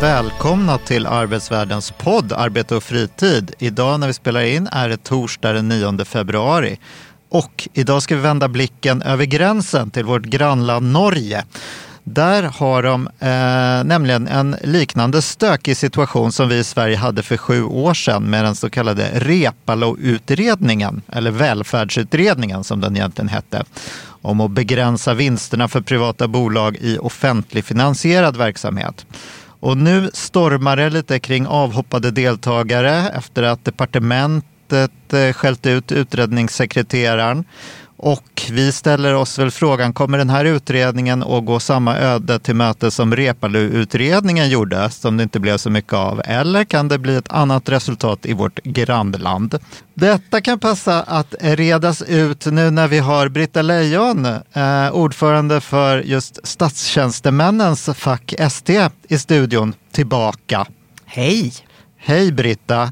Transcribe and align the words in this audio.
Välkomna 0.00 0.78
till 0.78 1.06
Arbetsvärldens 1.06 1.90
podd 1.90 2.32
Arbete 2.32 2.76
och 2.76 2.82
fritid. 2.82 3.54
Idag 3.58 4.00
när 4.00 4.06
vi 4.06 4.12
spelar 4.12 4.40
in 4.40 4.68
är 4.72 4.88
det 4.88 4.96
torsdag 4.96 5.52
den 5.52 5.68
9 5.68 6.04
februari. 6.04 6.78
Och 7.30 7.68
idag 7.72 8.02
ska 8.02 8.16
vi 8.16 8.22
vända 8.22 8.48
blicken 8.48 9.02
över 9.02 9.24
gränsen 9.24 9.90
till 9.90 10.04
vårt 10.04 10.22
grannland 10.22 10.92
Norge. 10.92 11.44
Där 12.04 12.42
har 12.42 12.82
de 12.82 13.06
eh, 13.06 13.84
nämligen 13.84 14.28
en 14.28 14.56
liknande 14.62 15.22
stökig 15.22 15.76
situation 15.76 16.32
som 16.32 16.48
vi 16.48 16.58
i 16.58 16.64
Sverige 16.64 16.96
hade 16.96 17.22
för 17.22 17.36
sju 17.36 17.62
år 17.62 17.94
sedan 17.94 18.22
med 18.22 18.44
den 18.44 18.54
så 18.54 18.70
kallade 18.70 19.10
Repalo-utredningen, 19.14 21.02
eller 21.08 21.30
välfärdsutredningen 21.30 22.64
som 22.64 22.80
den 22.80 22.96
egentligen 22.96 23.28
hette, 23.28 23.64
om 24.22 24.40
att 24.40 24.50
begränsa 24.50 25.14
vinsterna 25.14 25.68
för 25.68 25.80
privata 25.80 26.28
bolag 26.28 26.76
i 26.76 26.98
offentligfinansierad 26.98 28.36
verksamhet. 28.36 29.06
Och 29.60 29.76
nu 29.76 30.10
stormar 30.12 30.76
det 30.76 30.90
lite 30.90 31.18
kring 31.18 31.46
avhoppade 31.46 32.10
deltagare 32.10 33.08
efter 33.08 33.42
att 33.42 33.64
departementet 33.64 35.12
eh, 35.12 35.32
skällt 35.32 35.66
ut 35.66 35.92
utredningssekreteraren. 35.92 37.44
Och 37.98 38.42
vi 38.50 38.72
ställer 38.72 39.14
oss 39.14 39.38
väl 39.38 39.50
frågan, 39.50 39.92
kommer 39.92 40.18
den 40.18 40.30
här 40.30 40.44
utredningen 40.44 41.22
att 41.22 41.44
gå 41.44 41.60
samma 41.60 41.96
öde 41.96 42.38
till 42.38 42.54
möte 42.54 42.90
som 42.90 43.16
Reepalu-utredningen 43.16 44.48
gjorde, 44.48 44.90
som 44.90 45.16
det 45.16 45.22
inte 45.22 45.40
blev 45.40 45.56
så 45.56 45.70
mycket 45.70 45.92
av? 45.92 46.22
Eller 46.24 46.64
kan 46.64 46.88
det 46.88 46.98
bli 46.98 47.16
ett 47.16 47.32
annat 47.32 47.68
resultat 47.68 48.26
i 48.26 48.32
vårt 48.32 48.62
grannland? 48.64 49.58
Detta 49.94 50.40
kan 50.40 50.58
passa 50.58 51.02
att 51.02 51.34
redas 51.40 52.02
ut 52.02 52.46
nu 52.46 52.70
när 52.70 52.88
vi 52.88 52.98
har 52.98 53.28
Britta 53.28 53.62
Lejon, 53.62 54.26
eh, 54.52 54.90
ordförande 54.92 55.60
för 55.60 55.98
just 55.98 56.46
statstjänstemännens 56.46 57.90
fack 57.94 58.34
ST 58.38 58.88
i 59.08 59.18
studion, 59.18 59.74
tillbaka. 59.92 60.66
Hej! 61.06 61.52
Hej 61.98 62.32
Britta! 62.32 62.82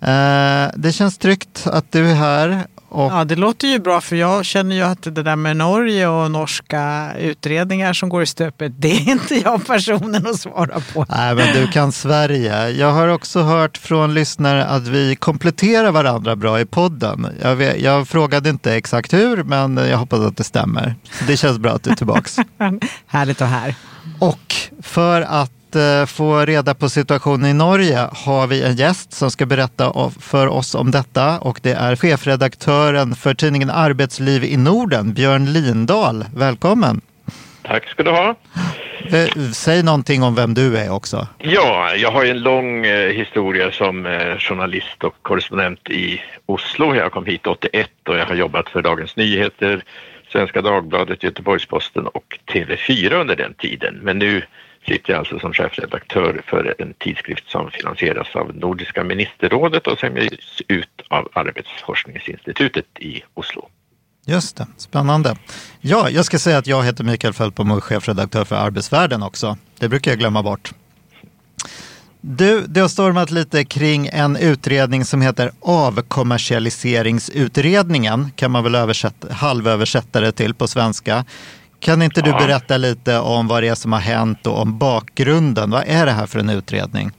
Eh, 0.00 0.70
det 0.76 0.92
känns 0.92 1.18
tryggt 1.18 1.66
att 1.66 1.92
du 1.92 2.10
är 2.10 2.14
här 2.14 2.66
och... 2.94 3.12
Ja, 3.12 3.24
det 3.24 3.36
låter 3.36 3.68
ju 3.68 3.78
bra 3.78 4.00
för 4.00 4.16
jag 4.16 4.44
känner 4.44 4.76
ju 4.76 4.82
att 4.82 5.02
det 5.02 5.22
där 5.22 5.36
med 5.36 5.56
Norge 5.56 6.06
och 6.06 6.30
norska 6.30 7.12
utredningar 7.18 7.92
som 7.92 8.08
går 8.08 8.22
i 8.22 8.26
stöpet, 8.26 8.72
det 8.78 8.90
är 8.90 9.10
inte 9.10 9.34
jag 9.34 9.66
personen 9.66 10.26
att 10.26 10.40
svara 10.40 10.82
på. 10.94 11.06
Nej, 11.08 11.34
men 11.34 11.54
du 11.54 11.68
kan 11.68 11.92
Sverige. 11.92 12.68
Jag 12.68 12.92
har 12.92 13.08
också 13.08 13.42
hört 13.42 13.76
från 13.76 14.14
lyssnare 14.14 14.64
att 14.64 14.88
vi 14.88 15.16
kompletterar 15.16 15.90
varandra 15.90 16.36
bra 16.36 16.60
i 16.60 16.64
podden. 16.64 17.26
Jag, 17.42 17.56
vet, 17.56 17.80
jag 17.80 18.08
frågade 18.08 18.50
inte 18.50 18.74
exakt 18.74 19.12
hur, 19.12 19.42
men 19.42 19.76
jag 19.76 19.98
hoppas 19.98 20.20
att 20.20 20.36
det 20.36 20.44
stämmer. 20.44 20.94
Det 21.26 21.36
känns 21.36 21.58
bra 21.58 21.72
att 21.72 21.82
du 21.82 21.90
är 21.90 21.94
tillbaks. 21.94 22.36
Härligt 23.06 23.42
att 23.42 23.48
här. 23.48 23.74
Och 24.18 24.54
för 24.82 25.22
att 25.22 25.50
Eh, 25.76 26.06
få 26.06 26.44
reda 26.44 26.74
på 26.74 26.88
situationen 26.88 27.50
i 27.50 27.54
Norge 27.54 28.08
har 28.12 28.46
vi 28.46 28.62
en 28.62 28.76
gäst 28.76 29.12
som 29.12 29.30
ska 29.30 29.46
berätta 29.46 30.10
för 30.20 30.46
oss 30.46 30.74
om 30.74 30.90
detta 30.90 31.38
och 31.38 31.60
det 31.62 31.72
är 31.72 31.96
chefredaktören 31.96 33.14
för 33.14 33.34
tidningen 33.34 33.70
Arbetsliv 33.70 34.44
i 34.44 34.56
Norden, 34.56 35.14
Björn 35.14 35.52
Lindahl. 35.52 36.24
Välkommen! 36.36 37.00
Tack 37.62 37.88
ska 37.88 38.02
du 38.02 38.10
ha. 38.10 38.34
Eh, 39.12 39.28
säg 39.52 39.82
någonting 39.82 40.22
om 40.22 40.34
vem 40.34 40.54
du 40.54 40.76
är 40.76 40.92
också. 40.92 41.28
Ja, 41.38 41.94
jag 41.94 42.10
har 42.10 42.24
en 42.24 42.42
lång 42.42 42.86
eh, 42.86 43.10
historia 43.10 43.72
som 43.72 44.04
journalist 44.38 45.04
och 45.04 45.14
korrespondent 45.22 45.90
i 45.90 46.22
Oslo. 46.46 46.94
Jag 46.94 47.12
kom 47.12 47.26
hit 47.26 47.46
81 47.46 47.90
och 48.08 48.16
jag 48.16 48.26
har 48.26 48.34
jobbat 48.34 48.68
för 48.68 48.82
Dagens 48.82 49.16
Nyheter, 49.16 49.84
Svenska 50.32 50.62
Dagbladet, 50.62 51.22
Göteborgs-Posten 51.22 52.06
och 52.06 52.38
TV4 52.52 53.12
under 53.12 53.36
den 53.36 53.54
tiden. 53.54 53.98
Men 54.02 54.18
nu 54.18 54.42
sitter 54.86 55.12
jag 55.12 55.18
alltså 55.18 55.38
som 55.38 55.52
chefredaktör 55.52 56.42
för 56.46 56.74
en 56.78 56.94
tidskrift 56.98 57.50
som 57.50 57.70
finansieras 57.70 58.36
av 58.36 58.56
Nordiska 58.56 59.04
ministerrådet 59.04 59.86
och 59.86 59.98
som 59.98 60.16
ges 60.16 60.62
ut 60.68 61.02
av 61.08 61.28
Arbetsforskningsinstitutet 61.32 62.86
i 62.98 63.22
Oslo. 63.34 63.68
Just 64.26 64.56
det, 64.56 64.66
spännande. 64.76 65.36
Ja, 65.80 66.10
jag 66.10 66.24
ska 66.24 66.38
säga 66.38 66.58
att 66.58 66.66
jag 66.66 66.84
heter 66.84 67.04
Mikael 67.04 67.32
Fältbom 67.32 67.70
och 67.70 67.76
är 67.76 67.80
chefredaktör 67.80 68.44
för 68.44 68.56
Arbetsvärlden 68.56 69.22
också. 69.22 69.56
Det 69.78 69.88
brukar 69.88 70.10
jag 70.10 70.18
glömma 70.18 70.42
bort. 70.42 70.72
Du, 72.20 72.64
det 72.66 72.80
har 72.80 72.88
stormat 72.88 73.30
lite 73.30 73.64
kring 73.64 74.08
en 74.12 74.36
utredning 74.36 75.04
som 75.04 75.22
heter 75.22 75.52
avkommersialiseringsutredningen, 75.60 78.30
kan 78.36 78.50
man 78.50 78.64
väl 78.64 78.74
översätta, 78.74 79.32
halvöversätta 79.32 80.20
det 80.20 80.32
till 80.32 80.54
på 80.54 80.68
svenska. 80.68 81.24
Kan 81.84 82.02
inte 82.02 82.20
du 82.22 82.32
berätta 82.32 82.76
lite 82.76 83.18
om 83.18 83.48
vad 83.48 83.62
det 83.62 83.68
är 83.68 83.74
som 83.74 83.92
har 83.92 84.00
hänt 84.00 84.46
och 84.46 84.62
om 84.62 84.78
bakgrunden? 84.78 85.70
Vad 85.70 85.84
är 85.86 86.06
det 86.06 86.12
här 86.12 86.26
för 86.26 86.38
en 86.38 86.50
utredning? 86.50 87.10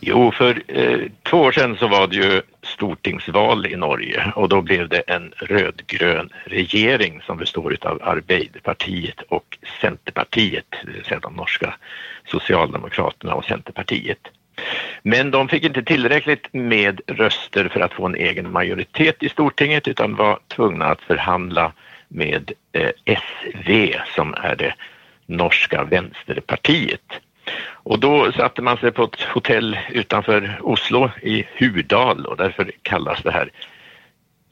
Jo, 0.00 0.32
för 0.32 0.62
eh, 0.68 0.98
två 1.30 1.38
år 1.38 1.52
sedan 1.52 1.76
så 1.76 1.88
var 1.88 2.06
det 2.06 2.16
ju 2.16 2.42
stortingsval 2.62 3.66
i 3.66 3.76
Norge 3.76 4.32
och 4.34 4.48
då 4.48 4.62
blev 4.62 4.88
det 4.88 5.00
en 5.00 5.32
rödgrön 5.36 6.28
regering 6.44 7.20
som 7.26 7.36
består 7.36 7.76
av 7.80 8.02
Arbeiderpartiet 8.02 9.20
och 9.28 9.58
Centerpartiet, 9.80 10.66
det 10.84 10.92
vill 10.92 11.04
säga 11.04 11.20
de 11.20 11.34
norska 11.34 11.74
Socialdemokraterna 12.26 13.34
och 13.34 13.44
Centerpartiet. 13.44 14.20
Men 15.02 15.30
de 15.30 15.48
fick 15.48 15.64
inte 15.64 15.82
tillräckligt 15.82 16.48
med 16.52 17.00
röster 17.06 17.68
för 17.68 17.80
att 17.80 17.92
få 17.92 18.06
en 18.06 18.14
egen 18.14 18.52
majoritet 18.52 19.22
i 19.22 19.28
Stortinget 19.28 19.88
utan 19.88 20.14
var 20.16 20.38
tvungna 20.48 20.84
att 20.84 21.00
förhandla 21.00 21.72
med 22.08 22.52
eh, 22.72 22.90
SV 23.04 23.94
som 24.14 24.34
är 24.34 24.56
det 24.56 24.74
norska 25.26 25.84
vänsterpartiet. 25.84 27.12
Och 27.68 27.98
då 27.98 28.32
satte 28.32 28.62
man 28.62 28.76
sig 28.76 28.92
på 28.92 29.04
ett 29.04 29.20
hotell 29.20 29.78
utanför 29.90 30.58
Oslo 30.62 31.10
i 31.22 31.44
Hudal 31.58 32.26
och 32.26 32.36
därför 32.36 32.70
kallas 32.82 33.22
det 33.22 33.30
här 33.30 33.50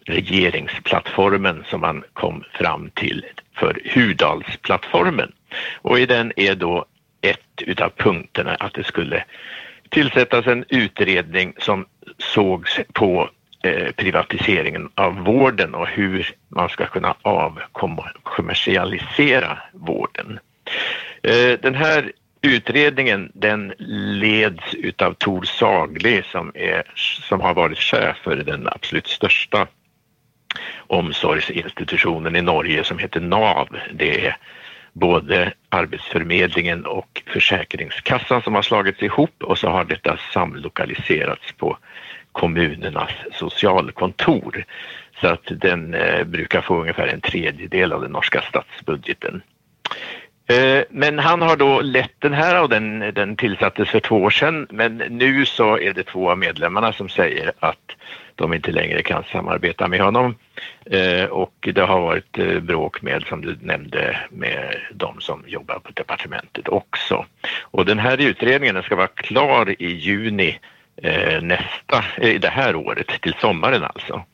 regeringsplattformen 0.06 1.64
som 1.70 1.80
man 1.80 2.04
kom 2.12 2.44
fram 2.52 2.90
till 2.90 3.26
för 3.56 3.80
Hudalsplattformen. 3.94 5.32
Och 5.74 5.98
i 5.98 6.06
den 6.06 6.32
är 6.36 6.54
då 6.54 6.84
ett 7.20 7.62
utav 7.62 7.90
punkterna 7.96 8.54
att 8.54 8.74
det 8.74 8.84
skulle 8.84 9.24
tillsättas 9.88 10.46
en 10.46 10.64
utredning 10.68 11.54
som 11.58 11.86
sågs 12.18 12.80
på 12.92 13.30
Eh, 13.64 13.92
privatiseringen 13.92 14.88
av 14.94 15.16
vården 15.16 15.74
och 15.74 15.88
hur 15.88 16.34
man 16.48 16.68
ska 16.68 16.86
kunna 16.86 17.14
avkommersialisera 17.22 19.58
vården. 19.72 20.38
Eh, 21.22 21.52
den 21.62 21.74
här 21.74 22.12
utredningen 22.42 23.32
den 23.34 23.72
leds 24.20 24.74
utav 24.74 25.14
Tor 25.14 25.42
Sagli 25.42 26.22
som, 26.32 26.52
är, 26.54 26.82
som 27.28 27.40
har 27.40 27.54
varit 27.54 27.78
chef 27.78 28.16
för 28.16 28.36
den 28.36 28.68
absolut 28.68 29.06
största 29.06 29.66
omsorgsinstitutionen 30.76 32.36
i 32.36 32.42
Norge 32.42 32.84
som 32.84 32.98
heter 32.98 33.20
NAV. 33.20 33.68
Det 33.92 34.26
är 34.26 34.36
både 34.92 35.52
Arbetsförmedlingen 35.68 36.86
och 36.86 37.22
Försäkringskassan 37.26 38.42
som 38.42 38.54
har 38.54 38.62
slagits 38.62 39.02
ihop 39.02 39.42
och 39.42 39.58
så 39.58 39.68
har 39.68 39.84
detta 39.84 40.18
samlokaliserats 40.32 41.52
på 41.52 41.78
kommunernas 42.34 43.10
socialkontor. 43.32 44.64
Så 45.20 45.26
att 45.26 45.44
den 45.46 45.94
eh, 45.94 46.24
brukar 46.24 46.60
få 46.60 46.80
ungefär 46.80 47.06
en 47.06 47.20
tredjedel 47.20 47.92
av 47.92 48.02
den 48.02 48.12
norska 48.12 48.40
statsbudgeten. 48.40 49.42
Eh, 50.46 50.84
men 50.90 51.18
han 51.18 51.42
har 51.42 51.56
då 51.56 51.80
lett 51.80 52.20
den 52.20 52.32
här 52.32 52.62
och 52.62 52.68
den, 52.68 52.98
den 52.98 53.36
tillsattes 53.36 53.88
för 53.88 54.00
två 54.00 54.16
år 54.16 54.30
sedan. 54.30 54.66
Men 54.70 54.96
nu 54.96 55.46
så 55.46 55.78
är 55.78 55.92
det 55.92 56.02
två 56.02 56.30
av 56.30 56.38
medlemmarna 56.38 56.92
som 56.92 57.08
säger 57.08 57.52
att 57.58 57.92
de 58.34 58.54
inte 58.54 58.72
längre 58.72 59.02
kan 59.02 59.24
samarbeta 59.32 59.88
med 59.88 60.00
honom. 60.00 60.34
Eh, 60.86 61.24
och 61.24 61.68
det 61.74 61.80
har 61.80 62.00
varit 62.00 62.38
eh, 62.38 62.60
bråk 62.60 63.02
med, 63.02 63.24
som 63.28 63.40
du 63.40 63.56
nämnde, 63.60 64.20
med 64.30 64.76
de 64.92 65.20
som 65.20 65.44
jobbar 65.46 65.78
på 65.78 65.92
departementet 65.94 66.68
också. 66.68 67.26
Och 67.60 67.84
den 67.84 67.98
här 67.98 68.20
utredningen 68.20 68.74
den 68.74 68.84
ska 68.84 68.96
vara 68.96 69.06
klar 69.06 69.82
i 69.82 69.86
juni 69.86 70.58
Eh, 70.96 71.42
nästa, 71.42 72.04
eh, 72.16 72.40
det 72.40 72.48
här 72.48 72.76
året, 72.76 73.06
till 73.20 73.34
sommaren 73.40 73.84
alltså. 73.84 74.24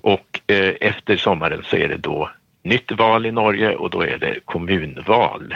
Och 0.00 0.40
eh, 0.46 0.74
efter 0.80 1.16
sommaren 1.16 1.62
så 1.64 1.76
är 1.76 1.88
det 1.88 1.96
då 1.96 2.30
nytt 2.62 2.92
val 2.92 3.26
i 3.26 3.32
Norge 3.32 3.76
och 3.76 3.90
då 3.90 4.02
är 4.02 4.18
det 4.18 4.40
kommunval. 4.44 5.54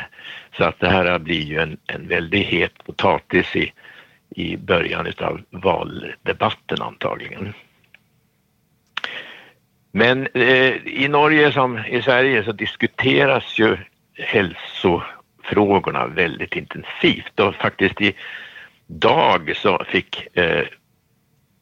Så 0.56 0.64
att 0.64 0.80
det 0.80 0.88
här 0.88 1.18
blir 1.18 1.42
ju 1.42 1.60
en, 1.60 1.76
en 1.86 2.08
väldigt 2.08 2.46
het 2.46 2.84
potatis 2.84 3.56
i, 3.56 3.72
i 4.30 4.56
början 4.56 5.12
av 5.18 5.40
valdebatten 5.50 6.82
antagligen. 6.82 7.54
Men 9.92 10.28
eh, 10.34 10.74
i 10.86 11.08
Norge 11.08 11.52
som 11.52 11.78
i 11.78 12.02
Sverige 12.02 12.44
så 12.44 12.52
diskuteras 12.52 13.58
ju 13.58 13.76
hälsofrågorna 14.14 16.06
väldigt 16.06 16.56
intensivt 16.56 17.40
och 17.40 17.54
faktiskt 17.54 18.00
i 18.00 18.14
dag 18.98 19.56
så 19.56 19.84
fick 19.88 20.36
eh, 20.36 20.64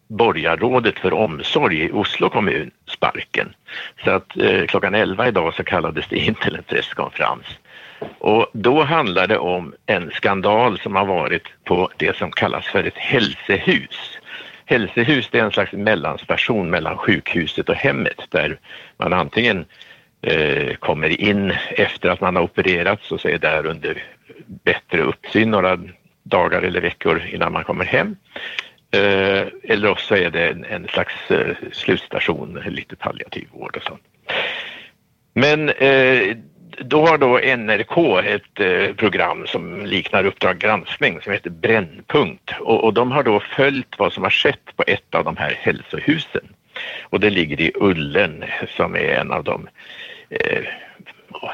borgarrådet 0.08 0.98
för 0.98 1.12
omsorg 1.12 1.84
i 1.84 1.90
Oslo 1.92 2.28
kommun 2.28 2.70
sparken. 2.88 3.54
Så 4.04 4.10
att 4.10 4.36
eh, 4.36 4.66
klockan 4.66 4.94
11 4.94 5.28
idag 5.28 5.54
så 5.54 5.64
kallades 5.64 6.06
det 6.08 6.16
in 6.26 6.34
till 6.34 6.56
en 6.56 6.62
presskonferens. 6.62 7.46
Och 8.18 8.46
då 8.52 8.82
handlar 8.82 9.26
det 9.26 9.38
om 9.38 9.74
en 9.86 10.10
skandal 10.10 10.78
som 10.78 10.96
har 10.96 11.04
varit 11.04 11.64
på 11.64 11.90
det 11.96 12.16
som 12.16 12.30
kallas 12.30 12.66
för 12.66 12.84
ett 12.84 12.96
hälsehus. 12.96 14.18
Hälsehus 14.64 15.28
det 15.32 15.38
är 15.38 15.44
en 15.44 15.52
slags 15.52 15.72
mellanstation 15.72 16.70
mellan 16.70 16.98
sjukhuset 16.98 17.68
och 17.68 17.74
hemmet 17.74 18.26
där 18.28 18.58
man 18.96 19.12
antingen 19.12 19.64
eh, 20.22 20.74
kommer 20.74 21.20
in 21.20 21.52
efter 21.70 22.08
att 22.08 22.20
man 22.20 22.36
har 22.36 22.42
opererats 22.42 23.12
och 23.12 23.20
så 23.20 23.28
är 23.28 23.38
där 23.38 23.66
under 23.66 24.02
bättre 24.64 25.02
uppsyn 25.02 25.50
några 25.50 25.78
dagar 26.22 26.62
eller 26.62 26.81
veckor 26.81 27.22
innan 27.32 27.52
man 27.52 27.64
kommer 27.64 27.84
hem. 27.84 28.17
Eh, 28.93 29.46
eller 29.62 29.90
också 29.90 30.17
är 30.17 30.31
det 30.31 30.49
en, 30.49 30.64
en 30.64 30.88
slags 30.88 31.31
eh, 31.31 31.56
slutstation, 31.72 32.62
lite 32.67 32.96
palliativ 32.96 33.49
vård 33.52 33.76
och 33.76 33.82
sånt. 33.82 34.02
Men 35.34 35.69
eh, 35.69 36.37
då 36.78 37.06
har 37.06 37.19
då 37.19 37.38
NRK 37.38 38.25
ett 38.25 38.61
eh, 38.61 38.94
program 38.94 39.46
som 39.46 39.87
liknar 39.87 40.25
Uppdrag 40.25 40.58
granskning 40.58 41.20
som 41.20 41.32
heter 41.32 41.50
Brännpunkt 41.50 42.50
och, 42.61 42.84
och, 42.84 42.94
de 42.94 43.12
har 43.12 43.23
då 43.23 43.40
följt 43.40 43.99
vad 43.99 44.12
som 44.12 44.23
har 44.23 44.31
skett 44.31 44.76
på 44.76 44.84
ett 44.87 45.14
av 45.14 45.25
de 45.25 45.37
här 45.37 45.58
hälsohusen. 45.61 46.49
Och 47.02 47.20
det 47.20 47.31
ligger 47.31 47.61
i 47.61 47.73
Ullen 47.75 48.44
som 48.76 48.94
är 48.94 49.14
en 49.14 49.32
av 49.32 49.44
de 49.44 49.69
eh, 50.31 50.64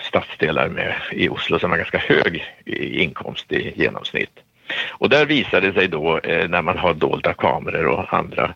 stadsdelar 0.03 0.69
med, 0.69 0.95
i 1.12 1.29
Oslo 1.29 1.59
som 1.59 1.71
har 1.71 1.79
ganska 1.79 1.99
hög 1.99 2.45
eh, 2.67 3.03
inkomst 3.03 3.53
i 3.53 3.73
genomsnitt. 3.77 4.46
Och 4.91 5.09
där 5.09 5.27
visar 5.27 5.61
det 5.61 5.73
sig 5.73 5.89
då 5.89 6.19
eh, 6.19 6.49
när 6.49 6.63
man 6.63 6.79
har 6.79 6.95
dolda 6.95 7.35
kameror 7.35 7.87
och 7.87 8.15
andra 8.15 8.55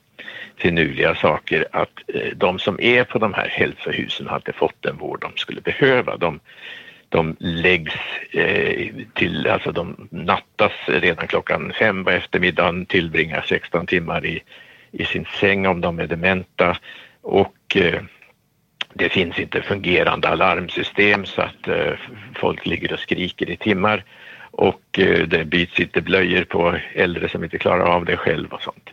finurliga 0.57 1.15
saker 1.15 1.67
att 1.73 2.01
eh, 2.15 2.37
de 2.37 2.59
som 2.59 2.81
är 2.81 3.05
på 3.05 3.19
de 3.19 3.35
här 3.35 3.49
hälsohusen 3.49 4.27
har 4.27 4.37
inte 4.37 4.53
fått 4.53 4.83
den 4.83 4.97
vård 4.97 5.21
de 5.21 5.33
skulle 5.37 5.61
behöva. 5.61 6.17
De, 6.17 6.41
de 7.09 7.37
läggs 7.39 7.95
eh, 8.31 8.89
till, 9.15 9.47
alltså 9.47 9.73
de 9.73 10.09
nattas 10.11 10.73
redan 10.87 11.27
klockan 11.27 11.73
fem 11.79 12.05
på 12.05 12.11
eftermiddagen, 12.11 12.87
tillbringar 12.87 13.45
16 13.49 13.87
timmar 13.87 14.27
i, 14.27 14.43
i 14.93 15.05
sin 15.05 15.27
säng 15.41 15.67
om 15.67 15.81
de 15.81 15.99
är 15.99 16.07
dementa 16.07 16.77
och 17.23 17.77
eh, 17.77 18.03
det 18.95 19.09
finns 19.09 19.39
inte 19.39 19.63
fungerande 19.63 20.29
alarmsystem 20.29 21.25
så 21.25 21.43
att 21.43 21.69
eh, 21.69 21.93
folk 22.35 22.67
ligger 22.67 22.93
och 22.93 22.99
skriker 22.99 23.51
i 23.51 23.57
timmar 23.57 24.05
och 24.51 24.99
eh, 24.99 25.27
det 25.27 25.45
byts 25.45 25.81
inte 25.81 26.01
blöjor 26.01 26.45
på 26.45 26.77
äldre 26.95 27.29
som 27.29 27.45
inte 27.45 27.59
klarar 27.59 27.85
av 27.85 28.05
det 28.05 28.17
själv 28.17 28.53
och 28.53 28.63
sånt. 28.63 28.91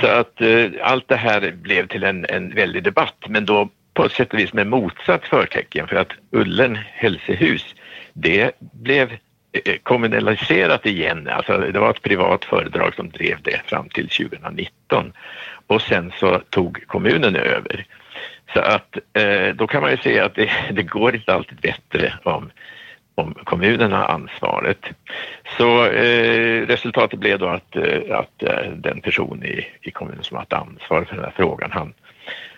Så 0.00 0.06
att 0.06 0.40
eh, 0.40 0.66
allt 0.82 1.08
det 1.08 1.16
här 1.16 1.52
blev 1.52 1.86
till 1.86 2.04
en, 2.04 2.26
en 2.28 2.54
väldig 2.54 2.82
debatt 2.82 3.24
men 3.28 3.46
då 3.46 3.68
på 3.94 4.08
sätt 4.08 4.32
och 4.32 4.38
vis 4.38 4.52
med 4.52 4.66
motsatt 4.66 5.24
förtecken 5.24 5.88
för 5.88 5.96
att 5.96 6.12
Ullen 6.30 6.78
hälsehus 6.92 7.74
det 8.12 8.52
blev 8.60 9.12
eh, 9.52 9.76
kommunaliserat 9.82 10.86
igen. 10.86 11.28
Alltså 11.28 11.58
det 11.58 11.78
var 11.78 11.90
ett 11.90 12.02
privat 12.02 12.44
föredrag 12.44 12.94
som 12.94 13.10
drev 13.10 13.42
det 13.42 13.60
fram 13.66 13.88
till 13.88 14.08
2019 14.08 15.12
och 15.66 15.82
sen 15.82 16.12
så 16.20 16.38
tog 16.50 16.86
kommunen 16.86 17.36
över. 17.36 17.86
Så 18.52 18.60
att 18.60 18.98
eh, 19.12 19.54
då 19.54 19.66
kan 19.66 19.82
man 19.82 19.90
ju 19.90 19.96
se 19.96 20.20
att 20.20 20.34
det, 20.34 20.50
det 20.70 20.82
går 20.82 21.14
inte 21.14 21.34
alltid 21.34 21.58
bättre 21.58 22.14
om 22.22 22.50
om 23.16 23.34
kommunen 23.44 23.92
har 23.92 24.04
ansvaret. 24.04 24.78
Så 25.58 25.86
eh, 25.86 26.66
resultatet 26.66 27.20
blev 27.20 27.38
då 27.38 27.48
att, 27.48 27.76
eh, 27.76 28.18
att 28.18 28.42
eh, 28.42 28.70
den 28.76 29.00
person 29.00 29.44
i, 29.44 29.66
i 29.82 29.90
kommunen 29.90 30.24
som 30.24 30.36
haft 30.36 30.52
ansvar 30.52 31.04
för 31.04 31.14
den 31.14 31.24
här 31.24 31.34
frågan, 31.36 31.70
han 31.72 31.92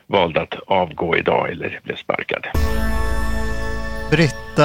valde 0.06 0.40
att 0.40 0.55
avgå 0.66 1.16
idag 1.16 1.50
eller 1.50 1.81
blev 1.84 1.96
sparkad. 1.96 2.46
Britta, 4.10 4.64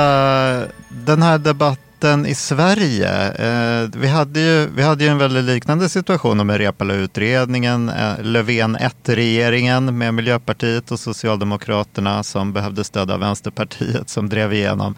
den 0.89 1.21
här 1.21 1.37
debatten 1.37 2.25
i 2.25 2.35
Sverige. 2.35 3.09
Eh, 3.27 3.89
vi, 3.95 4.07
hade 4.07 4.39
ju, 4.39 4.69
vi 4.75 4.83
hade 4.83 5.03
ju 5.03 5.09
en 5.09 5.17
väldigt 5.17 5.43
liknande 5.43 5.89
situation 5.89 6.47
med 6.47 6.57
Reepalu-utredningen, 6.57 7.89
eh, 7.89 8.23
Löfven 8.23 8.77
1-regeringen 8.77 9.97
med 9.97 10.13
Miljöpartiet 10.13 10.91
och 10.91 10.99
Socialdemokraterna 10.99 12.23
som 12.23 12.53
behövde 12.53 12.83
stöd 12.83 13.11
av 13.11 13.19
Vänsterpartiet 13.19 14.09
som 14.09 14.29
drev 14.29 14.53
igenom 14.53 14.95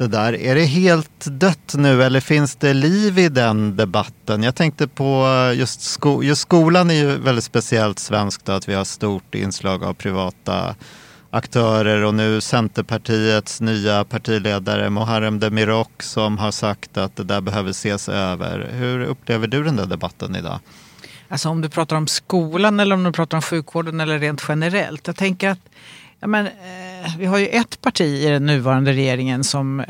det 0.00 0.08
där. 0.08 0.36
Är 0.36 0.54
det 0.54 0.64
helt 0.64 1.24
dött 1.24 1.74
nu 1.76 2.02
eller 2.02 2.20
finns 2.20 2.56
det 2.56 2.74
liv 2.74 3.18
i 3.18 3.28
den 3.28 3.76
debatten? 3.76 4.42
Jag 4.42 4.54
tänkte 4.54 4.88
på 4.88 5.26
eh, 5.26 5.58
just, 5.58 5.80
sko 5.80 6.22
just 6.22 6.42
skolan 6.42 6.90
är 6.90 6.94
ju 6.94 7.18
väldigt 7.18 7.44
speciellt 7.44 7.98
svenskt 7.98 8.48
att 8.48 8.68
vi 8.68 8.74
har 8.74 8.84
stort 8.84 9.34
inslag 9.34 9.84
av 9.84 9.94
privata 9.94 10.74
aktörer 11.30 12.04
och 12.04 12.14
nu 12.14 12.40
Centerpartiets 12.40 13.60
nya 13.60 14.04
partiledare 14.04 14.90
Muharrem 14.90 15.40
Demirok 15.40 16.02
som 16.02 16.38
har 16.38 16.50
sagt 16.50 16.96
att 16.96 17.16
det 17.16 17.24
där 17.24 17.40
behöver 17.40 17.70
ses 17.70 18.08
över. 18.08 18.70
Hur 18.72 19.00
upplever 19.00 19.46
du 19.46 19.64
den 19.64 19.76
där 19.76 19.86
debatten 19.86 20.36
idag? 20.36 20.58
Alltså 21.28 21.48
om 21.48 21.60
du 21.60 21.68
pratar 21.68 21.96
om 21.96 22.06
skolan 22.06 22.80
eller 22.80 22.94
om 22.94 23.04
du 23.04 23.12
pratar 23.12 23.36
om 23.36 23.42
sjukvården 23.42 24.00
eller 24.00 24.18
rent 24.18 24.44
generellt. 24.48 25.06
Jag 25.06 25.16
tänker 25.16 25.48
att 25.48 25.70
ja, 26.20 26.26
men, 26.26 26.46
eh, 26.46 27.16
vi 27.18 27.26
har 27.26 27.38
ju 27.38 27.46
ett 27.46 27.80
parti 27.80 28.24
i 28.24 28.26
den 28.26 28.46
nuvarande 28.46 28.92
regeringen 28.92 29.44
som 29.44 29.80
eh, 29.80 29.86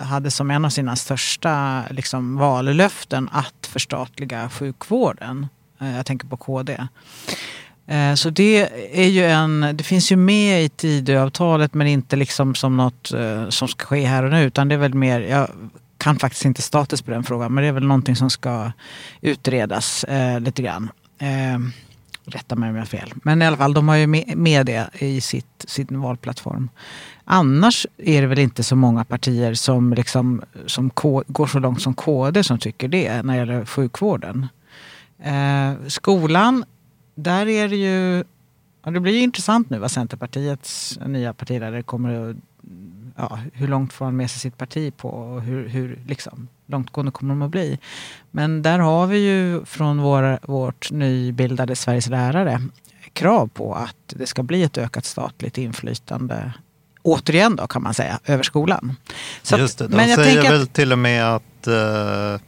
hade 0.00 0.30
som 0.30 0.50
en 0.50 0.64
av 0.64 0.70
sina 0.70 0.96
största 0.96 1.82
liksom, 1.90 2.36
vallöften 2.36 3.28
att 3.32 3.66
förstatliga 3.66 4.50
sjukvården. 4.50 5.46
Eh, 5.80 5.96
jag 5.96 6.06
tänker 6.06 6.28
på 6.28 6.36
KD. 6.36 6.88
Eh, 7.86 8.14
så 8.14 8.30
det, 8.30 8.68
är 8.92 9.08
ju 9.08 9.24
en, 9.24 9.70
det 9.74 9.84
finns 9.84 10.12
ju 10.12 10.16
med 10.16 10.64
i 10.64 10.68
Tidöavtalet 10.68 11.74
men 11.74 11.86
inte 11.86 12.16
liksom 12.16 12.54
som 12.54 12.76
något 12.76 13.12
eh, 13.12 13.48
som 13.48 13.68
ska 13.68 13.86
ske 13.86 14.04
här 14.04 14.22
och 14.22 14.30
nu 14.30 14.44
utan 14.44 14.68
det 14.68 14.74
är 14.74 14.78
väl 14.78 14.94
mer, 14.94 15.20
jag 15.20 15.48
kan 15.98 16.18
faktiskt 16.18 16.44
inte 16.44 16.62
status 16.62 17.02
på 17.02 17.10
den 17.10 17.24
frågan 17.24 17.54
men 17.54 17.62
det 17.62 17.68
är 17.68 17.72
väl 17.72 17.86
någonting 17.86 18.16
som 18.16 18.30
ska 18.30 18.72
utredas 19.20 20.04
eh, 20.04 20.40
lite 20.40 20.62
grann. 20.62 20.90
Eh, 21.18 21.58
Rätta 22.30 22.56
mig 22.56 22.70
om 22.70 22.76
jag 22.76 22.82
har 22.82 22.86
fel. 22.86 23.12
Men 23.22 23.42
i 23.42 23.46
alla 23.46 23.56
fall, 23.56 23.74
de 23.74 23.88
har 23.88 23.96
ju 23.96 24.06
med 24.36 24.66
det 24.66 24.88
i 24.98 25.20
sitt, 25.20 25.64
sin 25.68 26.00
valplattform. 26.00 26.70
Annars 27.24 27.86
är 27.96 28.20
det 28.20 28.26
väl 28.26 28.38
inte 28.38 28.62
så 28.62 28.76
många 28.76 29.04
partier 29.04 29.54
som, 29.54 29.92
liksom, 29.92 30.42
som 30.66 30.90
går 31.26 31.46
så 31.46 31.58
långt 31.58 31.82
som 31.82 31.94
KD 31.94 32.44
som 32.44 32.58
tycker 32.58 32.88
det 32.88 33.22
när 33.22 33.32
det 33.32 33.38
gäller 33.38 33.64
sjukvården. 33.64 34.46
Eh, 35.22 35.72
skolan, 35.86 36.64
där 37.14 37.48
är 37.48 37.68
det 37.68 37.76
ju... 37.76 38.24
Ja, 38.84 38.90
det 38.90 39.00
blir 39.00 39.12
ju 39.12 39.20
intressant 39.20 39.70
nu 39.70 39.78
vad 39.78 39.90
Centerpartiets 39.90 40.98
nya 41.06 41.34
partiledare 41.34 41.82
kommer 41.82 42.30
att... 42.30 42.36
Ja, 43.20 43.38
hur 43.52 43.68
långt 43.68 43.92
får 43.92 44.04
han 44.04 44.16
med 44.16 44.30
sig 44.30 44.40
sitt 44.40 44.58
parti 44.58 44.96
på 44.96 45.08
och 45.08 45.42
hur, 45.42 45.68
hur 45.68 45.98
liksom, 46.06 46.48
långtgående 46.66 47.12
kommer 47.12 47.34
de 47.34 47.42
att 47.42 47.50
bli. 47.50 47.78
Men 48.30 48.62
där 48.62 48.78
har 48.78 49.06
vi 49.06 49.18
ju 49.18 49.64
från 49.64 50.00
vår, 50.00 50.38
vårt 50.42 50.90
nybildade 50.90 51.76
Sveriges 51.76 52.06
lärare 52.06 52.62
krav 53.12 53.46
på 53.46 53.74
att 53.74 53.96
det 54.06 54.26
ska 54.26 54.42
bli 54.42 54.62
ett 54.62 54.78
ökat 54.78 55.04
statligt 55.04 55.58
inflytande 55.58 56.52
återigen 57.02 57.56
då 57.56 57.66
kan 57.66 57.82
man 57.82 57.94
säga, 57.94 58.18
över 58.24 58.42
skolan. 58.42 58.96
Så 59.42 59.58
Just 59.58 59.78
det, 59.78 59.88
de 59.88 60.14
säger 60.14 60.42
väl 60.42 60.62
att, 60.62 60.72
till 60.72 60.92
och 60.92 60.98
med 60.98 61.34
att 61.34 61.66
eh, 61.66 62.40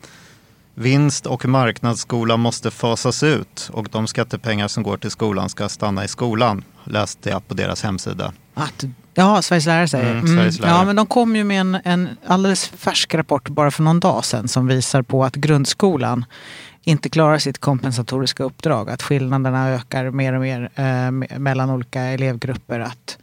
vinst 0.80 1.26
och 1.26 1.46
marknadsskola 1.46 2.36
måste 2.36 2.70
fasas 2.70 3.22
ut 3.22 3.70
och 3.72 3.88
de 3.90 4.06
skattepengar 4.06 4.68
som 4.68 4.82
går 4.82 4.96
till 4.96 5.10
skolan 5.10 5.48
ska 5.48 5.68
stanna 5.68 6.04
i 6.04 6.08
skolan, 6.08 6.64
läste 6.84 7.30
jag 7.30 7.48
på 7.48 7.54
deras 7.54 7.82
hemsida. 7.82 8.32
Att 8.54 8.84
Ja, 9.14 9.42
Sveriges 9.42 9.66
lärare 9.66 9.88
säger 9.88 10.10
mm, 10.10 10.26
Sveriges 10.26 10.58
mm. 10.58 10.68
lärare. 10.68 10.80
Ja, 10.80 10.84
men 10.84 10.96
de 10.96 11.06
kom 11.06 11.36
ju 11.36 11.44
med 11.44 11.60
en, 11.60 11.78
en 11.84 12.08
alldeles 12.26 12.68
färsk 12.68 13.14
rapport 13.14 13.48
bara 13.48 13.70
för 13.70 13.82
någon 13.82 14.00
dag 14.00 14.24
sedan 14.24 14.48
som 14.48 14.66
visar 14.66 15.02
på 15.02 15.24
att 15.24 15.34
grundskolan 15.34 16.24
inte 16.82 17.08
klarar 17.08 17.38
sitt 17.38 17.58
kompensatoriska 17.58 18.44
uppdrag. 18.44 18.90
Att 18.90 19.02
skillnaderna 19.02 19.70
ökar 19.70 20.10
mer 20.10 20.32
och 20.32 20.40
mer 20.40 20.70
eh, 20.74 21.38
mellan 21.38 21.70
olika 21.70 22.00
elevgrupper. 22.00 22.80
Att, 22.80 23.18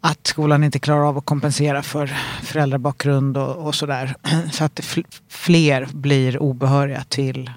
att 0.00 0.26
skolan 0.26 0.64
inte 0.64 0.78
klarar 0.78 1.08
av 1.08 1.18
att 1.18 1.24
kompensera 1.24 1.82
för 1.82 2.06
föräldrabakgrund 2.42 3.36
och, 3.36 3.66
och 3.66 3.74
sådär. 3.74 4.14
Så 4.52 4.64
att 4.64 4.80
fler 5.28 5.88
blir 5.92 6.38
obehöriga 6.38 7.04
till 7.08 7.50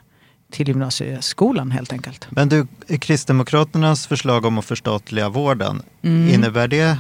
till 0.52 0.68
gymnasieskolan 0.68 1.72
helt 1.72 1.94
enkelt. 1.94 2.28
Men 2.30 2.50
du, 2.50 2.68
Kristdemokraternas 3.00 4.08
förslag 4.08 4.46
om 4.46 4.58
att 4.58 4.66
förstatliga 4.66 5.30
vården, 5.30 5.82
mm. 6.02 6.30
innebär 6.30 6.68
det 6.68 6.98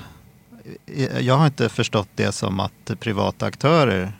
jag 1.19 1.37
har 1.37 1.45
inte 1.45 1.69
förstått 1.69 2.09
det 2.15 2.31
som 2.31 2.59
att 2.59 2.91
privata 2.99 3.45
aktörer 3.45 4.13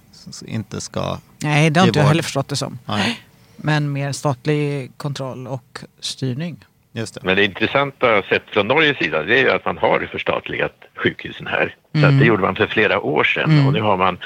inte 0.46 0.82
ska 0.82 1.18
Nej, 1.40 1.70
det 1.70 1.80
har 1.80 1.88
inte 1.88 2.00
jag 2.00 2.08
heller 2.08 2.24
förstått 2.24 2.48
det 2.48 2.56
som. 2.56 2.80
Nej. 2.86 3.20
Men 3.56 3.92
mer 3.92 4.12
statlig 4.12 4.92
kontroll 4.98 5.48
och 5.48 5.80
styrning. 6.00 6.66
Just 6.94 7.14
det. 7.16 7.22
Men 7.24 7.36
det 7.36 7.46
intressanta 7.46 8.22
sett 8.22 8.44
från 8.50 8.68
Norges 8.68 8.98
sida 8.98 9.24
det 9.24 9.40
är 9.40 9.44
ju 9.44 9.52
att 9.52 9.66
man 9.66 9.78
har 9.78 10.00
förstatligat 10.12 10.76
sjukhusen 10.96 11.48
här. 11.48 11.76
Så 11.92 11.98
Mm. 11.98 12.10
att 12.10 12.20
det 12.20 12.26
gjorde 12.28 12.42
man 12.42 12.56
för 12.56 12.68
flera 12.68 13.00
år 13.00 13.24
sedan 13.24 13.68
och 13.68 13.74
nu 13.74 13.82
har 13.82 13.98
man 13.98 14.18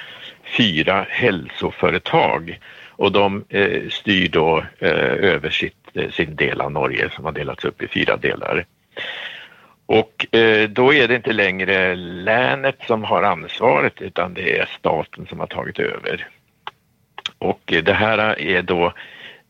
fyra 0.57 1.05
hälsoföretag 1.09 2.59
och 2.89 3.11
de 3.11 3.43
eh, 3.49 3.89
styr 3.89 4.27
då 4.29 4.57
eh, 4.79 4.89
över 5.33 5.49
sitt, 5.49 5.75
eh, 5.93 6.09
sin 6.09 6.35
del 6.35 6.61
av 6.61 6.71
Norge 6.71 7.09
som 7.15 7.25
har 7.25 7.31
delats 7.31 7.65
upp 7.65 7.81
i 7.83 7.87
fyra 7.87 8.17
delar. 8.17 8.65
Och 9.85 10.35
eh, 10.35 10.69
då 10.69 10.93
är 10.93 11.07
det 11.07 11.15
inte 11.15 11.33
längre 11.33 11.95
länet 11.95 12.77
som 12.87 13.03
har 13.03 13.23
ansvaret 13.23 14.01
utan 14.01 14.33
det 14.33 14.59
är 14.59 14.65
staten 14.79 15.25
som 15.29 15.39
har 15.39 15.47
tagit 15.47 15.79
över. 15.79 16.27
Och 17.37 17.73
eh, 17.73 17.83
det 17.83 17.93
här 17.93 18.39
är 18.41 18.61
då 18.61 18.93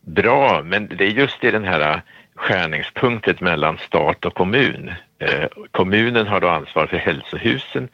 bra, 0.00 0.62
men 0.64 0.88
det 0.96 1.04
är 1.04 1.08
just 1.10 1.44
i 1.44 1.50
den 1.50 1.64
här 1.64 2.02
skärningspunkten 2.36 3.36
mellan 3.40 3.78
stat 3.78 4.24
och 4.24 4.34
kommun. 4.34 4.92
Eh, 5.18 5.48
kommunen 5.70 6.26
har 6.26 6.40
då 6.40 6.48
ansvar 6.48 6.86
för 6.86 6.96
hälsohusen, 6.96 7.88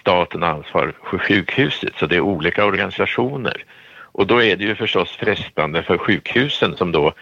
staten 0.00 0.42
har 0.42 0.50
ansvar 0.50 0.92
för 1.10 1.18
sjukhuset, 1.18 1.92
så 1.96 2.06
det 2.06 2.16
är 2.16 2.20
olika 2.20 2.64
organisationer. 2.64 3.64
Och 3.96 4.26
då 4.26 4.42
är 4.42 4.56
det 4.56 4.64
ju 4.64 4.74
förstås 4.74 5.16
frestande 5.16 5.82
för 5.82 5.98
sjukhusen 5.98 6.76
som 6.76 6.92
då 6.92 7.12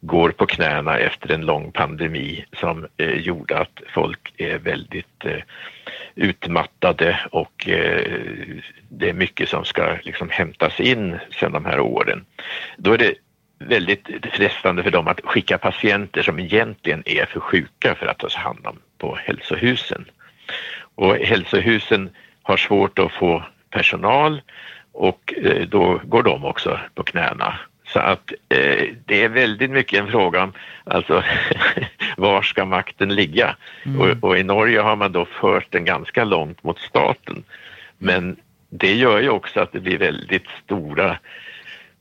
går 0.00 0.30
på 0.30 0.46
knäna 0.46 0.98
efter 0.98 1.32
en 1.34 1.46
lång 1.46 1.72
pandemi 1.72 2.44
som 2.52 2.86
eh, 2.96 3.20
gjorde 3.20 3.58
att 3.58 3.82
folk 3.94 4.32
är 4.36 4.58
väldigt 4.58 5.24
eh, 5.24 5.42
utmattade 6.14 7.20
och 7.30 7.68
eh, 7.68 8.02
det 8.88 9.08
är 9.08 9.12
mycket 9.12 9.48
som 9.48 9.64
ska 9.64 9.96
liksom 10.02 10.30
hämtas 10.30 10.80
in 10.80 11.18
sedan 11.40 11.52
de 11.52 11.64
här 11.64 11.80
åren. 11.80 12.24
Då 12.76 12.92
är 12.92 12.98
det 12.98 13.14
väldigt 13.68 14.08
frestande 14.32 14.82
för 14.82 14.90
dem 14.90 15.08
att 15.08 15.20
skicka 15.24 15.58
patienter 15.58 16.22
som 16.22 16.38
egentligen 16.38 17.02
är 17.06 17.26
för 17.26 17.40
sjuka 17.40 17.94
för 17.94 18.06
att 18.06 18.18
tas 18.18 18.34
hand 18.34 18.66
om 18.66 18.78
på 18.98 19.18
hälsohusen. 19.24 20.04
Och 20.94 21.16
hälsohusen 21.16 22.10
har 22.42 22.56
svårt 22.56 22.98
att 22.98 23.12
få 23.12 23.44
personal 23.70 24.42
och 24.92 25.34
eh, 25.36 25.68
då 25.68 26.00
går 26.04 26.22
de 26.22 26.44
också 26.44 26.78
på 26.94 27.02
knäna. 27.02 27.58
Så 27.86 27.98
att 27.98 28.32
eh, 28.48 28.88
det 29.06 29.24
är 29.24 29.28
väldigt 29.28 29.70
mycket 29.70 30.00
en 30.00 30.10
fråga 30.10 30.42
om 30.42 30.52
alltså, 30.84 31.22
var 32.16 32.42
ska 32.42 32.64
makten 32.64 33.14
ligga? 33.14 33.56
Och, 33.98 34.28
och 34.28 34.38
i 34.38 34.42
Norge 34.42 34.80
har 34.80 34.96
man 34.96 35.12
då 35.12 35.24
fört 35.24 35.66
den 35.70 35.84
ganska 35.84 36.24
långt 36.24 36.62
mot 36.62 36.78
staten. 36.78 37.44
Men 37.98 38.36
det 38.70 38.94
gör 38.94 39.20
ju 39.20 39.28
också 39.28 39.60
att 39.60 39.72
det 39.72 39.80
blir 39.80 39.98
väldigt 39.98 40.46
stora 40.64 41.18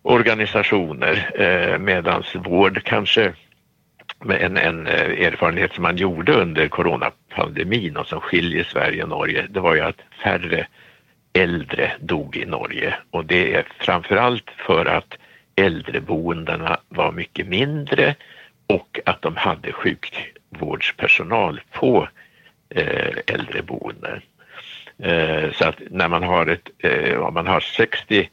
organisationer 0.01 1.31
eh, 1.36 1.79
medan 1.79 2.24
vård 2.36 2.84
kanske 2.84 3.34
med 4.24 4.41
en, 4.41 4.58
en 4.58 4.88
eh, 4.88 5.27
erfarenhet 5.27 5.74
som 5.74 5.81
man 5.81 5.98
gjorde 5.98 6.34
under 6.34 6.67
coronapandemin 6.67 7.98
och 7.98 8.08
som 8.08 8.22
skiljer 8.22 8.63
Sverige 8.63 9.03
och 9.03 9.10
Norge, 9.10 9.46
det 9.50 9.60
var 9.60 9.75
ju 9.75 9.81
att 9.81 10.01
färre 10.24 10.67
äldre 11.34 11.91
dog 12.00 12.36
i 12.36 12.46
Norge 12.46 12.96
och 13.12 13.25
det 13.25 13.55
är 13.55 13.63
framförallt 13.79 14.50
för 14.58 14.86
att 14.86 15.17
äldreboendena 15.55 16.79
var 16.89 17.12
mycket 17.12 17.48
mindre 17.48 18.15
och 18.67 19.00
att 19.05 19.22
de 19.22 19.36
hade 19.36 19.72
sjukvårdspersonal 19.72 21.62
på 21.72 22.08
eh, 22.70 23.17
äldreboenden. 23.27 24.22
Eh, 25.00 25.51
så 25.51 25.65
att 25.65 25.75
när 25.89 26.08
man 26.08 26.24
har 26.24 26.48
ett, 26.48 26.70
eh, 26.77 27.17
om 27.17 27.34
man 27.34 27.48
har 27.48 27.60
60 27.60 28.29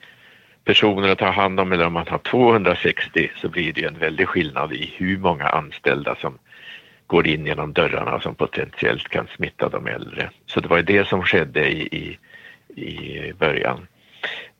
personer 0.68 1.08
att 1.08 1.18
ta 1.18 1.30
hand 1.30 1.60
om 1.60 1.72
eller 1.72 1.86
om 1.86 1.92
man 1.92 2.08
har 2.08 2.18
260 2.18 3.30
så 3.36 3.48
blir 3.48 3.72
det 3.72 3.84
en 3.84 3.98
väldig 3.98 4.28
skillnad 4.28 4.72
i 4.72 4.94
hur 4.96 5.18
många 5.18 5.44
anställda 5.44 6.14
som 6.14 6.38
går 7.06 7.26
in 7.26 7.46
genom 7.46 7.72
dörrarna 7.72 8.20
som 8.20 8.34
potentiellt 8.34 9.08
kan 9.08 9.26
smitta 9.36 9.68
de 9.68 9.86
äldre. 9.86 10.30
Så 10.46 10.60
det 10.60 10.68
var 10.68 10.76
ju 10.76 10.82
det 10.82 11.08
som 11.08 11.22
skedde 11.22 11.68
i, 11.70 12.18
i, 12.76 12.82
i 12.86 13.32
början. 13.38 13.86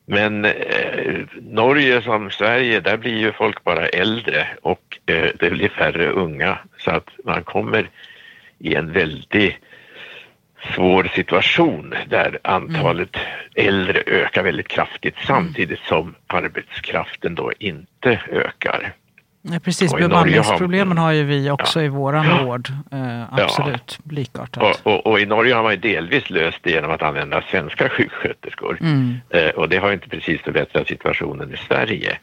Men 0.05 0.45
eh, 0.45 1.19
Norge 1.41 2.01
som 2.01 2.31
Sverige, 2.31 2.79
där 2.79 2.97
blir 2.97 3.17
ju 3.17 3.31
folk 3.31 3.63
bara 3.63 3.87
äldre 3.87 4.47
och 4.61 4.99
eh, 5.05 5.29
det 5.39 5.49
blir 5.49 5.69
färre 5.69 6.09
unga 6.09 6.57
så 6.77 6.91
att 6.91 7.09
man 7.23 7.43
kommer 7.43 7.89
i 8.59 8.75
en 8.75 8.91
väldigt 8.91 9.55
svår 10.75 11.11
situation 11.15 11.93
där 12.09 12.39
antalet 12.43 13.17
äldre 13.55 14.03
ökar 14.05 14.43
väldigt 14.43 14.67
kraftigt 14.67 15.15
samtidigt 15.27 15.79
som 15.79 16.15
arbetskraften 16.27 17.35
då 17.35 17.51
inte 17.59 18.19
ökar. 18.31 18.93
Ja, 19.41 19.59
precis, 19.59 19.93
bemanningsproblemen 19.93 20.97
har 20.97 21.11
ju 21.11 21.23
vi 21.23 21.49
också 21.49 21.79
Ja. 21.79 21.85
i 21.85 21.87
våran 21.87 22.25
Ja. 22.25 22.43
vård. 22.43 22.69
Eh, 22.91 23.33
absolut, 23.33 23.99
likartat. 24.11 24.81
Och, 24.83 24.93
och, 24.93 25.07
och 25.07 25.19
i 25.19 25.25
Norge 25.25 25.53
har 25.53 25.63
man 25.63 25.71
ju 25.71 25.77
delvis 25.77 26.29
löst 26.29 26.57
det 26.61 26.71
genom 26.71 26.91
att 26.91 27.01
använda 27.01 27.41
svenska 27.41 27.89
sjuksköterskor. 27.89 28.77
Mm. 28.81 29.17
Eh, 29.29 29.49
och 29.49 29.69
det 29.69 29.77
har 29.77 29.87
ju 29.87 29.93
inte 29.93 30.09
precis 30.09 30.41
förbättrat 30.41 30.87
situationen 30.87 31.53
i 31.53 31.57
Sverige. 31.57 32.17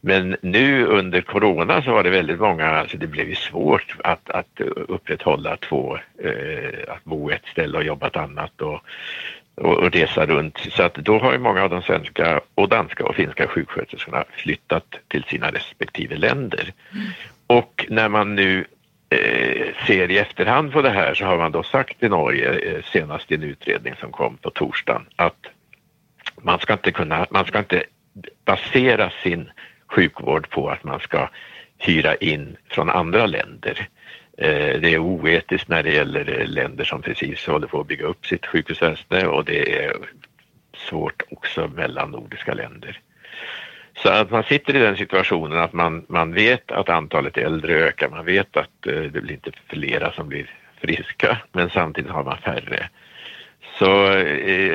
Men 0.00 0.36
nu 0.40 0.86
under 0.86 1.20
corona 1.20 1.82
så 1.82 1.92
var 1.92 2.02
det 2.02 2.10
väldigt 2.10 2.40
många, 2.40 2.66
alltså 2.66 2.96
det 2.96 3.06
blev 3.06 3.28
ju 3.28 3.34
svårt 3.34 3.96
att, 4.04 4.30
att 4.30 4.60
upprätthålla 4.88 5.56
två, 5.56 5.98
eh, 6.24 6.94
att 6.94 7.04
bo 7.04 7.30
ett 7.30 7.46
ställe 7.46 7.78
och 7.78 7.84
jobba 7.84 8.06
ett 8.06 8.16
annat 8.16 8.60
och, 8.60 8.80
och, 9.54 9.78
och 9.78 9.92
resa 9.92 10.26
runt. 10.26 10.58
Så 10.70 10.82
att 10.82 10.94
då 10.94 11.18
har 11.18 11.32
ju 11.32 11.38
många 11.38 11.62
av 11.62 11.70
de 11.70 11.82
svenska 11.82 12.40
och 12.54 12.68
danska 12.68 13.06
och 13.06 13.14
finska 13.14 13.46
sjuksköterskorna 13.46 14.24
flyttat 14.30 14.98
till 15.08 15.24
sina 15.24 15.50
respektive 15.50 16.16
länder. 16.16 16.72
Och 17.46 17.86
när 17.88 18.08
man 18.08 18.34
nu 18.34 18.64
eh, 19.10 19.86
ser 19.86 20.10
i 20.10 20.18
efterhand 20.18 20.72
på 20.72 20.82
det 20.82 20.90
här 20.90 21.14
så 21.14 21.24
har 21.24 21.36
man 21.36 21.52
då 21.52 21.62
sagt 21.62 22.02
i 22.02 22.08
Norge, 22.08 22.52
eh, 22.52 22.82
senast 22.92 23.32
i 23.32 23.34
en 23.34 23.42
utredning 23.42 23.94
som 24.00 24.12
kom 24.12 24.36
på 24.36 24.50
torsdagen, 24.50 25.06
att 25.16 25.46
man 26.42 26.58
ska 26.58 26.72
inte 26.72 26.92
kunna, 26.92 27.26
man 27.30 27.44
ska 27.44 27.58
inte 27.58 27.82
basera 28.44 29.10
sin 29.22 29.50
sjukvård 29.88 30.50
på 30.50 30.70
att 30.70 30.84
man 30.84 31.00
ska 31.00 31.28
hyra 31.78 32.14
in 32.14 32.56
från 32.68 32.90
andra 32.90 33.26
länder. 33.26 33.88
Eh, 34.38 34.80
det 34.80 34.94
är 34.94 34.98
oetiskt 34.98 35.68
när 35.68 35.82
det 35.82 35.92
gäller 35.92 36.40
eh, 36.40 36.46
länder 36.46 36.84
som 36.84 37.02
precis 37.02 37.46
håller 37.46 37.66
på 37.66 37.80
att 37.80 37.86
bygga 37.86 38.06
upp 38.06 38.26
sitt 38.26 38.46
sjukhusväsende 38.46 39.26
och 39.26 39.44
det 39.44 39.84
är 39.84 39.96
svårt 40.76 41.22
också 41.30 41.68
mellan 41.68 42.10
nordiska 42.10 42.54
länder. 42.54 43.00
Så 44.02 44.08
att 44.08 44.30
man 44.30 44.42
sitter 44.42 44.76
i 44.76 44.78
den 44.78 44.96
situationen 44.96 45.58
att 45.58 45.72
man, 45.72 46.04
man 46.08 46.34
vet 46.34 46.70
att 46.70 46.88
antalet 46.88 47.36
äldre 47.36 47.74
ökar, 47.74 48.08
man 48.08 48.24
vet 48.24 48.56
att 48.56 48.86
eh, 48.86 49.02
det 49.02 49.20
blir 49.20 49.32
inte 49.32 49.52
flera 49.66 50.12
som 50.12 50.28
blir 50.28 50.50
friska, 50.80 51.38
men 51.52 51.70
samtidigt 51.70 52.10
har 52.10 52.24
man 52.24 52.38
färre. 52.38 52.88
Så, 53.78 53.90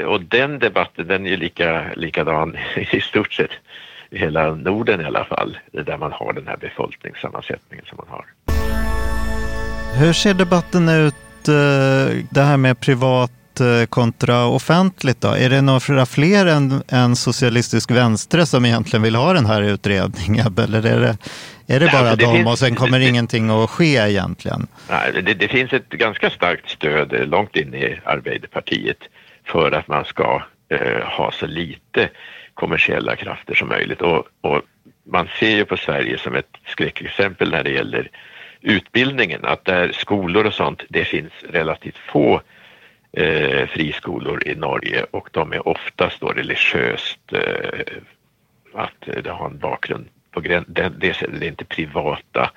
och 0.08 0.22
den 0.22 0.60
debatten 0.60 1.08
den 1.08 1.26
är 1.26 1.30
ju 1.30 1.38
lika, 1.38 1.86
likadan 1.96 2.58
i 2.92 3.02
stort 3.02 3.34
sett 3.34 3.52
hela 4.14 4.56
Norden 4.56 5.02
i 5.02 5.06
alla 5.06 5.26
fall, 5.26 5.58
där 5.72 5.98
man 5.98 6.12
har 6.12 6.34
den 6.34 6.48
här 6.48 6.58
befolkningssammansättningen 6.58 7.86
som 7.86 7.98
man 7.98 8.08
har. 8.10 8.26
Hur 10.00 10.14
ser 10.14 10.34
debatten 10.34 10.90
ut, 10.90 11.48
eh, 11.48 12.24
det 12.30 12.42
här 12.42 12.58
med 12.58 12.80
privat 12.80 13.32
eh, 13.60 13.86
kontra 13.86 14.46
offentligt 14.46 15.22
då? 15.22 15.28
Är 15.28 15.50
det 15.50 15.62
några 15.62 16.06
fler 16.06 16.46
än, 16.46 16.84
än 16.88 17.16
socialistisk 17.16 17.92
vänstre 17.92 18.46
som 18.46 18.66
egentligen 18.66 19.04
vill 19.04 19.16
ha 19.16 19.34
den 19.34 19.46
här 19.46 19.62
utredningen? 19.62 20.56
Eller 20.60 20.86
är 20.86 21.00
det, 21.00 21.18
är 21.76 21.80
det 21.80 21.90
bara 21.94 22.16
det 22.16 22.26
dem 22.26 22.36
finns- 22.36 22.48
och 22.50 22.58
sen 22.60 22.76
kommer 22.76 23.00
det- 23.00 23.06
ingenting 23.10 23.50
att 23.50 23.70
ske 23.70 23.96
egentligen? 23.96 24.68
Nej, 24.90 25.22
det, 25.24 25.34
det 25.34 25.48
finns 25.48 25.74
ett 25.74 25.90
ganska 25.90 26.30
starkt 26.30 26.70
stöd 26.70 27.14
eh, 27.14 27.26
långt 27.26 27.56
in 27.56 27.74
i 27.74 28.00
Arbeiderpartiet 28.06 28.98
för 29.46 29.72
att 29.72 29.88
man 29.88 30.06
ska 30.06 30.44
eh, 30.70 31.04
ha 31.18 31.32
så 31.32 31.48
lite 31.48 32.10
kommersiella 32.54 33.16
krafter 33.16 33.56
som 33.56 33.68
möjligt. 33.68 34.02
Och, 34.02 34.28
och 34.42 34.62
man 35.04 35.28
ser 35.40 35.56
ju 35.56 35.66
på 35.66 35.78
Sverige 35.78 36.18
som 36.18 36.36
ett 36.36 36.58
skräckexempel 36.66 37.52
när 37.52 37.64
det 37.64 37.72
gäller 37.72 38.10
utbildningen, 38.62 39.46
att 39.46 39.66
där 39.66 39.92
skolor 39.92 40.46
och 40.46 40.54
sånt, 40.54 40.84
det 40.90 41.06
finns 41.06 41.34
relativt 41.50 41.98
få 41.98 42.42
eh, 43.12 43.68
friskolor 43.68 44.48
i 44.48 44.56
Norge 44.56 45.06
och 45.12 45.30
de 45.32 45.54
är 45.54 45.68
oftast 45.68 46.20
då 46.20 46.28
religiöst 46.28 47.20
eh, 47.32 47.98
att 48.74 49.24
det 49.24 49.30
har 49.30 49.50
en 49.50 49.58
bakgrund 49.58 50.06
på 50.32 50.42
grän- 50.42 50.66
det, 50.68 50.90
det, 50.98 51.14
sättet. 51.14 51.40
det 51.40 51.46
är 51.46 51.50
inte 51.50 51.66
privata 51.66 52.52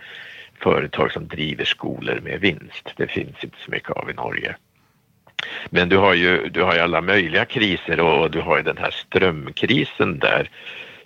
företag 0.63 1.13
som 1.13 1.29
driver 1.29 1.65
skolor 1.65 2.21
med 2.23 2.41
vinst. 2.41 2.93
Det 2.97 3.07
finns 3.07 3.45
inte 3.45 3.57
så 3.65 3.71
mycket 3.71 3.91
av 3.91 4.11
i 4.11 4.15
Norge. 4.15 4.57
Men 5.71 5.89
du 5.89 5.97
har 5.97 6.15
ju, 6.15 6.49
du 6.49 6.63
har 6.63 6.75
ju 6.75 6.81
alla 6.81 7.01
möjliga 7.01 7.45
kriser 7.45 8.01
och 8.01 8.31
du 8.31 8.41
har 8.41 8.57
ju 8.57 8.63
den 8.63 8.79
här 8.79 8.91
strömkrisen 8.91 10.19
där 10.19 10.51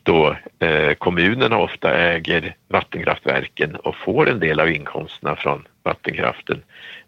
då 0.03 0.37
eh, 0.59 0.95
kommunerna 0.95 1.59
ofta 1.59 1.95
äger 1.95 2.55
vattenkraftverken 2.69 3.77
och 3.77 3.97
får 3.97 4.29
en 4.29 4.41
del 4.41 4.61
av 4.61 4.71
inkomsterna 4.71 5.37
från 5.37 5.69
vattenkraften. 5.83 6.63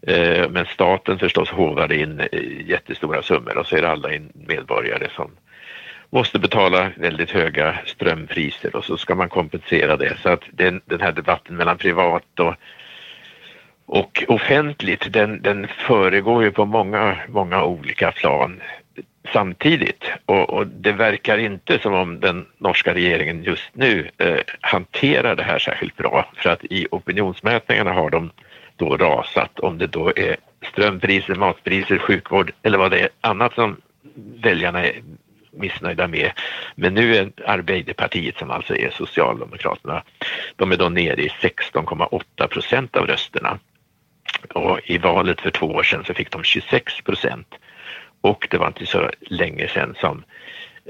Eh, 0.06 0.48
men 0.50 0.66
staten 0.66 1.18
förstås 1.18 1.50
hovar 1.50 1.92
in 1.92 2.20
eh, 2.20 2.68
jättestora 2.68 3.22
summor 3.22 3.58
och 3.58 3.66
så 3.66 3.76
är 3.76 3.82
det 3.82 3.90
alla 3.90 4.08
medborgare 4.34 5.08
som 5.16 5.30
måste 6.10 6.38
betala 6.38 6.90
väldigt 6.96 7.30
höga 7.30 7.78
strömpriser 7.86 8.76
och 8.76 8.84
så 8.84 8.96
ska 8.96 9.14
man 9.14 9.28
kompensera 9.28 9.96
det. 9.96 10.16
Så 10.22 10.28
att 10.28 10.42
den, 10.50 10.80
den 10.84 11.00
här 11.00 11.12
debatten 11.12 11.56
mellan 11.56 11.78
privat 11.78 12.40
och, 12.40 12.54
och 13.92 14.24
offentligt, 14.28 15.12
den, 15.12 15.42
den 15.42 15.68
föregår 15.68 16.44
ju 16.44 16.50
på 16.50 16.64
många, 16.64 17.16
många 17.28 17.64
olika 17.64 18.12
plan 18.12 18.60
samtidigt 19.32 20.04
och, 20.26 20.50
och, 20.50 20.66
det 20.66 20.92
verkar 20.92 21.38
inte 21.38 21.78
som 21.78 21.94
om 21.94 22.20
den 22.20 22.46
norska 22.58 22.94
regeringen 22.94 23.42
just 23.42 23.70
nu 23.72 24.10
eh, 24.18 24.38
hanterar 24.60 25.36
det 25.36 25.42
här 25.42 25.58
särskilt 25.58 25.96
bra 25.96 26.26
för 26.36 26.50
att 26.50 26.64
i 26.64 26.86
opinionsmätningarna 26.90 27.92
har 27.92 28.10
de 28.10 28.30
då 28.76 28.96
rasat 28.96 29.58
om 29.58 29.78
det 29.78 29.86
då 29.86 30.12
är 30.16 30.36
strömpriser, 30.70 31.34
matpriser, 31.34 31.98
sjukvård 31.98 32.52
eller 32.62 32.78
vad 32.78 32.90
det 32.90 33.00
är 33.00 33.08
annat 33.20 33.54
som 33.54 33.76
väljarna 34.42 34.84
är 34.84 35.02
missnöjda 35.50 36.08
med. 36.08 36.32
Men 36.74 36.94
nu 36.94 37.16
är 37.16 37.32
Arbeiderpartiet 37.46 38.38
som 38.38 38.50
alltså 38.50 38.76
är 38.76 38.90
Socialdemokraterna, 38.90 40.02
de 40.56 40.72
är 40.72 40.76
då 40.76 40.88
nere 40.88 41.22
i 41.22 41.28
16,8 41.28 42.46
procent 42.46 42.96
av 42.96 43.06
rösterna. 43.06 43.58
Och 44.54 44.80
i 44.84 44.98
valet 44.98 45.40
för 45.40 45.50
två 45.50 45.66
år 45.66 45.82
sedan 45.82 46.04
så 46.04 46.14
fick 46.14 46.30
de 46.30 46.44
26 46.44 47.00
procent. 47.00 47.54
Och 48.20 48.46
det 48.50 48.58
var 48.58 48.66
inte 48.66 48.86
så 48.86 49.10
länge 49.20 49.68
sedan 49.68 49.94
som, 50.00 50.24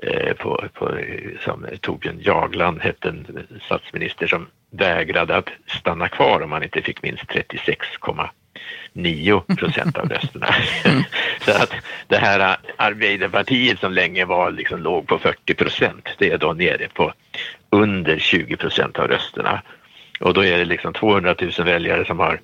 eh, 0.03 0.33
på, 0.33 0.65
på, 0.75 0.99
som 1.45 1.67
Torbjörn 1.81 2.21
Jagland 2.21 2.81
hette 2.81 3.09
en 3.09 3.47
statsminister 3.65 4.27
som 4.27 4.47
vägrade 4.71 5.37
att 5.37 5.49
stanna 5.67 6.09
kvar 6.09 6.43
om 6.43 6.53
han 6.53 6.63
inte 6.63 6.83
fick 6.83 7.03
minst 7.03 7.25
36,9 7.25 9.57
procent 9.57 9.99
av 9.99 10.09
rösterna. 10.09 10.55
så 11.45 11.51
att 11.51 11.73
det 12.07 12.17
här 12.17 12.57
Arbeiderpartiet 12.77 13.81
som 13.81 13.93
länge 13.93 14.25
var 14.25 14.51
liksom 14.51 14.83
låg 14.83 15.07
på 15.07 15.19
40 15.19 15.55
procent, 15.55 16.09
det 16.19 16.31
är 16.31 16.39
då 16.39 16.53
nere 16.53 16.89
på 16.89 17.13
under 17.71 18.19
20 18.19 18.57
procent 18.57 18.99
av 18.99 19.09
rösterna. 19.09 19.63
Och 20.21 20.35
då 20.35 20.45
är 20.45 20.59
det 20.59 20.65
liksom 20.65 20.93
200 20.93 21.35
000 21.41 21.51
väljare 21.67 22.05
som 22.05 22.19
har 22.19 22.41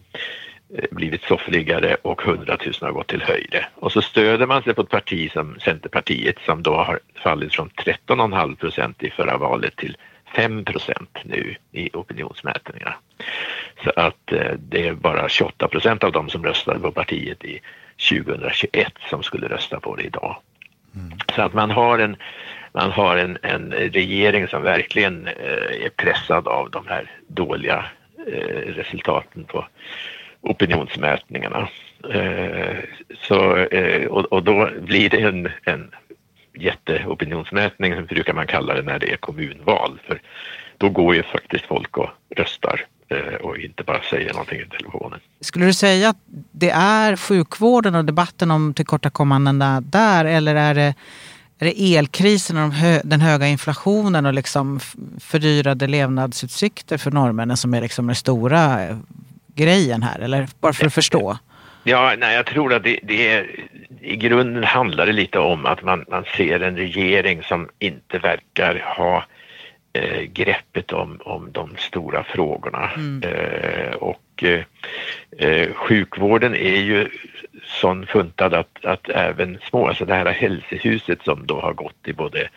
blivit 0.90 1.22
soffliggare 1.22 1.96
och 2.02 2.26
100 2.26 2.58
000 2.64 2.74
har 2.80 2.92
gått 2.92 3.06
till 3.06 3.22
höjre. 3.22 3.66
Och 3.74 3.92
så 3.92 4.02
stöder 4.02 4.46
man 4.46 4.62
sig 4.62 4.74
på 4.74 4.82
ett 4.82 4.88
parti 4.88 5.32
som 5.32 5.56
Centerpartiet 5.60 6.36
som 6.46 6.62
då 6.62 6.74
har 6.74 7.00
fallit 7.22 7.54
från 7.54 7.70
13,5 7.70 8.56
procent 8.56 9.02
i 9.02 9.10
förra 9.10 9.36
valet 9.36 9.76
till 9.76 9.96
5 10.36 10.64
procent 10.64 11.18
nu 11.24 11.56
i 11.72 11.90
opinionsmätningarna. 11.92 12.94
Så 13.84 13.92
att 13.96 14.32
eh, 14.32 14.52
det 14.58 14.88
är 14.88 14.92
bara 14.92 15.28
28 15.28 15.68
procent 15.68 16.04
av 16.04 16.12
dem 16.12 16.28
som 16.28 16.44
röstade 16.44 16.80
på 16.80 16.90
partiet 16.92 17.44
i 17.44 17.60
2021 18.10 18.92
som 19.10 19.22
skulle 19.22 19.48
rösta 19.48 19.80
på 19.80 19.96
det 19.96 20.02
idag. 20.02 20.36
Mm. 20.94 21.18
Så 21.34 21.42
att 21.42 21.54
man 21.54 21.70
har 21.70 21.98
en 21.98 22.16
man 22.72 22.90
har 22.90 23.16
en, 23.16 23.38
en 23.42 23.72
regering 23.72 24.48
som 24.48 24.62
verkligen 24.62 25.26
eh, 25.26 25.84
är 25.84 25.90
pressad 25.96 26.48
av 26.48 26.70
de 26.70 26.86
här 26.86 27.10
dåliga 27.26 27.84
eh, 28.26 28.72
resultaten 28.74 29.44
på 29.44 29.66
opinionsmätningarna. 30.40 31.68
Eh, 32.14 32.76
så, 33.28 33.56
eh, 33.56 34.06
och, 34.06 34.24
och, 34.24 34.42
då 34.42 34.70
blir 34.80 35.10
det 35.10 35.20
en, 35.20 35.48
en 35.64 35.90
jätteopinionsmätning, 36.54 38.06
brukar 38.06 38.34
man 38.34 38.46
kalla 38.46 38.74
det 38.74 38.82
när 38.82 38.98
det 38.98 39.12
är 39.12 39.16
kommunval. 39.16 40.00
För 40.06 40.20
då 40.78 40.88
går 40.88 41.14
ju 41.14 41.22
faktiskt 41.22 41.66
folk 41.66 41.96
och 41.96 42.10
röstar 42.36 42.86
eh, 43.08 43.34
och 43.34 43.56
inte 43.56 43.82
bara 43.82 44.02
säger 44.02 44.32
någonting 44.32 44.60
i 44.60 44.66
telefonen. 44.66 45.20
Skulle 45.40 45.66
du 45.66 45.72
säga 45.72 46.08
att 46.08 46.16
det 46.52 46.70
är 46.70 47.16
sjukvården 47.16 47.94
och 47.94 48.04
debatten 48.04 48.50
om 48.50 48.74
tillkortakommandena 48.74 49.80
där 49.80 50.24
eller 50.24 50.54
är 50.54 50.74
det, 50.74 50.94
är 51.58 51.64
det 51.64 51.96
elkrisen 51.96 52.56
och 52.56 52.62
de 52.62 52.70
hö, 52.70 53.00
den 53.04 53.20
höga 53.20 53.46
inflationen 53.46 54.26
och 54.26 54.34
liksom 54.34 54.80
fördyrade 55.20 55.86
levnadsutsikter 55.86 56.98
för 56.98 57.10
norrmännen 57.10 57.56
som 57.56 57.74
är 57.74 57.80
liksom 57.80 58.06
det 58.06 58.14
stora 58.14 58.84
eh, 58.84 58.96
grejen 59.58 60.02
här? 60.02 60.18
Eller 60.18 60.48
bara 60.60 60.72
för 60.72 60.86
att 60.86 60.94
förstå? 60.94 61.38
Ja, 61.84 62.14
nej, 62.18 62.34
jag 62.34 62.46
tror 62.46 62.74
att 62.74 62.84
det, 62.84 62.98
det 63.02 63.28
är, 63.28 63.46
i 64.00 64.16
grunden 64.16 64.64
handlar 64.64 65.06
det 65.06 65.12
lite 65.12 65.38
om 65.38 65.66
att 65.66 65.82
man, 65.82 66.04
man 66.08 66.24
ser 66.36 66.60
en 66.60 66.76
regering 66.76 67.42
som 67.42 67.68
inte 67.78 68.18
verkar 68.18 68.82
ha 68.96 69.24
eh, 69.92 70.22
greppet 70.22 70.92
om, 70.92 71.20
om 71.24 71.52
de 71.52 71.70
stora 71.78 72.24
frågorna. 72.24 72.90
Mm. 72.96 73.22
Eh, 73.22 73.92
och 73.92 74.44
eh, 74.44 74.60
eh 75.38 75.68
sjukvården 75.74 76.54
är 76.54 76.80
ju 76.80 77.08
sån 77.64 78.06
funtad 78.06 78.54
att, 78.54 78.84
att 78.84 79.08
även 79.08 79.58
små, 79.68 79.88
alltså 79.88 80.04
det 80.04 80.14
här 80.14 80.26
hälsohuset 80.26 81.22
som 81.22 81.46
då 81.46 81.60
har 81.60 81.72
gått 81.72 82.08
i 82.08 82.12
både 82.12 82.48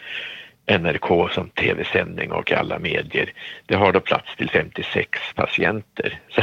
NRK 0.66 1.30
som 1.32 1.50
tv-sändning 1.50 2.32
och 2.32 2.52
alla 2.52 2.80
medier. 2.80 3.34
Det 3.66 3.76
har 3.76 3.92
då 3.92 4.00
plats 4.00 4.36
till 4.36 4.50
56 4.50 5.20
patienter. 5.36 6.20
Så 6.30 6.42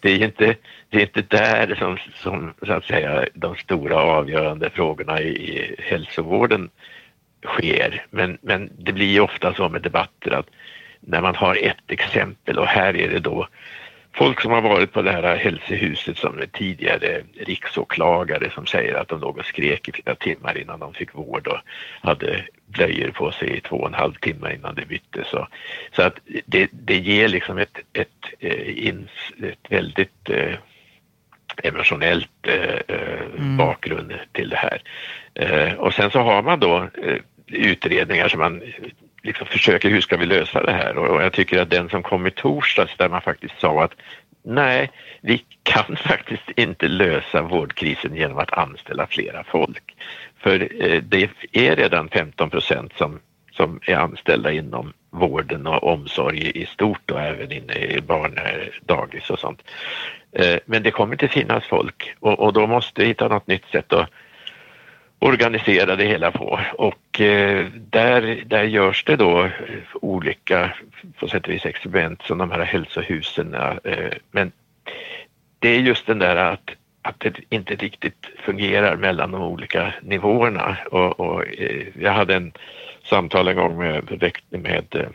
det 0.00 0.10
är 0.10 0.24
inte, 0.24 0.54
det 0.90 0.96
är 0.96 1.00
inte 1.00 1.22
där 1.22 1.74
som, 1.74 1.98
som 2.14 2.54
så 2.66 2.72
att 2.72 2.84
säga 2.84 3.26
de 3.34 3.56
stora 3.56 3.96
avgörande 3.96 4.70
frågorna 4.70 5.20
i, 5.20 5.28
i 5.28 5.76
hälsovården 5.78 6.70
sker. 7.44 8.06
Men, 8.10 8.38
men 8.42 8.70
det 8.78 8.92
blir 8.92 9.12
ju 9.12 9.20
ofta 9.20 9.54
så 9.54 9.68
med 9.68 9.82
debatter 9.82 10.30
att 10.30 10.46
när 11.00 11.20
man 11.20 11.34
har 11.34 11.56
ett 11.56 11.90
exempel 11.90 12.58
och 12.58 12.66
här 12.66 12.96
är 12.96 13.08
det 13.08 13.18
då 13.18 13.48
folk 14.14 14.40
som 14.40 14.52
har 14.52 14.60
varit 14.60 14.92
på 14.92 15.02
det 15.02 15.12
här 15.12 15.36
hälsohuset 15.36 16.18
som 16.18 16.42
tidigare 16.52 17.22
riksåklagare 17.36 18.50
som 18.50 18.66
säger 18.66 18.94
att 18.94 19.08
de 19.08 19.20
låg 19.20 19.38
och 19.38 19.44
skrek 19.44 19.88
i 19.88 19.92
flera 19.92 20.14
timmar 20.14 20.58
innan 20.58 20.80
de 20.80 20.94
fick 20.94 21.14
vård 21.14 21.46
och 21.46 21.58
hade 22.00 22.44
blöjor 22.66 23.10
på 23.10 23.32
sig 23.32 23.56
i 23.56 23.60
två 23.60 23.76
och 23.76 23.88
en 23.88 23.94
halv 23.94 24.14
timme 24.14 24.54
innan 24.54 24.74
det 24.74 24.86
byttes. 24.86 25.28
Så, 25.28 25.48
så 25.96 26.02
att 26.02 26.18
det, 26.46 26.68
det 26.72 26.96
ger 26.96 27.28
liksom 27.28 27.58
ett, 27.58 27.78
ett, 27.92 28.08
eh, 28.40 28.94
ett 29.42 29.66
väldigt 29.68 30.30
eh, 30.30 30.54
emotionellt 31.62 32.46
eh, 32.46 32.80
eh, 32.88 33.20
mm. 33.38 33.56
bakgrund 33.56 34.12
till 34.32 34.48
det 34.48 34.56
här. 34.56 34.82
Eh, 35.34 35.74
och 35.74 35.94
sen 35.94 36.10
så 36.10 36.18
har 36.18 36.42
man 36.42 36.60
då 36.60 36.88
eh, 37.02 37.18
utredningar 37.46 38.28
som 38.28 38.40
man 38.40 38.62
liksom 39.24 39.46
försöker, 39.46 39.90
hur 39.90 40.00
ska 40.00 40.16
vi 40.16 40.26
lösa 40.26 40.62
det 40.62 40.72
här? 40.72 40.96
Och, 40.96 41.22
jag 41.22 41.32
tycker 41.32 41.62
att 41.62 41.70
den 41.70 41.88
som 41.88 42.02
kom 42.02 42.26
i 42.26 42.30
torsdags 42.30 42.96
där 42.96 43.08
man 43.08 43.20
faktiskt 43.20 43.60
sa 43.60 43.84
att 43.84 43.94
nej, 44.42 44.90
vi 45.20 45.44
kan 45.62 45.96
faktiskt 46.08 46.50
inte 46.56 46.88
lösa 46.88 47.42
vårdkrisen 47.42 48.16
genom 48.16 48.38
att 48.38 48.52
anställa 48.52 49.06
flera 49.06 49.44
folk. 49.44 49.94
För 50.38 50.82
eh, 50.84 51.02
det 51.02 51.30
är 51.52 51.76
redan 51.76 52.08
15 52.08 52.50
procent 52.50 52.92
som, 52.96 53.20
som 53.52 53.80
är 53.86 53.96
anställda 53.96 54.52
inom 54.52 54.92
vården 55.10 55.66
och 55.66 55.92
omsorg 55.92 56.50
i 56.54 56.66
stort 56.66 57.10
och 57.10 57.20
även 57.20 57.52
inne 57.52 57.74
i 57.74 58.00
barndagis 58.00 59.30
och 59.30 59.38
sånt. 59.38 59.62
Eh, 60.32 60.58
men 60.66 60.82
det 60.82 60.90
kommer 60.90 61.14
inte 61.14 61.28
finnas 61.28 61.64
folk 61.64 62.14
och, 62.20 62.38
och 62.38 62.52
då 62.52 62.66
måste 62.66 63.00
vi 63.00 63.06
hitta 63.06 63.28
något 63.28 63.46
nytt 63.46 63.66
sätt 63.72 63.92
att 63.92 64.10
organisera 65.24 65.96
det 65.96 66.04
hela 66.04 66.30
på 66.30 66.60
och 66.78 67.20
eh, 67.20 67.66
där, 67.90 68.42
där 68.46 68.62
görs 68.62 69.04
det 69.04 69.16
då 69.16 69.44
eh, 69.44 69.50
olika 69.92 70.70
på 71.18 71.28
sätt 71.28 71.46
och 71.46 71.52
vis 71.52 71.66
experiment 71.66 72.22
som 72.22 72.38
de 72.38 72.50
här 72.50 72.64
hälsohusen. 72.64 73.54
Eh, 73.54 74.12
men 74.30 74.52
det 75.58 75.68
är 75.68 75.80
just 75.80 76.06
den 76.06 76.18
där 76.18 76.36
att, 76.36 76.70
att 77.02 77.20
det 77.20 77.40
inte 77.48 77.74
riktigt 77.74 78.26
fungerar 78.44 78.96
mellan 78.96 79.30
de 79.30 79.42
olika 79.42 79.94
nivåerna 80.02 80.76
och, 80.90 81.20
och 81.20 81.46
eh, 81.46 81.86
jag 82.00 82.12
hade 82.12 82.34
en 82.34 82.52
samtal 83.04 83.48
en 83.48 83.56
gång 83.56 83.78
med, 83.78 84.32
med 84.50 84.94
eh, 84.94 85.08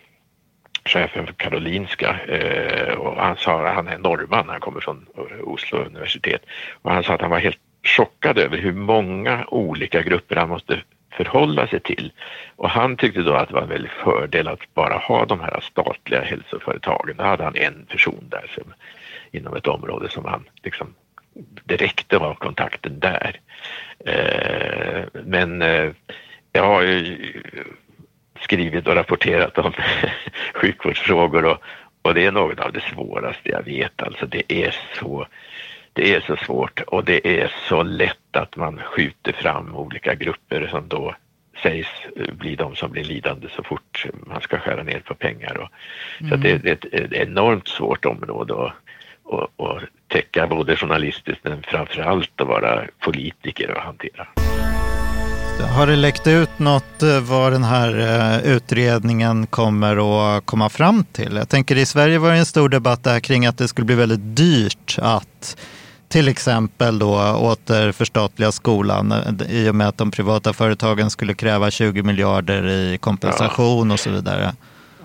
chefen 0.86 1.26
för 1.26 1.34
Karolinska 1.34 2.19
eh, 2.28 2.93
och 2.93 3.15
han 3.15 3.38
sa 3.38 3.67
att 3.67 3.76
han 3.76 3.88
är 3.88 3.98
norrman, 3.98 4.50
han 4.50 4.60
kommer 4.60 4.80
från 4.80 5.06
Oslo 5.43 5.80
universitet 5.80 6.41
och 6.82 6.91
han 6.91 7.04
sa 7.04 7.13
att 7.13 7.22
han 7.22 7.30
var 7.30 7.39
helt 7.39 7.60
chockad 7.84 8.38
över 8.38 8.58
hur 8.58 8.74
många 8.74 9.46
olika 9.48 10.02
grupper 10.02 10.36
han 10.36 10.50
måste 10.50 10.82
förhålla 11.12 11.68
sig 11.68 11.80
till. 11.80 12.12
Och 12.56 12.70
han 12.70 12.98
tyckte 12.98 13.22
då 13.22 13.34
att 13.34 13.48
det 13.48 13.54
var 13.54 13.62
en 13.62 13.70
väldig 13.70 13.92
fördel 13.92 14.48
att 14.48 14.74
bara 14.74 14.98
ha 14.98 15.26
de 15.26 15.39
här 15.39 15.60
statliga 15.60 16.22
hälsoföretagen. 16.22 17.18
Då 17.18 17.24
hade 17.24 17.44
han 17.44 17.56
en 17.56 17.86
person 17.86 18.26
där 18.30 18.52
som, 18.56 18.74
inom 19.32 19.56
ett 19.56 19.68
område 19.68 20.10
som 20.10 20.26
han 20.26 20.50
liksom 20.63 20.94
direkt 21.63 22.13
var 22.13 22.34
kontakten 22.34 23.00
där. 23.00 23.39
Eh, 24.06 25.22
men 25.24 25.62
eh, 25.62 25.92
jag 26.52 26.63
har 26.63 26.82
ju 26.82 27.34
skrivit 28.42 28.88
och 28.88 28.96
rapporterat 28.96 29.58
om 29.58 29.74
sjukvårdsfrågor 30.54 31.46
och, 31.46 31.58
och 32.02 32.13
det 32.13 32.26
är 32.26 32.32
något 32.32 32.60
av 32.60 32.74
det 32.74 32.82
svåraste 32.82 33.50
jag 33.50 33.63
vet. 33.63 34.02
Alltså 34.02 34.26
det 34.26 34.54
är 34.54 34.76
så 35.00 35.28
det 36.00 36.16
är 36.16 36.22
så 36.22 36.36
svårt 36.36 36.82
och 36.82 37.04
det 37.04 37.42
är 37.42 37.52
så 37.70 37.84
lätt 37.84 38.36
att 38.36 38.56
man 38.56 38.78
skjuter 38.78 39.32
fram 39.32 39.76
olika 39.76 40.16
grupper 40.16 40.68
som 40.72 40.88
då 40.88 41.16
sägs 41.64 41.88
bli 42.34 42.56
de 42.56 42.76
som 42.76 42.92
blir 42.92 43.04
lidande 43.04 43.48
så 43.56 43.64
fort 43.64 44.06
man 44.28 44.42
ska 44.42 44.58
skära 44.60 44.84
ner 44.84 45.00
på 45.00 45.14
pengar. 45.14 45.58
Och, 45.58 45.70
mm. 46.20 46.30
Så 46.30 46.38
det 46.38 46.52
är 46.52 46.68
ett, 46.68 47.14
enormt 47.14 47.68
svårt 47.68 48.06
område 48.06 48.54
att, 48.54 48.74
att, 49.34 49.68
att 49.68 49.84
täcka 50.08 50.48
både 50.48 50.76
journalistiskt 50.76 51.44
men 51.44 51.64
framförallt 51.64 52.42
att 52.42 52.48
vara 52.48 52.84
politiker 53.00 53.72
och 53.72 53.82
hantera. 53.82 54.28
Har 55.64 55.88
det 55.88 55.96
läckt 55.96 56.28
ut 56.28 56.60
något 56.60 57.04
eh, 57.04 57.20
vad 57.22 57.52
den 57.52 57.64
här 57.64 58.00
eh, 58.00 58.52
utredningen 58.56 59.48
kommer 59.48 60.38
att 60.38 60.46
komma 60.46 60.70
fram 60.70 61.04
till? 61.04 61.36
Jag 61.36 61.50
tänker 61.50 61.76
i 61.76 61.86
Sverige 61.86 62.18
var 62.18 62.32
det 62.32 62.38
en 62.38 62.46
stor 62.46 62.70
debatt 62.70 63.04
där 63.04 63.20
kring 63.20 63.46
att 63.46 63.58
det 63.58 63.68
skulle 63.68 63.86
bli 63.86 63.96
väldigt 63.96 64.36
dyrt 64.38 64.96
att 65.02 65.58
till 66.10 66.28
exempel 66.28 67.00
då 67.00 67.13
återförstatliga 67.41 68.52
skolan 68.52 69.12
eh, 69.12 69.52
i 69.52 69.69
och 69.69 69.76
med 69.76 69.88
att 69.88 69.98
de 69.98 70.12
privata 70.12 70.54
företagen 70.54 71.10
skulle 71.10 71.34
kräva 71.34 71.72
20 71.72 72.04
miljarder 72.04 72.67
i 72.67 72.98
kompensation 72.98 73.88
ja. 73.88 73.93
och 73.93 74.00
så 74.00 74.10
vidare. 74.10 74.52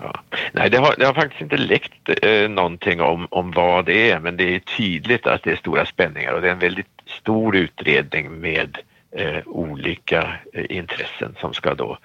Ja. 0.01 0.13
Nej, 0.51 0.69
det 0.69 0.77
har, 0.77 0.95
det 0.97 1.05
har, 1.05 1.13
faktiskt 1.13 1.41
inte 1.41 1.57
läckt 1.57 2.09
eh, 2.21 2.49
någonting 2.49 3.01
om, 3.01 3.27
om 3.31 3.51
vad 3.51 3.85
det 3.85 4.11
är, 4.11 4.19
men 4.19 4.37
det 4.37 4.55
är 4.55 4.59
tydligt 4.59 5.27
att 5.27 5.43
det 5.43 5.51
är 5.51 5.55
stora 5.55 5.85
spänningar 5.85 6.33
och 6.33 6.41
det 6.41 6.47
är 6.47 6.51
en 6.51 6.59
väldigt 6.59 6.87
stor 7.05 7.55
utredning 7.55 8.39
med 8.39 8.77
eh, 9.11 9.39
olika 9.45 10.33
eh, 10.53 10.77
intressen 10.77 11.35
som 11.39 11.53
ska 11.53 11.75
då 11.75 11.97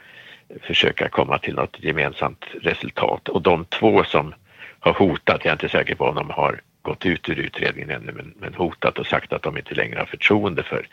försöka 0.63 1.09
komma 1.09 1.39
till 1.39 1.55
något 1.55 1.77
gemensamt 1.79 2.45
resultat. 2.63 3.29
Och 3.29 3.43
de 3.43 3.65
två 3.65 4.05
som 4.05 4.35
har 4.81 4.93
hotat, 4.93 5.41
jag 5.45 5.47
är 5.47 5.53
inte 5.53 5.69
säker 5.69 5.95
på 5.95 6.05
om 6.05 6.15
de 6.15 6.31
har 6.31 6.61
gått 6.83 7.07
ut 7.07 7.29
ur 7.29 7.39
utredningen 7.39 7.91
ännu, 7.91 8.13
men, 8.13 8.35
men 8.39 8.55
hotat 8.55 8.99
och 8.99 9.07
sagt 9.07 9.33
att 9.33 9.43
de 9.43 9.57
inte 9.57 9.75
längre 9.75 9.99
har 9.99 10.07
förtroende 10.07 10.63
för 10.63 10.87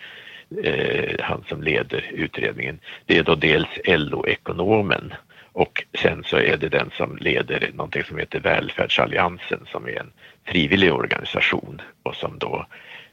eh, 0.63 1.15
han 1.19 1.43
som 1.47 1.63
leder 1.63 2.06
utredningen. 2.12 2.80
Det 3.06 3.17
är 3.17 3.23
då 3.23 3.36
dels 3.36 3.69
LO-ekonomen 3.86 5.13
och 5.58 5.84
sen 6.02 6.23
så 6.23 6.38
är 6.38 6.58
det 6.58 6.69
den 6.69 6.91
som 6.97 7.17
leder 7.17 7.71
någonting 7.73 8.04
som 8.04 8.17
heter 8.17 8.39
Välfärdsalliansen 8.39 9.65
som 9.71 9.86
är 9.88 10.00
en 10.00 10.12
frivillig 10.45 10.93
organisation 10.93 11.82
och 12.04 12.15
som 12.15 12.38
då 12.39 12.65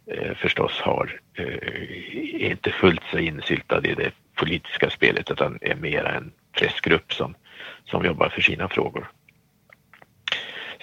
eh, 0.07 0.35
förstås 0.35 0.81
har, 0.81 1.21
eh, 1.35 1.47
är 2.45 2.51
inte 2.51 2.71
fullt 2.71 3.03
så 3.11 3.19
insyltad 3.19 3.87
i 3.87 3.95
det 3.95 4.11
politiska 4.35 4.91
spelet 4.91 5.31
utan 5.31 5.59
är 5.61 5.75
mera 5.75 6.13
en 6.13 6.33
pressgrupp 6.53 7.13
som, 7.13 7.35
som 7.85 8.05
jobbar 8.05 8.29
för 8.29 8.43
sina 8.43 8.69
frågor. 8.69 9.11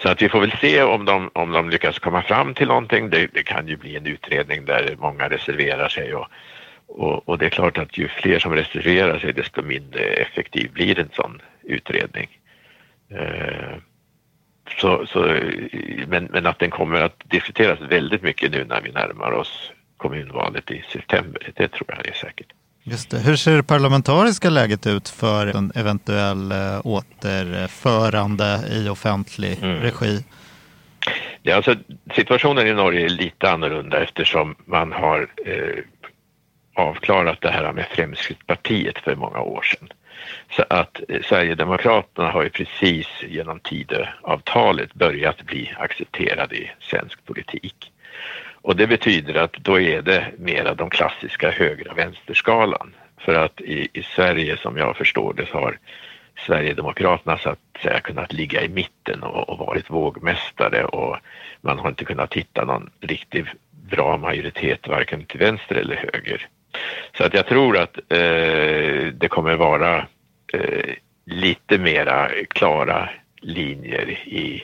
Så 0.01 0.09
att 0.09 0.21
vi 0.21 0.29
får 0.29 0.39
väl 0.39 0.51
se 0.61 0.83
om 0.83 1.05
de, 1.05 1.29
om 1.33 1.51
de 1.51 1.69
lyckas 1.69 1.99
komma 1.99 2.21
fram 2.21 2.53
till 2.53 2.67
någonting. 2.67 3.09
Det, 3.09 3.27
det 3.33 3.43
kan 3.43 3.67
ju 3.67 3.75
bli 3.75 3.95
en 3.95 4.05
utredning 4.05 4.65
där 4.65 4.95
många 4.99 5.29
reserverar 5.29 5.89
sig 5.89 6.15
och, 6.15 6.27
och, 6.87 7.29
och, 7.29 7.37
det 7.37 7.45
är 7.45 7.49
klart 7.49 7.77
att 7.77 7.97
ju 7.97 8.07
fler 8.07 8.39
som 8.39 8.55
reserverar 8.55 9.19
sig 9.19 9.33
desto 9.33 9.61
mindre 9.61 10.03
effektiv 10.03 10.71
blir 10.73 10.99
en 10.99 11.09
sån 11.13 11.41
utredning. 11.63 12.39
Eh, 13.09 13.75
så, 14.77 15.05
så, 15.05 15.19
men, 16.07 16.23
men 16.25 16.45
att 16.45 16.59
den 16.59 16.69
kommer 16.69 17.01
att 17.01 17.21
diskuteras 17.25 17.79
väldigt 17.81 18.21
mycket 18.21 18.51
nu 18.51 18.65
när 18.65 18.81
vi 18.81 18.91
närmar 18.91 19.31
oss 19.31 19.71
kommunvalet 19.97 20.71
i 20.71 20.83
september, 20.89 21.51
det 21.55 21.67
tror 21.67 21.85
jag 21.87 22.07
är 22.07 22.13
säkert. 22.13 22.51
Just 22.83 23.09
det. 23.09 23.17
Hur 23.19 23.35
ser 23.35 23.55
det 23.55 23.63
parlamentariska 23.63 24.49
läget 24.49 24.87
ut 24.87 25.09
för 25.09 25.47
en 25.47 25.71
eventuell 25.75 26.51
eh, 26.51 26.81
återförande 26.83 28.59
i 28.71 28.89
offentlig 28.89 29.57
mm. 29.63 29.81
regi? 29.81 30.23
Ja, 31.41 31.55
alltså, 31.55 31.75
situationen 32.15 32.67
i 32.67 32.73
Norge 32.73 33.05
är 33.05 33.09
lite 33.09 33.51
annorlunda 33.51 34.03
eftersom 34.03 34.55
man 34.65 34.91
har 34.91 35.27
eh, 35.45 35.83
avklarat 36.75 37.41
det 37.41 37.51
här 37.51 37.73
med 37.73 37.85
Fremskrittspartiet 37.91 38.97
för 38.97 39.15
många 39.15 39.39
år 39.39 39.61
sedan. 39.61 39.89
Så 40.55 40.63
att 40.69 41.01
eh, 41.09 41.21
Sverigedemokraterna 41.21 42.31
har 42.31 42.43
ju 42.43 42.49
precis 42.49 43.07
genom 43.27 43.59
Tidöavtalet 43.59 44.93
börjat 44.93 45.43
bli 45.43 45.73
accepterade 45.77 46.55
i 46.55 46.71
svensk 46.79 47.25
politik. 47.25 47.90
Och 48.61 48.75
det 48.75 48.87
betyder 48.87 49.35
att 49.35 49.53
då 49.53 49.79
är 49.79 50.01
det 50.01 50.25
mera 50.37 50.73
de 50.73 50.89
klassiska 50.89 51.51
högra 51.51 51.93
vänsterskalan. 51.93 52.95
För 53.17 53.33
att 53.33 53.61
i, 53.61 53.87
i 53.93 54.03
Sverige 54.03 54.57
som 54.57 54.77
jag 54.77 54.97
förstår 54.97 55.33
det 55.33 55.45
så 55.45 55.57
har 55.57 55.77
Sverigedemokraterna 56.45 57.37
så 57.37 57.49
att 57.49 57.59
säga 57.83 57.99
kunnat 57.99 58.33
ligga 58.33 58.61
i 58.61 58.69
mitten 58.69 59.23
och, 59.23 59.49
och 59.49 59.57
varit 59.57 59.89
vågmästare 59.89 60.85
och 60.85 61.17
man 61.61 61.79
har 61.79 61.89
inte 61.89 62.05
kunnat 62.05 62.33
hitta 62.33 62.65
någon 62.65 62.89
riktigt 62.99 63.47
bra 63.71 64.17
majoritet 64.17 64.87
varken 64.87 65.25
till 65.25 65.39
vänster 65.39 65.75
eller 65.75 65.95
höger. 65.95 66.47
Så 67.17 67.23
att 67.23 67.33
jag 67.33 67.47
tror 67.47 67.77
att 67.77 67.97
eh, 67.97 69.07
det 69.13 69.29
kommer 69.29 69.55
vara 69.55 70.07
eh, 70.53 70.93
lite 71.25 71.77
mera 71.77 72.29
klara 72.49 73.09
linjer 73.41 74.09
i 74.11 74.63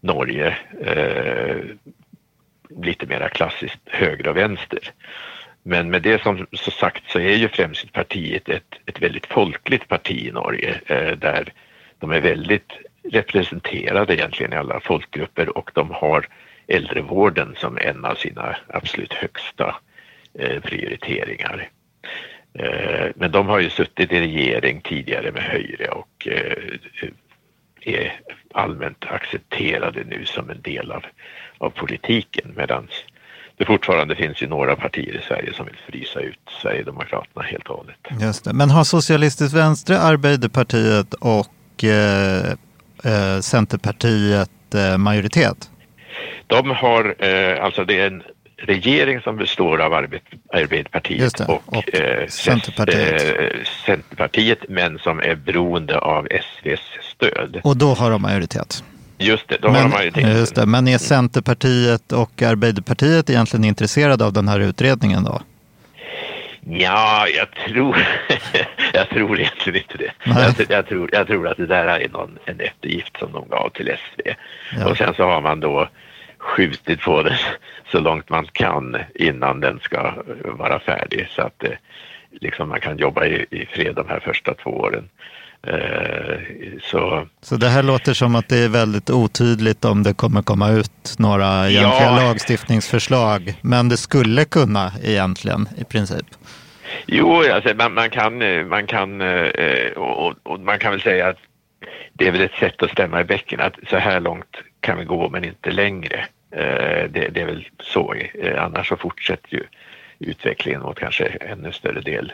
Norge. 0.00 0.56
Eh, 0.80 1.56
lite 2.82 3.06
mera 3.06 3.28
klassiskt 3.28 3.80
höger 3.84 4.28
och 4.28 4.36
vänster. 4.36 4.92
Men 5.62 5.90
med 5.90 6.02
det 6.02 6.22
som 6.22 6.46
så 6.52 6.70
sagt 6.70 7.02
så 7.10 7.18
är 7.18 7.36
ju 7.36 7.48
Fremskrittspartiet 7.48 8.48
ett, 8.48 8.74
ett 8.86 9.02
väldigt 9.02 9.26
folkligt 9.26 9.88
parti 9.88 10.26
i 10.26 10.32
Norge 10.32 10.80
eh, 10.86 11.16
där 11.16 11.52
de 11.98 12.10
är 12.10 12.20
väldigt 12.20 12.72
representerade 13.02 14.14
egentligen 14.14 14.52
i 14.52 14.56
alla 14.56 14.80
folkgrupper 14.80 15.58
och 15.58 15.70
de 15.74 15.90
har 15.90 16.26
äldrevården 16.66 17.54
som 17.56 17.78
en 17.78 18.04
av 18.04 18.14
sina 18.14 18.56
absolut 18.68 19.12
högsta 19.12 19.76
eh, 20.38 20.60
prioriteringar. 20.60 21.68
Eh, 22.54 23.08
men 23.14 23.32
de 23.32 23.48
har 23.48 23.60
ju 23.60 23.70
suttit 23.70 24.12
i 24.12 24.20
regering 24.20 24.80
tidigare 24.80 25.32
med 25.32 25.42
Höyre 25.42 25.88
och 25.88 26.28
eh, 26.28 27.12
är 27.80 28.20
allmänt 28.54 29.04
accepterade 29.04 30.04
nu 30.04 30.24
som 30.24 30.50
en 30.50 30.62
del 30.62 30.92
av, 30.92 31.04
av 31.60 31.70
politiken 31.70 32.52
medan 32.56 32.88
det 33.56 33.66
fortfarande 33.66 34.16
finns 34.16 34.42
ju 34.42 34.48
några 34.48 34.76
partier 34.76 35.16
i 35.16 35.20
Sverige 35.28 35.54
som 35.54 35.66
vill 35.66 35.76
frysa 35.86 36.20
ut 36.20 36.38
Sverigedemokraterna 36.62 37.42
helt 37.42 37.68
och 37.68 37.76
hållet. 37.76 37.96
Just 38.20 38.44
det. 38.44 38.52
Men 38.52 38.70
har 38.70 38.84
Socialistiskt 38.84 39.56
Vänstre, 39.56 39.98
Arbeiderpartiet 39.98 41.14
och 41.14 41.84
eh, 41.84 42.50
eh, 43.04 43.40
Centerpartiet 43.40 44.74
eh, 44.74 44.98
majoritet? 44.98 45.70
De 46.46 46.70
har, 46.70 47.14
eh, 47.18 47.64
alltså 47.64 47.84
det 47.84 48.00
är 48.00 48.06
en 48.06 48.22
regering 48.56 49.20
som 49.20 49.36
består 49.36 49.80
av 49.80 49.94
Arbeiderpartiet 50.52 51.40
och, 51.40 51.62
och 51.66 51.94
eh, 51.94 52.26
Centerpartiet. 52.26 53.38
Eh, 53.38 53.64
Centerpartiet 53.86 54.58
men 54.68 54.98
som 54.98 55.18
är 55.18 55.34
beroende 55.34 55.98
av 55.98 56.28
SVs 56.30 56.80
stöd. 57.02 57.60
Och 57.64 57.76
då 57.76 57.94
har 57.94 58.10
de 58.10 58.22
majoritet? 58.22 58.84
Just 59.20 59.48
det, 59.48 59.56
då 59.60 59.68
men, 59.68 59.76
har 59.76 59.82
de 59.82 59.94
majoritet. 59.94 60.36
Just 60.36 60.54
det, 60.54 60.66
men 60.66 60.88
är 60.88 60.98
Centerpartiet 60.98 62.12
och 62.12 62.42
Arbeiderpartiet 62.42 63.30
egentligen 63.30 63.64
intresserade 63.64 64.24
av 64.24 64.32
den 64.32 64.48
här 64.48 64.60
utredningen 64.60 65.24
då? 65.24 65.40
Ja, 66.60 67.26
jag 67.28 67.50
tror, 67.50 68.06
jag 68.92 69.08
tror 69.08 69.40
egentligen 69.40 69.82
inte 69.82 69.98
det. 69.98 70.12
Jag, 70.24 70.70
jag, 70.70 70.86
tror, 70.86 71.10
jag 71.12 71.26
tror 71.26 71.48
att 71.48 71.56
det 71.56 71.66
där 71.66 71.86
är 71.86 72.08
någon, 72.08 72.38
en 72.44 72.60
eftergift 72.60 73.18
som 73.18 73.32
de 73.32 73.48
gav 73.48 73.70
till 73.70 73.86
SV. 73.86 74.34
Ja. 74.78 74.90
Och 74.90 74.96
sen 74.96 75.14
så 75.14 75.24
har 75.24 75.40
man 75.40 75.60
då 75.60 75.88
skjutit 76.38 77.00
på 77.00 77.22
den 77.22 77.36
så 77.92 78.00
långt 78.00 78.28
man 78.28 78.46
kan 78.52 78.96
innan 79.14 79.60
den 79.60 79.80
ska 79.80 80.14
vara 80.44 80.80
färdig 80.80 81.28
så 81.30 81.42
att 81.42 81.64
eh, 81.64 81.70
liksom 82.30 82.68
man 82.68 82.80
kan 82.80 82.98
jobba 82.98 83.26
i, 83.26 83.46
i 83.50 83.66
fred 83.66 83.94
de 83.94 84.08
här 84.08 84.20
första 84.20 84.54
två 84.54 84.70
åren. 84.70 85.08
Eh, 85.66 86.38
så. 86.82 87.26
så 87.40 87.56
det 87.56 87.68
här 87.68 87.82
låter 87.82 88.14
som 88.14 88.34
att 88.34 88.48
det 88.48 88.58
är 88.58 88.68
väldigt 88.68 89.10
otydligt 89.10 89.84
om 89.84 90.02
det 90.02 90.14
kommer 90.14 90.42
komma 90.42 90.70
ut 90.70 91.14
några 91.18 91.68
egentliga 91.70 92.02
ja. 92.02 92.16
lagstiftningsförslag. 92.16 93.54
Men 93.62 93.88
det 93.88 93.96
skulle 93.96 94.44
kunna 94.44 94.92
egentligen 95.02 95.68
i 95.78 95.84
princip. 95.84 96.26
Jo, 97.06 97.42
alltså 97.52 97.74
man, 97.74 97.94
man 97.94 98.10
kan, 98.10 98.38
man 98.68 98.86
kan 98.86 99.20
eh, 99.20 99.90
och, 99.96 100.34
och, 100.42 100.60
man 100.60 100.78
kan 100.78 100.90
väl 100.90 101.00
säga 101.00 101.28
att 101.28 101.38
det 102.12 102.26
är 102.28 102.32
väl 102.32 102.40
ett 102.40 102.54
sätt 102.60 102.82
att 102.82 102.90
stämma 102.90 103.20
i 103.20 103.24
bäcken 103.24 103.60
att 103.60 103.74
så 103.90 103.96
här 103.96 104.20
långt 104.20 104.56
kan 104.80 104.98
vi 104.98 105.04
gå 105.04 105.28
men 105.28 105.44
inte 105.44 105.70
längre. 105.70 106.26
Eh, 106.50 107.10
det, 107.10 107.28
det 107.32 107.40
är 107.40 107.46
väl 107.46 107.68
så. 107.82 108.14
Eh, 108.14 108.64
annars 108.64 108.88
så 108.88 108.96
fortsätter 108.96 109.54
ju 109.54 109.64
utvecklingen 110.18 110.82
mot 110.82 110.98
kanske 110.98 111.24
ännu 111.24 111.72
större 111.72 112.00
del 112.00 112.32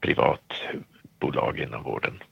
privatbolag 0.00 1.58
inom 1.58 1.82
vården. 1.82 2.22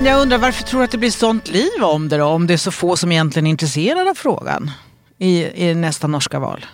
Jag 0.00 0.20
undrar 0.20 0.38
varför 0.38 0.62
tror 0.62 0.80
du 0.80 0.84
att 0.84 0.90
det 0.90 0.98
blir 0.98 1.10
sånt 1.10 1.48
liv 1.48 1.82
om 1.82 2.08
det 2.08 2.16
då? 2.16 2.24
Om 2.24 2.46
det 2.46 2.52
är 2.52 2.58
så 2.58 2.70
få 2.70 2.96
som 2.96 3.12
egentligen 3.12 3.46
är 3.46 3.50
intresserade 3.50 4.10
av 4.10 4.14
frågan 4.14 4.70
i, 5.18 5.66
i 5.68 5.74
nästa 5.74 6.06
norska 6.06 6.38
val? 6.38 6.66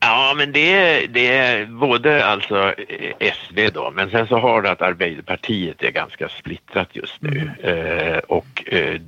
Ja, 0.00 0.34
men 0.36 0.52
det 0.52 0.72
är, 0.72 1.08
det 1.08 1.28
är 1.36 1.66
både 1.66 2.26
alltså 2.26 2.74
SD 3.20 3.58
då, 3.74 3.92
men 3.94 4.10
sen 4.10 4.26
så 4.26 4.38
har 4.38 4.62
du 4.62 4.68
att 4.68 4.82
Arbeiderpartiet 4.82 5.82
är 5.82 5.90
ganska 5.90 6.28
splittrat 6.28 6.88
just 6.92 7.22
nu. 7.22 7.50
Mm. 7.62 8.12
Eh, 8.12 8.18
och 8.18 8.64
eh, 8.66 9.00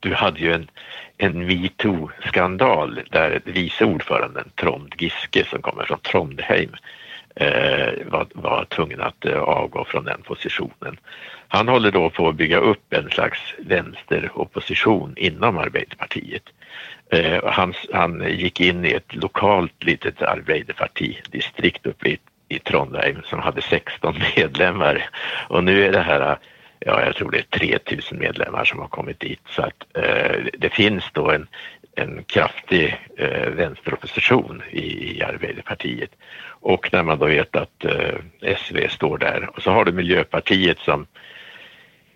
du 0.00 0.14
hade 0.14 0.40
ju 0.40 0.52
en, 0.52 0.70
en 1.18 1.46
metoo-skandal 1.46 3.00
där 3.10 3.40
vice 3.44 3.84
ordföranden 3.84 4.50
Trond 4.54 4.94
Giske 4.98 5.44
som 5.44 5.62
kommer 5.62 5.84
från 5.84 5.98
Trondheim 6.00 6.70
eh, 7.36 8.06
var, 8.06 8.26
var 8.34 8.64
tvungen 8.64 9.00
att 9.00 9.24
eh, 9.24 9.38
avgå 9.38 9.84
från 9.84 10.04
den 10.04 10.22
positionen. 10.22 10.98
Han 11.52 11.68
håller 11.68 11.90
då 11.90 12.10
på 12.10 12.28
att 12.28 12.34
bygga 12.34 12.58
upp 12.58 12.92
en 12.92 13.10
slags 13.10 13.38
vänsteropposition 13.58 15.14
inom 15.16 15.58
Arbeiderpartiet. 15.58 16.42
Eh, 17.10 17.44
han, 17.44 17.74
han 17.92 18.24
gick 18.28 18.60
in 18.60 18.84
i 18.84 18.90
ett 18.90 19.14
lokalt 19.14 19.84
litet 19.84 20.22
Arbeiderpartidistrikt 20.22 21.86
uppe 21.86 22.08
i 22.08 22.18
i 22.50 22.58
Trondheim 22.58 23.22
som 23.24 23.40
hade 23.40 23.62
16 23.62 24.14
medlemmar 24.36 25.10
och 25.48 25.64
nu 25.64 25.84
är 25.84 25.92
det 25.92 26.00
här 26.00 26.38
ja, 26.80 27.04
jag 27.04 27.16
tror 27.16 27.30
det 27.30 27.38
är 27.38 27.58
3000 27.58 28.18
medlemmar 28.18 28.64
som 28.64 28.78
har 28.78 28.88
kommit 28.88 29.20
dit. 29.20 29.40
Så 29.48 29.62
att 29.62 29.86
eh, 29.94 30.36
det 30.58 30.68
finns 30.68 31.04
då 31.12 31.30
en, 31.30 31.46
en 31.94 32.24
kraftig 32.24 32.96
eh, 33.16 33.50
vänsteropposition 33.50 34.62
i, 34.70 35.16
i 35.16 35.22
Arbeiderpartiet. 35.22 36.10
Och 36.44 36.92
när 36.92 37.02
man 37.02 37.18
då 37.18 37.26
vet 37.26 37.56
att 37.56 37.84
eh, 37.84 38.54
SV 38.56 38.88
står 38.88 39.18
där 39.18 39.50
och 39.56 39.62
så 39.62 39.70
har 39.70 39.84
du 39.84 39.92
Miljöpartiet 39.92 40.78
som 40.78 41.06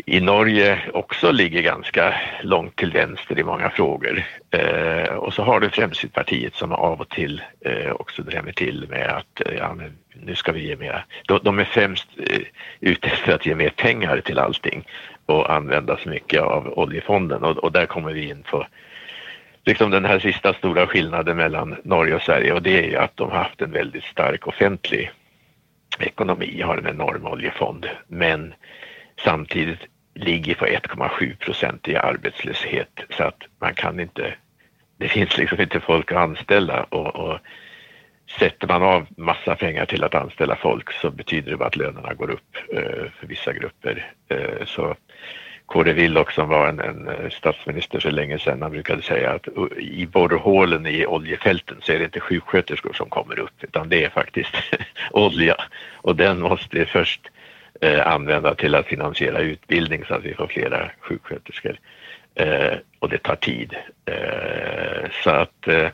i 0.07 0.21
Norge 0.21 0.79
också 0.93 1.33
ligger 1.33 1.62
ganska 1.62 2.14
långt 2.43 2.77
till 2.77 2.93
vänster 2.93 3.38
i 3.38 3.45
många 3.45 3.71
frågor. 3.71 4.25
Eh, 4.51 5.14
och 5.14 5.35
så 5.35 5.43
har 5.43 5.61
du 5.61 5.71
Fremskrittspartiet 5.71 6.55
som 6.55 6.73
av 6.73 7.01
och 7.01 7.09
till 7.09 7.43
eh, 7.61 7.93
också 7.93 8.23
drämmer 8.23 8.53
till 8.53 8.87
med 8.88 9.09
att 9.09 9.40
eh, 9.47 9.55
ja, 9.55 9.77
nu 10.14 10.35
ska 10.35 10.53
vi 10.53 10.67
ge 10.69 10.77
mer. 10.77 11.05
De, 11.27 11.40
de 11.43 11.59
är 11.59 11.64
främst 11.64 12.09
eh, 12.19 12.40
ute 12.81 13.09
efter 13.09 13.35
att 13.35 13.47
ge 13.47 13.55
mer 13.55 13.71
pengar 13.71 14.21
till 14.21 14.38
allting 14.38 14.88
och 15.27 15.53
använda 15.53 15.97
så 15.97 16.09
mycket 16.09 16.43
av 16.43 16.79
oljefonden 16.79 17.45
och, 17.45 17.59
och 17.59 17.73
där 17.73 17.87
kommer 17.87 18.12
vi 18.12 18.29
in 18.29 18.43
på 18.43 18.67
liksom 19.64 19.90
den 19.90 20.05
här 20.05 20.19
sista 20.19 20.55
stora 20.55 20.87
skillnaden 20.87 21.37
mellan 21.37 21.77
Norge 21.85 22.14
och 22.14 22.23
Sverige 22.23 22.53
och 22.53 22.62
det 22.62 22.79
är 22.85 22.88
ju 22.88 22.97
att 22.97 23.17
de 23.17 23.31
har 23.31 23.38
haft 23.38 23.62
en 23.62 23.73
väldigt 23.73 24.05
stark 24.05 24.47
offentlig 24.47 25.11
ekonomi, 25.99 26.62
har 26.62 26.77
en 26.77 26.88
enorm 26.88 27.27
oljefond, 27.27 27.87
men 28.09 28.55
samtidigt 29.25 29.81
ligger 30.14 30.55
på 30.55 30.66
1,7 30.66 31.37
procent 31.37 31.88
i 31.88 31.96
arbetslöshet. 31.96 33.00
Så 33.16 33.22
att 33.22 33.42
man 33.61 33.74
kan 33.74 34.00
inte, 34.00 34.35
det 34.96 35.09
finns 35.09 35.38
liksom 35.38 35.61
inte 35.61 35.81
folk 35.81 36.12
att 36.12 36.18
anställa. 36.18 36.83
Och, 36.83 37.16
och 37.16 37.38
sätter 38.38 38.66
man 38.66 38.83
av 38.83 39.07
massa 39.16 39.57
pengar 39.57 39.87
till 39.87 40.05
att 40.05 40.14
anställa 40.14 40.57
folk 40.57 40.92
så 40.92 41.11
betyder 41.11 41.50
det 41.50 41.57
bara 41.57 41.68
att 41.68 41.77
lönerna 41.77 42.14
går 42.14 42.31
upp 42.31 42.57
eh, 42.72 43.11
för 43.20 43.27
vissa 43.27 43.53
grupper. 43.53 44.12
Eh, 44.29 44.66
så 44.66 44.96
Kåre 45.66 45.92
Willoch 45.92 46.33
som 46.33 46.48
var 46.48 46.68
en, 46.68 46.81
en, 46.81 47.09
eh, 47.09 47.31
statsminister 47.31 48.00
så 48.00 48.11
länge 48.11 48.38
sedan, 48.38 48.62
han 48.62 48.70
brukade 48.70 49.03
säga 49.03 49.31
att 49.31 49.48
i 49.79 50.07
borrhålen 50.07 50.87
i 50.87 51.07
oljefälten 51.07 51.77
så 51.83 51.92
är 51.92 51.98
det 51.98 52.05
inte 52.05 52.20
sjuksköterskor 52.20 52.92
som 52.92 53.09
kommer 53.09 53.38
upp 53.38 53.64
utan 53.64 53.88
det 53.88 54.05
är 54.05 54.11
faktiskt 54.11 54.55
olja. 55.11 55.57
Och 55.94 56.16
den 56.16 56.40
måste 56.40 56.87
först 56.87 57.31
använda 57.85 58.55
till 58.55 58.75
att 58.75 58.87
finansiera 58.87 59.38
utbildning 59.38 60.05
så 60.05 60.14
att 60.14 60.25
vi 60.25 60.35
får 60.35 60.47
flera 60.47 60.90
sjuksköterskor. 61.01 61.79
Eh, 62.35 62.73
och 62.99 63.09
det 63.09 63.18
tar 63.18 63.37
tid. 63.37 63.75
Eh, 64.05 65.11
så 65.23 65.31
att 65.31 65.68
eh, 65.68 65.88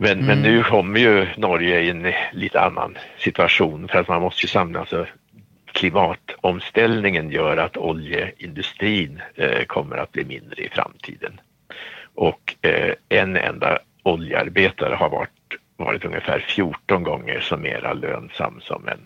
men, 0.00 0.12
mm. 0.12 0.26
men 0.26 0.42
nu 0.42 0.62
kommer 0.62 1.00
ju 1.00 1.26
Norge 1.36 1.80
i 1.80 1.90
en 1.90 2.12
lite 2.32 2.60
annan 2.60 2.98
situation 3.18 3.88
för 3.88 3.98
att 3.98 4.08
man 4.08 4.22
måste 4.22 4.42
ju 4.42 4.48
samla, 4.48 4.80
alltså 4.80 5.06
klimatomställningen 5.72 7.30
gör 7.30 7.56
att 7.56 7.76
oljeindustrin 7.76 9.22
eh, 9.34 9.64
kommer 9.64 9.96
att 9.96 10.12
bli 10.12 10.24
mindre 10.24 10.62
i 10.62 10.68
framtiden. 10.68 11.40
Och 12.14 12.54
eh, 12.62 12.94
en 13.08 13.36
enda 13.36 13.78
oljearbetare 14.02 14.94
har 14.94 15.08
varit, 15.08 15.30
varit 15.76 16.04
ungefär 16.04 16.38
14 16.38 17.02
gånger 17.02 17.40
så 17.40 17.56
mera 17.56 17.92
lönsam 17.92 18.60
som 18.60 18.88
en 18.88 19.00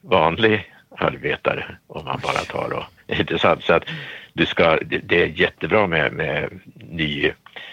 vanlig 0.00 0.72
arbetare 0.98 1.76
om 1.86 2.04
man 2.04 2.20
bara 2.22 2.38
tar 2.38 2.72
och 2.72 2.84
intressant. 3.18 3.64
Så 3.64 3.72
att 3.72 3.84
du 4.32 4.46
ska, 4.46 4.78
det 5.02 5.22
är 5.22 5.26
jättebra 5.26 5.86
med, 5.86 6.12
med 6.12 6.60
ny 6.74 7.32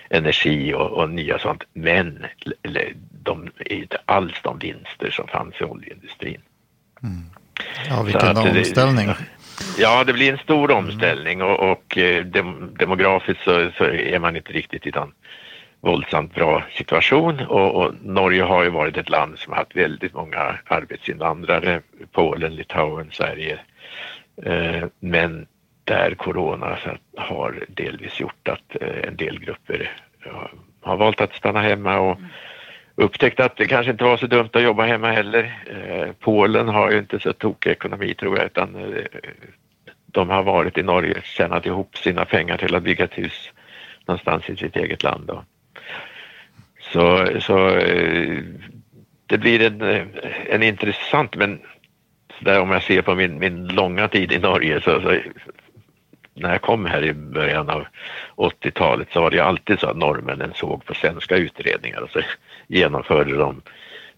energi 0.10 0.74
och, 0.74 0.92
och 0.92 1.10
nya 1.10 1.40
sånt 1.40 1.64
men 1.74 2.26
de 3.24 3.52
är 3.60 3.74
inte 3.74 3.98
alls 4.06 4.34
de 4.44 4.60
vinster 4.60 5.12
som 5.12 5.28
fanns 5.28 5.62
i 5.62 5.64
oljeindustrin. 5.64 6.42
Mm. 7.04 7.24
Ja, 7.90 8.04
vilken 8.04 8.38
omställning. 8.38 9.10
Ja, 9.78 10.04
det 10.04 10.14
blir 10.14 10.32
en 10.32 10.38
stor 10.38 10.72
omställning 10.72 11.42
och, 11.42 11.72
och 11.72 11.98
eh, 11.98 12.26
dem, 12.26 12.76
demografiskt 12.80 13.44
så, 13.44 13.72
så, 13.78 13.84
är 13.84 14.20
man 14.20 14.36
inte 14.36 14.54
riktigt 14.54 14.88
i 14.88 14.92
någon 14.92 15.14
våldsamt 15.82 16.36
bra 16.36 16.64
situation 16.72 17.40
och, 17.40 17.76
och, 17.76 17.94
Norge 18.02 18.44
har 18.44 18.64
ju 18.64 18.70
varit 18.70 18.98
ett 18.98 19.10
land 19.10 19.40
som 19.40 19.54
har 19.54 19.60
haft 19.60 19.76
väldigt 19.76 20.14
många 20.14 20.60
arbetsinvandrare, 20.66 21.82
Polen, 22.12 22.56
Litauen, 22.56 23.10
Sverige. 23.12 23.60
Eh, 24.44 24.84
men 25.00 25.48
där 25.84 26.16
corona 26.16 26.78
har 27.18 27.66
delvis 27.68 28.20
gjort 28.20 28.48
att 28.48 28.82
eh, 28.82 29.08
en 29.08 29.16
del 29.16 29.40
grupper 29.40 29.92
har 30.82 30.98
valt 30.98 31.22
att 31.22 31.36
stanna 31.36 31.62
hemma 31.62 32.00
och 32.00 32.18
upptäckt 32.96 33.40
att 33.40 33.58
det 33.58 33.68
kanske 33.68 33.92
inte 33.92 34.04
var 34.04 34.18
så 34.18 34.28
dumt 34.28 34.50
att 34.54 34.64
jobba 34.64 34.86
hemma 34.86 35.12
heller. 35.12 35.64
Eh, 35.66 36.12
Polen 36.20 36.68
har 36.68 36.92
ju 36.92 37.00
inte 37.00 37.20
så 37.20 37.34
tokig 37.34 37.72
ekonomi 37.72 38.14
tror 38.14 38.38
jag 38.38 38.46
utan 38.46 38.76
eh, 38.76 39.04
de 40.06 40.30
har 40.30 40.44
varit 40.44 40.78
i 40.78 40.84
Norge, 40.84 41.22
tjänat 41.24 41.66
ihop 41.66 41.98
sina 41.98 42.26
pengar 42.26 42.58
till 42.58 42.76
att 42.76 42.84
bygga 42.84 43.04
ett 43.04 43.18
hus 43.18 43.52
någonstans 44.06 44.50
i 44.50 44.56
sitt 44.56 44.76
eget 44.76 45.04
land. 45.04 45.24
Då. 45.28 45.44
Så, 46.92 47.28
så 47.42 47.70
eh, 47.70 48.44
det 49.26 49.38
blir 49.38 49.62
en, 49.62 49.82
eh, 49.82 50.06
en 50.50 50.64
intressant, 50.64 51.36
men 51.36 51.60
där 52.40 52.60
om 52.60 52.72
jag 52.72 52.84
ser 52.84 53.02
på 53.02 53.16
min, 53.16 53.40
min 53.40 53.68
långa 53.68 54.08
tid 54.08 54.32
i 54.32 54.40
Norge 54.40 54.82
så, 54.82 55.02
så 55.02 55.18
när 56.34 56.52
jag 56.52 56.62
kom 56.62 56.86
här 56.86 57.04
i 57.04 57.14
början 57.14 57.70
av 57.70 57.86
80-talet 58.36 59.08
så 59.12 59.22
var 59.22 59.30
det 59.30 59.36
ju 59.36 59.44
alltid 59.44 59.80
så 59.80 59.88
att 59.88 59.98
norrmännen 59.98 60.52
såg 60.56 60.86
på 60.86 60.94
svenska 60.94 61.36
utredningar 61.36 62.02
och 62.02 62.10
så 62.10 62.22
genomförde 62.68 63.38
de 63.38 63.62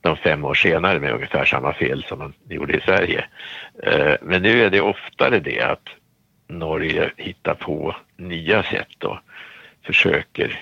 de 0.01 0.17
fem 0.17 0.45
år 0.45 0.53
senare 0.53 0.99
med 0.99 1.13
ungefär 1.13 1.45
samma 1.45 1.73
fel 1.73 2.03
som 2.03 2.19
man 2.19 2.33
gjorde 2.49 2.77
i 2.77 2.81
Sverige. 2.81 3.25
Eh, 3.83 4.15
men 4.21 4.41
nu 4.41 4.63
är 4.63 4.69
det 4.69 4.81
oftare 4.81 5.39
det 5.39 5.61
att 5.61 5.89
Norge 6.47 7.11
hittar 7.17 7.53
på 7.53 7.95
nya 8.17 8.63
sätt 8.63 9.03
och 9.03 9.17
försöker 9.85 10.59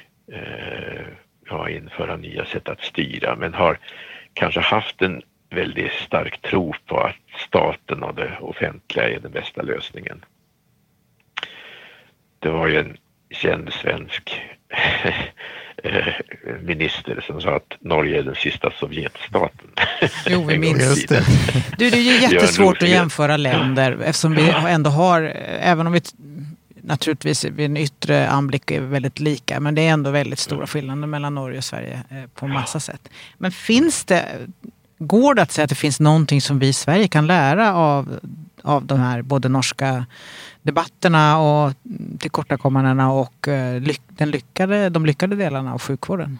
ja, 1.49 1.69
införa 1.69 2.15
nya 2.15 2.45
sätt 2.45 2.69
att 2.69 2.81
styra 2.81 3.35
men 3.35 3.53
har 3.53 3.77
kanske 4.33 4.59
haft 4.59 5.01
en 5.01 5.21
väldigt 5.49 5.91
stark 5.91 6.41
tro 6.41 6.73
på 6.85 6.97
att 6.97 7.15
staten 7.47 8.03
och 8.03 8.15
det 8.15 8.37
offentliga 8.41 9.09
är 9.09 9.19
den 9.19 9.31
bästa 9.31 9.61
lösningen. 9.61 10.25
Det 12.39 12.49
var 12.49 12.67
ju 12.67 12.79
en 12.79 12.97
känd 13.29 13.73
svensk 13.73 14.41
eh, 15.83 16.13
minister 16.61 17.23
som 17.27 17.41
sa 17.41 17.55
att 17.55 17.77
Norge 17.79 18.19
är 18.19 18.23
den 18.23 18.35
sista 18.35 18.71
Sovjetstaten. 18.71 19.67
Jo, 20.27 20.43
vi 20.43 20.57
minns 20.59 21.05
det. 21.05 21.25
Du, 21.77 21.89
det 21.89 21.97
är 21.97 22.01
ju 22.01 22.21
jättesvårt 22.21 22.83
att 22.83 22.89
jämföra 22.89 23.37
länder 23.37 23.97
eftersom 24.03 24.35
vi 24.35 24.53
ändå 24.67 24.89
har, 24.89 25.21
även 25.59 25.87
om 25.87 25.93
vi 25.93 26.01
naturligtvis 26.89 27.45
vid 27.45 27.65
en 27.65 27.77
yttre 27.77 28.29
anblick 28.29 28.71
är 28.71 28.81
väldigt 28.81 29.19
lika 29.19 29.59
men 29.59 29.75
det 29.75 29.81
är 29.81 29.89
ändå 29.89 30.11
väldigt 30.11 30.39
stora 30.39 30.67
skillnader 30.67 31.07
mellan 31.07 31.35
Norge 31.35 31.57
och 31.57 31.63
Sverige 31.63 32.03
eh, 32.09 32.29
på 32.35 32.47
massa 32.47 32.79
sätt. 32.79 33.09
Men 33.37 33.51
finns 33.51 34.05
det, 34.05 34.25
går 34.97 35.33
det 35.33 35.41
att 35.41 35.51
säga 35.51 35.63
att 35.63 35.69
det 35.69 35.75
finns 35.75 35.99
någonting 35.99 36.41
som 36.41 36.59
vi 36.59 36.67
i 36.67 36.73
Sverige 36.73 37.07
kan 37.07 37.27
lära 37.27 37.75
av, 37.75 38.19
av 38.61 38.85
de 38.85 38.99
här 38.99 39.21
både 39.21 39.49
norska 39.49 40.05
debatterna 40.61 41.39
och 41.39 41.73
tillkortakommandena 42.19 43.11
och 43.11 43.47
eh, 43.47 43.83
den 44.07 44.31
lyckade, 44.31 44.89
de 44.89 45.05
lyckade 45.05 45.35
delarna 45.35 45.73
av 45.73 45.79
sjukvården? 45.79 46.39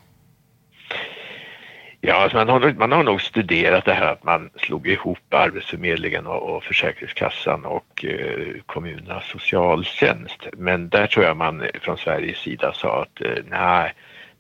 Ja, 2.02 2.14
alltså 2.16 2.38
man, 2.38 2.50
har, 2.50 2.74
man 2.74 2.92
har 2.92 3.04
nog 3.04 3.22
studerat 3.22 3.86
det 3.86 3.94
här 3.94 4.12
att 4.12 4.24
man 4.24 4.50
slog 4.56 4.88
ihop 4.88 5.34
Arbetsförmedlingen 5.34 6.28
och, 6.28 6.56
och 6.56 6.64
Försäkringskassan 6.64 7.66
och 7.66 8.06
eh, 8.06 8.62
kommunernas 8.66 9.30
socialtjänst. 9.30 10.48
Men 10.54 10.90
där 10.90 11.08
tror 11.08 11.26
jag 11.26 11.38
man 11.38 11.64
från 11.82 11.98
Sveriges 11.98 12.38
sida 12.38 12.74
sa 12.74 13.02
att 13.02 13.22
eh, 13.22 13.44
nej, 13.48 13.94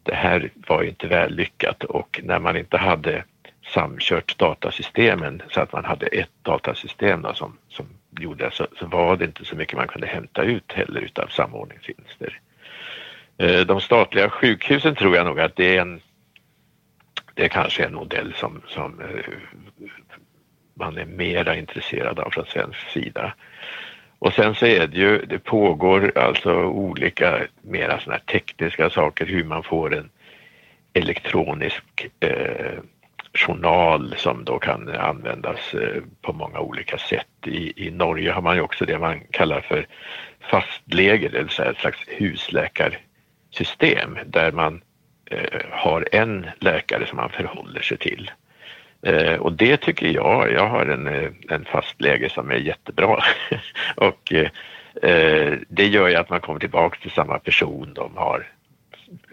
det 0.03 0.15
här 0.15 0.51
var 0.67 0.83
inte 0.83 1.07
väl 1.07 1.35
lyckat 1.35 1.83
och 1.83 2.21
när 2.23 2.39
man 2.39 2.57
inte 2.57 2.77
hade 2.77 3.23
samkört 3.73 4.37
datasystemen 4.37 5.41
så 5.49 5.61
att 5.61 5.73
man 5.73 5.85
hade 5.85 6.05
ett 6.05 6.29
datasystem 6.41 7.21
då, 7.21 7.33
som, 7.33 7.57
som 7.69 7.85
gjorde 8.19 8.51
så, 8.51 8.67
så 8.79 8.85
var 8.85 9.17
det 9.17 9.25
inte 9.25 9.45
så 9.45 9.55
mycket 9.55 9.77
man 9.77 9.87
kunde 9.87 10.07
hämta 10.07 10.43
ut 10.43 10.71
heller 10.71 11.01
utav 11.01 11.27
samordningsvinster. 11.27 12.39
Eh, 13.37 13.59
de 13.59 13.81
statliga 13.81 14.29
sjukhusen 14.29 14.95
tror 14.95 15.15
jag 15.15 15.25
nog 15.25 15.39
att 15.39 15.55
det 15.55 15.77
är 15.77 15.81
en 15.81 16.01
det 17.39 17.49
kanske 17.49 17.83
är 17.83 17.87
en 17.87 17.93
modell 17.93 18.33
som, 18.33 18.61
som 18.67 19.01
eh, 19.01 19.07
man 20.73 20.97
är 20.97 21.05
mera 21.05 21.55
intresserad 21.55 22.19
av 22.19 22.29
från 22.29 22.45
svensk 22.45 22.89
sida. 22.89 23.33
Och 24.19 24.33
sen 24.33 24.55
så 24.55 24.65
är 24.65 24.87
det 24.87 24.97
ju, 24.97 25.25
det 25.25 25.39
pågår 25.39 26.17
alltså 26.17 26.63
olika 26.63 27.39
mera 27.61 27.99
sådana 27.99 28.17
här 28.17 28.33
tekniska 28.33 28.89
saker 28.89 29.25
hur 29.25 29.43
man 29.43 29.63
får 29.63 29.95
en 29.95 30.09
elektronisk 30.93 32.07
eh, 32.19 32.79
journal 33.33 34.15
som 34.17 34.45
då 34.45 34.59
kan 34.59 34.89
användas 34.89 35.73
eh, 35.73 36.03
på 36.21 36.33
många 36.33 36.59
olika 36.59 36.97
sätt. 36.97 37.27
I, 37.45 37.87
I 37.87 37.91
Norge 37.91 38.31
har 38.31 38.41
man 38.41 38.55
ju 38.55 38.61
också 38.61 38.85
det 38.85 38.99
man 38.99 39.19
kallar 39.31 39.61
för 39.61 39.87
fastläger, 40.39 41.29
det 41.29 41.39
vill 41.39 41.49
säga 41.49 41.71
ett 41.71 41.77
slags 41.77 41.99
husläkarsystem 42.07 44.17
där 44.25 44.51
man 44.51 44.81
Eh, 44.81 44.88
Eh, 45.29 45.61
har 45.71 46.07
en 46.11 46.45
läkare 46.59 47.05
som 47.05 47.17
man 47.17 47.29
förhåller 47.29 47.81
sig 47.81 47.97
till. 47.97 48.31
Eh, 49.01 49.35
och 49.35 49.53
det 49.53 49.77
tycker 49.77 50.07
jag, 50.07 50.51
jag 50.51 50.67
har 50.67 50.85
en, 50.85 51.07
eh, 51.07 51.31
en 51.49 51.65
fast 51.65 52.01
läge 52.01 52.29
som 52.29 52.51
är 52.51 52.55
jättebra. 52.55 53.23
och 53.95 54.33
eh, 54.33 54.49
eh, 55.11 55.53
det 55.67 55.87
gör 55.87 56.07
ju 56.07 56.15
att 56.15 56.29
man 56.29 56.41
kommer 56.41 56.59
tillbaks 56.59 56.99
till 56.99 57.11
samma 57.11 57.39
person. 57.39 57.93
De 57.93 58.17
har 58.17 58.47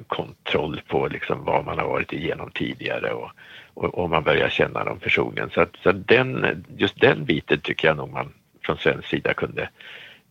kontroll 0.06 0.80
på 0.86 1.08
liksom 1.08 1.44
vad 1.44 1.64
man 1.64 1.78
har 1.78 1.88
varit 1.88 2.12
igenom 2.12 2.50
tidigare 2.50 3.12
och, 3.12 3.30
och, 3.74 3.94
och 3.94 4.10
man 4.10 4.22
börjar 4.22 4.48
känna 4.48 4.84
dem 4.84 4.98
personligen. 4.98 5.50
Så, 5.50 5.60
att, 5.60 5.76
så 5.82 5.90
att 5.90 6.08
den, 6.08 6.64
just 6.76 7.00
den 7.00 7.24
biten 7.24 7.60
tycker 7.60 7.88
jag 7.88 7.96
nog 7.96 8.12
man 8.12 8.32
från 8.64 8.76
svensk 8.76 9.08
sida 9.08 9.34
kunde 9.34 9.68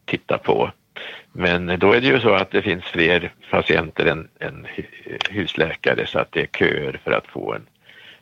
titta 0.06 0.38
på. 0.38 0.72
Men 1.32 1.80
då 1.80 1.94
är 1.94 2.02
det 2.02 2.08
ju 2.08 2.20
så 2.20 2.34
att 2.34 2.52
det 2.52 2.62
finns 2.62 2.84
fler 2.84 3.34
patienter 3.50 4.06
än, 4.06 4.28
än 4.40 4.68
husläkare 5.30 6.06
så 6.08 6.20
att 6.20 6.32
det 6.32 6.42
är 6.42 6.48
köer 6.48 7.00
för 7.04 7.12
att 7.12 7.28
få 7.28 7.54
en, 7.54 7.66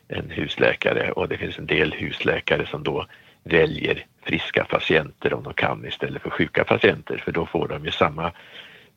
en 0.08 0.30
husläkare 0.30 1.10
och 1.10 1.28
det 1.28 1.38
finns 1.38 1.58
en 1.58 1.66
del 1.66 1.92
husläkare 1.92 2.66
som 2.66 2.82
då 2.82 3.06
väljer 3.44 4.06
friska 4.22 4.64
patienter 4.64 5.34
om 5.34 5.42
de 5.42 5.54
kan 5.54 5.86
istället 5.86 6.22
för 6.22 6.30
sjuka 6.30 6.64
patienter 6.64 7.22
för 7.24 7.32
då 7.32 7.46
får 7.46 7.68
de 7.68 7.84
ju 7.84 7.90
samma 7.90 8.32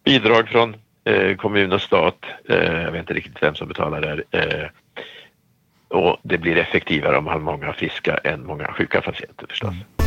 bidrag 0.03 0.49
från 0.49 0.75
eh, 1.03 1.35
kommun 1.35 1.73
och 1.73 1.81
stat. 1.81 2.25
Eh, 2.49 2.81
jag 2.81 2.91
vet 2.91 2.99
inte 2.99 3.13
riktigt 3.13 3.43
vem 3.43 3.55
som 3.55 3.67
betalar 3.67 4.01
där. 4.01 4.23
Eh, 4.31 4.69
och 5.89 6.17
det 6.23 6.37
blir 6.37 6.57
effektivare 6.57 7.17
om 7.17 7.23
man 7.23 7.33
har 7.33 7.39
många 7.39 7.73
friska 7.73 8.17
än 8.17 8.45
många 8.45 8.73
sjuka 8.73 9.01
patienter 9.01 9.45
förstås. 9.49 9.73
Mm. 9.73 10.06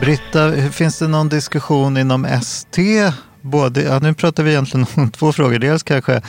Britta, 0.00 0.70
finns 0.70 0.98
det 0.98 1.08
någon 1.08 1.28
diskussion 1.28 1.96
inom 1.96 2.24
ST? 2.24 3.12
Både, 3.40 3.82
ja, 3.82 3.98
nu 3.98 4.14
pratar 4.14 4.42
vi 4.42 4.50
egentligen 4.50 4.86
om 4.94 5.10
två 5.16 5.32
frågor. 5.32 5.58
Dels 5.58 5.82
kanske 5.82 6.22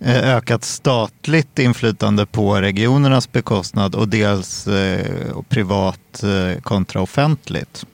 eh, 0.00 0.36
ökat 0.36 0.64
statligt 0.64 1.58
inflytande 1.58 2.26
på 2.26 2.60
regionernas 2.60 3.32
bekostnad 3.32 3.94
och 3.94 4.08
dels 4.08 4.66
eh, 4.66 5.40
privat 5.48 6.22
eh, 6.22 6.60
kontra 6.60 7.00
offentligt. 7.00 7.86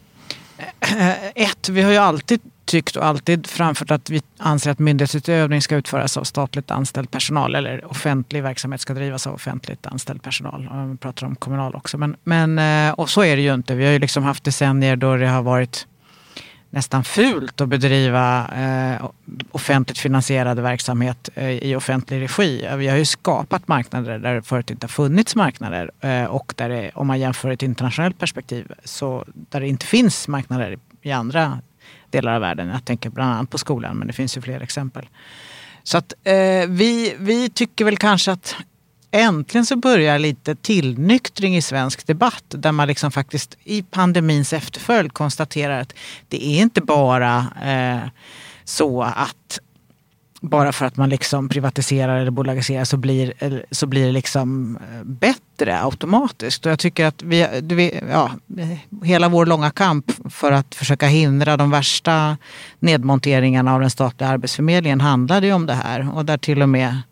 Ett, 1.34 1.68
vi 1.68 1.82
har 1.82 1.90
ju 1.90 1.96
alltid 1.96 2.40
tyckt 2.66 2.96
och 2.96 3.04
alltid 3.04 3.46
framfört 3.46 3.90
att 3.90 4.10
vi 4.10 4.22
anser 4.38 4.70
att 4.70 4.78
myndighetsutövning 4.78 5.62
ska 5.62 5.76
utföras 5.76 6.16
av 6.16 6.24
statligt 6.24 6.70
anställd 6.70 7.10
personal 7.10 7.54
eller 7.54 7.90
offentlig 7.90 8.42
verksamhet 8.42 8.80
ska 8.80 8.94
drivas 8.94 9.26
av 9.26 9.34
offentligt 9.34 9.86
anställd 9.86 10.22
personal. 10.22 10.68
Vi 10.90 10.96
pratar 10.96 11.26
om 11.26 11.36
kommunal 11.36 11.74
också. 11.74 11.98
Men, 11.98 12.16
men, 12.24 12.58
eh, 12.58 12.94
och 12.94 13.10
så 13.10 13.24
är 13.24 13.36
det 13.36 13.42
ju 13.42 13.54
inte. 13.54 13.74
Vi 13.74 13.84
har 13.84 13.92
ju 13.92 13.98
liksom 13.98 14.22
haft 14.22 14.44
decennier 14.44 14.96
då 14.96 15.16
det 15.16 15.28
har 15.28 15.42
varit 15.42 15.86
nästan 16.70 17.04
fult 17.04 17.60
att 17.60 17.68
bedriva 17.68 18.48
eh, 18.48 19.10
offentligt 19.50 19.98
finansierad 19.98 20.60
verksamhet 20.60 21.28
eh, 21.34 21.50
i 21.50 21.76
offentlig 21.76 22.22
regi. 22.22 22.68
Vi 22.76 22.88
har 22.88 22.96
ju 22.96 23.04
skapat 23.04 23.68
marknader 23.68 24.18
där 24.18 24.34
det 24.34 24.42
förut 24.42 24.70
inte 24.70 24.84
har 24.84 24.88
funnits 24.88 25.36
marknader 25.36 25.90
eh, 26.00 26.24
och 26.24 26.54
där 26.56 26.68
det, 26.68 26.90
om 26.94 27.06
man 27.06 27.20
jämför 27.20 27.50
ett 27.50 27.62
internationellt 27.62 28.18
perspektiv, 28.18 28.72
så 28.84 29.24
där 29.26 29.60
det 29.60 29.68
inte 29.68 29.86
finns 29.86 30.28
marknader 30.28 30.78
i 31.02 31.12
andra 31.12 31.58
delar 32.16 32.34
av 32.34 32.40
världen. 32.40 32.68
Jag 32.68 32.84
tänker 32.84 33.10
bland 33.10 33.32
annat 33.34 33.50
på 33.50 33.58
skolan, 33.58 33.96
men 33.96 34.06
det 34.06 34.12
finns 34.12 34.36
ju 34.36 34.40
fler 34.40 34.60
exempel. 34.60 35.08
Så 35.82 35.98
att 35.98 36.12
eh, 36.24 36.68
vi, 36.68 37.16
vi 37.18 37.50
tycker 37.50 37.84
väl 37.84 37.96
kanske 37.96 38.32
att 38.32 38.56
äntligen 39.10 39.66
så 39.66 39.76
börjar 39.76 40.18
lite 40.18 40.54
tillnyktring 40.54 41.56
i 41.56 41.62
svensk 41.62 42.06
debatt 42.06 42.44
där 42.48 42.72
man 42.72 42.88
liksom 42.88 43.12
faktiskt 43.12 43.56
i 43.64 43.82
pandemins 43.82 44.52
efterföljd 44.52 45.12
konstaterar 45.12 45.80
att 45.80 45.94
det 46.28 46.46
är 46.46 46.62
inte 46.62 46.80
bara 46.80 47.46
eh, 47.64 48.08
så 48.64 49.02
att 49.02 49.58
bara 50.40 50.72
för 50.72 50.86
att 50.86 50.96
man 50.96 51.08
liksom 51.08 51.48
privatiserar 51.48 52.20
eller 52.20 52.30
bolagiserar 52.30 52.84
så 52.84 52.96
blir, 52.96 53.32
så 53.70 53.86
blir 53.86 54.06
det 54.06 54.12
liksom 54.12 54.76
eh, 54.76 55.04
bättre 55.04 55.45
bättre 55.56 55.82
automatiskt. 55.82 56.66
Och 56.66 56.72
jag 56.72 56.78
tycker 56.78 57.06
att 57.06 57.22
vi, 57.22 58.00
ja, 58.10 58.30
hela 59.04 59.28
vår 59.28 59.46
långa 59.46 59.70
kamp 59.70 60.10
för 60.30 60.52
att 60.52 60.74
försöka 60.74 61.06
hindra 61.06 61.56
de 61.56 61.70
värsta 61.70 62.36
nedmonteringarna 62.78 63.74
av 63.74 63.80
den 63.80 63.90
statliga 63.90 64.30
arbetsförmedlingen 64.30 65.00
handlade 65.00 65.46
ju 65.46 65.52
om 65.52 65.66
det 65.66 65.74
här. 65.74 66.14
Och 66.14 66.24
där 66.24 66.38
till 66.38 66.62
och 66.62 66.68
med 66.68 67.02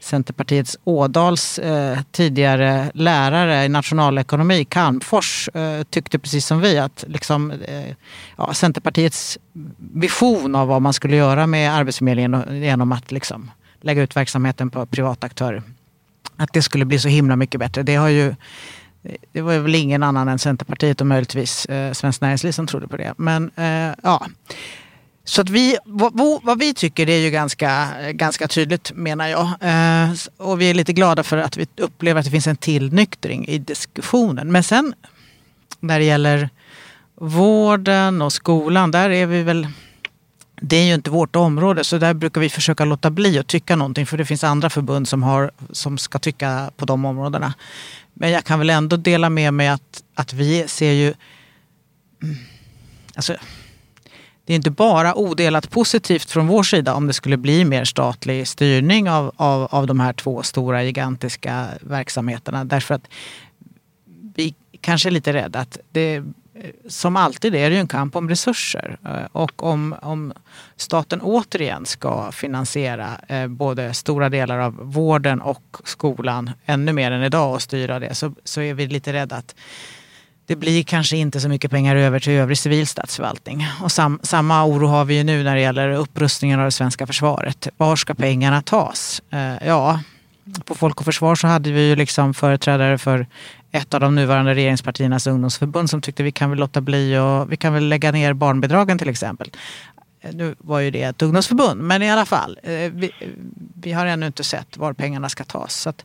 Centerpartiets 0.00 0.78
Ådals 0.84 1.58
eh, 1.58 1.98
tidigare 2.12 2.90
lärare 2.94 3.64
i 3.64 3.68
nationalekonomi, 3.68 4.64
Calmfors, 4.64 5.48
eh, 5.54 5.82
tyckte 5.82 6.18
precis 6.18 6.46
som 6.46 6.60
vi 6.60 6.78
att 6.78 7.04
liksom, 7.08 7.50
eh, 7.50 7.94
ja, 8.36 8.54
Centerpartiets 8.54 9.38
vision 9.94 10.54
av 10.54 10.68
vad 10.68 10.82
man 10.82 10.92
skulle 10.92 11.16
göra 11.16 11.46
med 11.46 11.74
Arbetsförmedlingen 11.74 12.62
genom 12.62 12.92
att 12.92 13.12
liksom, 13.12 13.50
lägga 13.80 14.02
ut 14.02 14.16
verksamheten 14.16 14.70
på 14.70 14.86
privata 14.86 15.26
aktörer, 15.26 15.62
att 16.40 16.52
det 16.52 16.62
skulle 16.62 16.84
bli 16.84 16.98
så 16.98 17.08
himla 17.08 17.36
mycket 17.36 17.60
bättre. 17.60 17.82
Det 17.82 17.94
har 17.94 18.08
ju 18.08 18.34
det 19.32 19.40
var 19.40 19.58
väl 19.58 19.74
ingen 19.74 20.02
annan 20.02 20.28
än 20.28 20.38
Centerpartiet 20.38 21.00
och 21.00 21.06
möjligtvis 21.06 21.66
eh, 21.66 21.92
Svenskt 21.92 22.20
Näringsliv 22.20 22.52
som 22.52 22.66
trodde 22.66 22.88
på 22.88 22.96
det. 22.96 23.14
Men 23.16 23.50
eh, 23.56 23.94
ja, 24.02 24.26
så 25.24 25.40
att 25.40 25.48
vi, 25.50 25.76
vad, 25.84 26.40
vad, 26.42 26.58
vi 26.58 26.74
tycker 26.74 27.06
det 27.06 27.12
är 27.12 27.20
ju 27.20 27.30
ganska, 27.30 27.88
ganska 28.12 28.48
tydligt 28.48 28.92
menar 28.94 29.28
jag. 29.28 29.46
Eh, 29.60 30.12
och 30.36 30.60
vi 30.60 30.70
är 30.70 30.74
lite 30.74 30.92
glada 30.92 31.22
för 31.22 31.36
att 31.36 31.56
vi 31.56 31.66
upplever 31.76 32.20
att 32.20 32.24
det 32.24 32.30
finns 32.30 32.46
en 32.46 32.56
tillnyktring 32.56 33.46
i 33.48 33.58
diskussionen. 33.58 34.52
Men 34.52 34.62
sen 34.62 34.94
när 35.80 35.98
det 35.98 36.04
gäller 36.04 36.50
vården 37.14 38.22
och 38.22 38.32
skolan, 38.32 38.90
där 38.90 39.10
är 39.10 39.26
vi 39.26 39.42
väl 39.42 39.68
det 40.60 40.76
är 40.76 40.84
ju 40.84 40.94
inte 40.94 41.10
vårt 41.10 41.36
område 41.36 41.84
så 41.84 41.98
där 41.98 42.14
brukar 42.14 42.40
vi 42.40 42.48
försöka 42.48 42.84
låta 42.84 43.10
bli 43.10 43.38
att 43.38 43.46
tycka 43.46 43.76
någonting 43.76 44.06
för 44.06 44.18
det 44.18 44.24
finns 44.24 44.44
andra 44.44 44.70
förbund 44.70 45.08
som, 45.08 45.22
har, 45.22 45.50
som 45.70 45.98
ska 45.98 46.18
tycka 46.18 46.70
på 46.76 46.84
de 46.84 47.04
områdena. 47.04 47.54
Men 48.14 48.30
jag 48.30 48.44
kan 48.44 48.58
väl 48.58 48.70
ändå 48.70 48.96
dela 48.96 49.30
med 49.30 49.54
mig 49.54 49.68
att, 49.68 50.02
att 50.14 50.32
vi 50.32 50.68
ser 50.68 50.92
ju... 50.92 51.14
Alltså, 53.14 53.36
det 54.44 54.52
är 54.52 54.56
inte 54.56 54.70
bara 54.70 55.14
odelat 55.14 55.70
positivt 55.70 56.30
från 56.30 56.46
vår 56.46 56.62
sida 56.62 56.94
om 56.94 57.06
det 57.06 57.12
skulle 57.12 57.36
bli 57.36 57.64
mer 57.64 57.84
statlig 57.84 58.48
styrning 58.48 59.10
av, 59.10 59.32
av, 59.36 59.68
av 59.70 59.86
de 59.86 60.00
här 60.00 60.12
två 60.12 60.42
stora 60.42 60.84
gigantiska 60.84 61.66
verksamheterna. 61.80 62.64
Därför 62.64 62.94
att 62.94 63.08
vi 64.34 64.54
kanske 64.80 65.08
är 65.08 65.10
lite 65.10 65.32
rädda 65.32 65.58
att 65.58 65.78
det 65.92 66.24
som 66.88 67.16
alltid 67.16 67.54
är 67.54 67.70
det 67.70 67.74
ju 67.74 67.80
en 67.80 67.88
kamp 67.88 68.16
om 68.16 68.28
resurser. 68.28 68.98
Eh, 69.04 69.26
och 69.32 69.62
om, 69.62 69.94
om 70.02 70.32
staten 70.76 71.20
återigen 71.20 71.86
ska 71.86 72.32
finansiera 72.32 73.08
eh, 73.28 73.46
både 73.46 73.94
stora 73.94 74.28
delar 74.28 74.58
av 74.58 74.76
vården 74.82 75.40
och 75.40 75.76
skolan 75.84 76.50
ännu 76.66 76.92
mer 76.92 77.10
än 77.10 77.22
idag 77.22 77.54
och 77.54 77.62
styra 77.62 77.98
det 77.98 78.14
så, 78.14 78.34
så 78.44 78.60
är 78.60 78.74
vi 78.74 78.86
lite 78.86 79.12
rädda 79.12 79.36
att 79.36 79.54
det 80.46 80.56
blir 80.56 80.82
kanske 80.82 81.16
inte 81.16 81.40
så 81.40 81.48
mycket 81.48 81.70
pengar 81.70 81.96
över 81.96 82.20
till 82.20 82.32
övrig 82.32 82.58
civil 82.58 82.86
statsförvaltning. 82.86 83.66
Och 83.82 83.92
sam, 83.92 84.20
samma 84.22 84.64
oro 84.64 84.86
har 84.86 85.04
vi 85.04 85.14
ju 85.14 85.24
nu 85.24 85.42
när 85.42 85.54
det 85.54 85.60
gäller 85.60 85.90
upprustningen 85.90 86.58
av 86.58 86.64
det 86.64 86.70
svenska 86.70 87.06
försvaret. 87.06 87.68
Var 87.76 87.96
ska 87.96 88.14
pengarna 88.14 88.62
tas? 88.62 89.22
Eh, 89.30 89.66
ja, 89.66 90.00
på 90.64 90.74
Folk 90.74 90.98
och 91.00 91.04
Försvar 91.04 91.34
så 91.34 91.46
hade 91.46 91.72
vi 91.72 91.88
ju 91.88 91.96
liksom 91.96 92.34
företrädare 92.34 92.98
för 92.98 93.26
ett 93.72 93.94
av 93.94 94.00
de 94.00 94.14
nuvarande 94.14 94.54
regeringspartiernas 94.54 95.26
ungdomsförbund 95.26 95.90
som 95.90 96.00
tyckte 96.00 96.22
vi 96.22 96.32
kan 96.32 96.50
väl 96.50 96.58
låta 96.58 96.80
bli 96.80 97.18
och 97.18 97.52
vi 97.52 97.56
kan 97.56 97.74
väl 97.74 97.88
lägga 97.88 98.12
ner 98.12 98.32
barnbidragen 98.32 98.98
till 98.98 99.08
exempel. 99.08 99.50
Nu 100.32 100.54
var 100.58 100.80
ju 100.80 100.90
det 100.90 101.02
ett 101.02 101.22
ungdomsförbund, 101.22 101.80
men 101.80 102.02
i 102.02 102.10
alla 102.10 102.24
fall. 102.24 102.58
Eh, 102.62 102.72
vi, 102.72 103.10
vi 103.82 103.92
har 103.92 104.06
ännu 104.06 104.26
inte 104.26 104.44
sett 104.44 104.76
var 104.76 104.92
pengarna 104.92 105.28
ska 105.28 105.44
tas. 105.44 105.74
Så 105.74 105.90
att, 105.90 106.04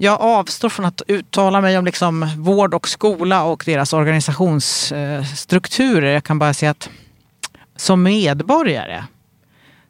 jag 0.00 0.20
avstår 0.20 0.68
från 0.68 0.86
att 0.86 1.02
uttala 1.06 1.60
mig 1.60 1.78
om 1.78 1.84
liksom 1.84 2.30
vård 2.36 2.74
och 2.74 2.88
skola 2.88 3.44
och 3.44 3.62
deras 3.66 3.92
organisationsstrukturer. 3.92 6.12
Jag 6.12 6.24
kan 6.24 6.38
bara 6.38 6.54
säga 6.54 6.70
att 6.70 6.90
som 7.76 8.02
medborgare 8.02 9.04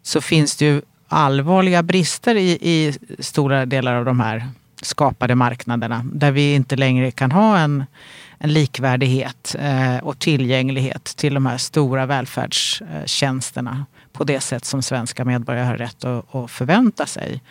så 0.02 0.20
finns 0.20 0.56
det 0.56 0.64
ju 0.64 0.82
allvarliga 1.08 1.82
brister 1.82 2.34
i, 2.34 2.50
i 2.50 2.98
stora 3.18 3.66
delar 3.66 3.94
av 3.94 4.04
de 4.04 4.20
här 4.20 4.48
skapade 4.82 5.34
marknaderna 5.34 6.04
där 6.12 6.30
vi 6.30 6.54
inte 6.54 6.76
längre 6.76 7.10
kan 7.10 7.32
ha 7.32 7.58
en, 7.58 7.84
en 8.38 8.52
likvärdighet 8.52 9.56
eh, 9.58 9.96
och 9.98 10.18
tillgänglighet 10.18 11.04
till 11.04 11.34
de 11.34 11.46
här 11.46 11.58
stora 11.58 12.06
välfärdstjänsterna 12.06 13.86
på 14.12 14.24
det 14.24 14.40
sätt 14.40 14.64
som 14.64 14.82
svenska 14.82 15.24
medborgare 15.24 15.66
har 15.66 15.76
rätt 15.76 16.04
att, 16.04 16.34
att 16.34 16.50
förvänta 16.50 17.06
sig. 17.06 17.42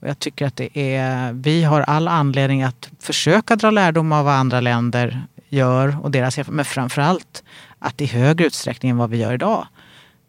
Och 0.00 0.08
jag 0.08 0.18
tycker 0.18 0.46
att 0.46 0.56
det 0.56 0.78
är, 0.78 1.32
vi 1.32 1.64
har 1.64 1.80
all 1.80 2.08
anledning 2.08 2.62
att 2.62 2.90
försöka 3.00 3.56
dra 3.56 3.70
lärdom 3.70 4.12
av 4.12 4.24
vad 4.24 4.34
andra 4.34 4.60
länder 4.60 5.26
gör 5.48 5.96
och 6.02 6.10
deras 6.10 6.38
men 6.48 6.64
framförallt 6.64 7.44
att 7.78 8.00
i 8.00 8.06
högre 8.06 8.46
utsträckning 8.46 8.90
än 8.90 8.96
vad 8.96 9.10
vi 9.10 9.16
gör 9.16 9.34
idag 9.34 9.66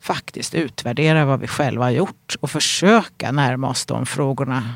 faktiskt 0.01 0.55
utvärdera 0.55 1.25
vad 1.25 1.39
vi 1.39 1.47
själva 1.47 1.86
har 1.86 1.91
gjort 1.91 2.36
och 2.39 2.51
försöka 2.51 3.31
närma 3.31 3.69
oss 3.69 3.86
de 3.86 4.05
frågorna 4.05 4.73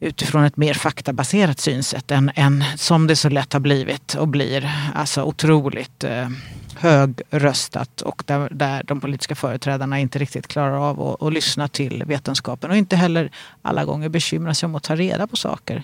utifrån 0.00 0.44
ett 0.44 0.56
mer 0.56 0.74
faktabaserat 0.74 1.60
synsätt 1.60 2.10
än, 2.10 2.30
än 2.34 2.64
som 2.76 3.06
det 3.06 3.16
så 3.16 3.28
lätt 3.28 3.52
har 3.52 3.60
blivit 3.60 4.14
och 4.14 4.28
blir. 4.28 4.70
Alltså 4.94 5.22
otroligt 5.22 6.04
eh, 6.04 6.28
högröstat 6.76 8.00
och 8.00 8.22
där, 8.26 8.48
där 8.50 8.82
de 8.82 9.00
politiska 9.00 9.34
företrädarna 9.34 10.00
inte 10.00 10.18
riktigt 10.18 10.46
klarar 10.46 10.90
av 10.90 11.02
att, 11.02 11.22
att 11.22 11.32
lyssna 11.32 11.68
till 11.68 12.04
vetenskapen 12.06 12.70
och 12.70 12.76
inte 12.76 12.96
heller 12.96 13.30
alla 13.62 13.84
gånger 13.84 14.08
bekymra 14.08 14.54
sig 14.54 14.66
om 14.66 14.74
att 14.74 14.82
ta 14.82 14.96
reda 14.96 15.26
på 15.26 15.36
saker. 15.36 15.82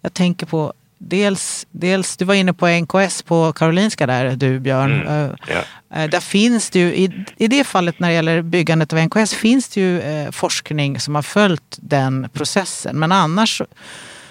jag 0.00 0.14
tänker 0.14 0.46
på 0.46 0.72
Dels, 0.98 1.66
dels, 1.70 2.16
du 2.16 2.24
var 2.24 2.34
inne 2.34 2.52
på 2.52 2.68
NKS 2.68 3.22
på 3.22 3.52
Karolinska 3.52 4.06
där 4.06 4.36
du 4.36 4.60
Björn. 4.60 5.06
Mm, 5.06 5.36
ja. 5.48 5.62
Eh, 5.96 6.10
där 6.10 6.20
finns 6.20 6.70
det 6.70 6.78
ju, 6.78 6.94
i, 6.94 7.24
i 7.36 7.48
det 7.48 7.64
fallet 7.64 8.00
när 8.00 8.08
det 8.08 8.14
gäller 8.14 8.42
byggandet 8.42 8.92
av 8.92 8.98
NKS 8.98 9.34
finns 9.34 9.68
det 9.68 9.80
ju 9.80 10.00
eh, 10.00 10.30
forskning 10.30 11.00
som 11.00 11.14
har 11.14 11.22
följt 11.22 11.78
den 11.80 12.28
processen. 12.32 12.98
Men 12.98 13.12
annars 13.12 13.62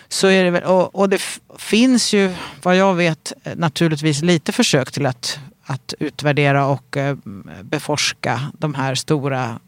så 0.07 0.27
är 0.27 0.43
det 0.43 0.49
väl, 0.49 0.63
och, 0.63 0.95
och 0.95 1.09
det 1.09 1.21
finns 1.57 2.13
ju 2.13 2.33
vad 2.61 2.75
jag 2.77 2.93
vet 2.93 3.33
naturligtvis 3.55 4.21
lite 4.21 4.51
försök 4.51 4.91
till 4.91 5.05
att, 5.05 5.39
att 5.65 5.93
utvärdera 5.99 6.65
och 6.65 6.97
eh, 6.97 7.17
beforska 7.61 8.51
de 8.57 8.73
här 8.73 8.95
stora 8.95 9.59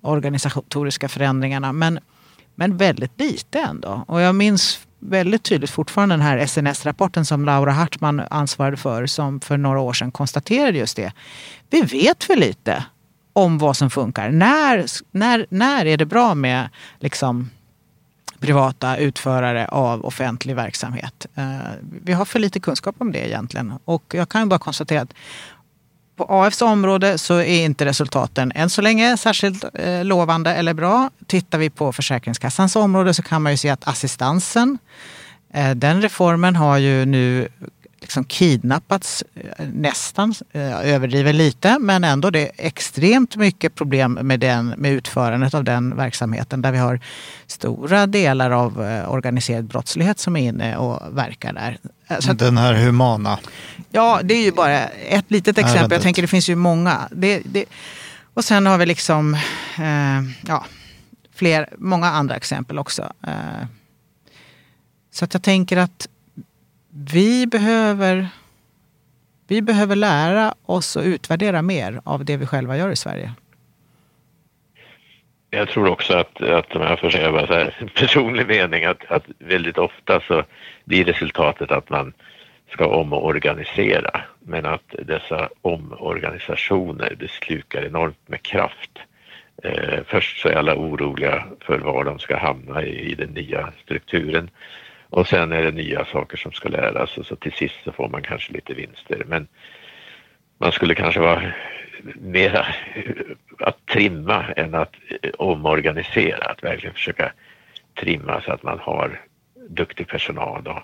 organisatoriska 0.00 1.08
förändringarna. 1.08 1.72
Men, 1.72 1.98
men 2.54 2.76
väldigt 2.76 3.20
lite 3.20 3.58
ändå. 3.58 4.04
Och 4.06 4.20
jag 4.20 4.34
minns 4.34 4.80
väldigt 4.98 5.42
tydligt 5.42 5.70
fortfarande 5.70 6.12
den 6.12 6.22
här 6.22 6.46
SNS-rapporten 6.46 7.24
som 7.24 7.44
Laura 7.44 7.72
Hartman 7.72 8.22
ansvarade 8.30 8.76
för 8.76 9.06
som 9.06 9.40
för 9.40 9.56
några 9.56 9.80
år 9.80 9.92
sedan 9.92 10.12
konstaterade 10.12 10.78
just 10.78 10.96
det. 10.96 11.12
Vi 11.70 11.80
vet 11.80 12.24
för 12.24 12.36
lite 12.36 12.84
om 13.32 13.58
vad 13.58 13.76
som 13.76 13.90
funkar. 13.90 14.30
När, 14.30 14.86
när, 15.10 15.46
när 15.50 15.86
är 15.86 15.96
det 15.96 16.06
bra 16.06 16.34
med 16.34 16.68
liksom, 16.98 17.50
privata 18.38 18.96
utförare 18.96 19.68
av 19.68 20.04
offentlig 20.04 20.56
verksamhet? 20.56 21.26
Eh, 21.34 21.58
vi 22.02 22.12
har 22.12 22.24
för 22.24 22.38
lite 22.38 22.60
kunskap 22.60 22.94
om 22.98 23.12
det 23.12 23.28
egentligen. 23.28 23.72
Och 23.84 24.14
jag 24.14 24.28
kan 24.28 24.48
bara 24.48 24.58
konstatera 24.58 25.00
att 25.00 25.14
på 26.18 26.24
AFs 26.28 26.62
område 26.62 27.18
så 27.18 27.34
är 27.34 27.64
inte 27.64 27.84
resultaten 27.84 28.52
än 28.54 28.70
så 28.70 28.82
länge 28.82 29.16
särskilt 29.16 29.64
eh, 29.74 30.04
lovande 30.04 30.54
eller 30.54 30.74
bra. 30.74 31.10
Tittar 31.26 31.58
vi 31.58 31.70
på 31.70 31.92
Försäkringskassans 31.92 32.76
område 32.76 33.14
så 33.14 33.22
kan 33.22 33.42
man 33.42 33.52
ju 33.52 33.56
se 33.56 33.68
att 33.68 33.88
assistansen, 33.88 34.78
eh, 35.54 35.70
den 35.70 36.02
reformen 36.02 36.56
har 36.56 36.78
ju 36.78 37.04
nu 37.04 37.48
liksom 38.00 38.24
kidnappats 38.24 39.24
eh, 39.34 39.66
nästan, 39.66 40.34
eh, 40.52 40.94
överdriver 40.94 41.32
lite, 41.32 41.78
men 41.78 42.04
ändå 42.04 42.30
det 42.30 42.40
är 42.40 42.50
extremt 42.56 43.36
mycket 43.36 43.74
problem 43.74 44.12
med, 44.12 44.40
den, 44.40 44.66
med 44.68 44.92
utförandet 44.92 45.54
av 45.54 45.64
den 45.64 45.96
verksamheten 45.96 46.62
där 46.62 46.72
vi 46.72 46.78
har 46.78 47.00
stora 47.46 48.06
delar 48.06 48.50
av 48.50 48.84
eh, 48.84 49.12
organiserad 49.12 49.64
brottslighet 49.64 50.18
som 50.18 50.36
är 50.36 50.48
inne 50.48 50.76
och 50.76 51.18
verkar 51.18 51.52
där. 51.52 51.78
Så 52.20 52.32
att, 52.32 52.38
den 52.38 52.58
här 52.58 52.74
humana. 52.74 53.38
Ja, 53.90 54.20
det 54.24 54.34
är 54.34 54.42
ju 54.42 54.52
bara 54.52 54.78
ett 54.86 55.30
litet 55.30 55.58
exempel. 55.58 55.92
Jag 55.92 56.02
tänker 56.02 56.22
det 56.22 56.28
finns 56.28 56.48
ju 56.48 56.54
många. 56.54 57.08
Det, 57.10 57.42
det, 57.44 57.64
och 58.34 58.44
sen 58.44 58.66
har 58.66 58.78
vi 58.78 58.86
liksom 58.86 59.34
eh, 59.78 60.22
ja, 60.46 60.64
fler, 61.34 61.68
många 61.78 62.06
andra 62.06 62.36
exempel 62.36 62.78
också. 62.78 63.12
Eh, 63.26 63.66
så 65.12 65.24
att 65.24 65.34
jag 65.34 65.42
tänker 65.42 65.76
att 65.76 66.08
vi 67.06 67.46
behöver, 67.46 68.28
vi 69.48 69.62
behöver 69.62 69.96
lära 69.96 70.54
oss 70.62 70.96
och 70.96 71.02
utvärdera 71.02 71.62
mer 71.62 72.00
av 72.04 72.24
det 72.24 72.36
vi 72.36 72.46
själva 72.46 72.76
gör 72.76 72.90
i 72.90 72.96
Sverige. 72.96 73.32
Jag 75.50 75.68
tror 75.68 75.88
också 75.88 76.14
att, 76.14 76.42
att 76.42 76.76
om 76.76 76.82
jag 76.82 77.00
får 77.00 77.10
säga 77.10 77.32
bara 77.32 77.46
så 77.46 77.52
här, 77.52 77.90
personlig 77.94 78.46
mening, 78.46 78.84
att, 78.84 79.04
att 79.08 79.24
väldigt 79.38 79.78
ofta 79.78 80.20
så 80.20 80.44
blir 80.84 81.04
resultatet 81.04 81.70
att 81.70 81.90
man 81.90 82.12
ska 82.72 82.86
omorganisera, 82.86 84.20
men 84.40 84.66
att 84.66 84.94
dessa 85.02 85.48
omorganisationer 85.62 87.16
det 87.20 87.30
slukar 87.30 87.82
enormt 87.82 88.28
med 88.28 88.42
kraft. 88.42 88.98
Eh, 89.62 90.00
först 90.06 90.40
så 90.40 90.48
är 90.48 90.54
alla 90.54 90.76
oroliga 90.76 91.44
för 91.60 91.78
var 91.78 92.04
de 92.04 92.18
ska 92.18 92.36
hamna 92.36 92.82
i, 92.82 93.10
i 93.10 93.14
den 93.14 93.30
nya 93.30 93.72
strukturen 93.84 94.50
och 95.10 95.26
sen 95.26 95.52
är 95.52 95.62
det 95.62 95.70
nya 95.70 96.04
saker 96.04 96.36
som 96.36 96.52
ska 96.52 96.68
läras 96.68 97.18
och 97.18 97.26
så 97.26 97.36
till 97.36 97.52
sist 97.52 97.74
så 97.84 97.92
får 97.92 98.08
man 98.08 98.22
kanske 98.22 98.52
lite 98.52 98.74
vinster. 98.74 99.22
Men 99.26 99.48
man 100.58 100.72
skulle 100.72 100.94
kanske 100.94 101.20
vara 101.20 101.52
mera 102.14 102.66
att 103.58 103.86
trimma 103.86 104.44
än 104.56 104.74
att 104.74 104.94
omorganisera, 105.38 106.44
att 106.44 106.62
verkligen 106.62 106.94
försöka 106.94 107.32
trimma 107.94 108.40
så 108.40 108.52
att 108.52 108.62
man 108.62 108.78
har 108.78 109.20
duktig 109.68 110.08
personal. 110.08 110.64
Då. 110.64 110.82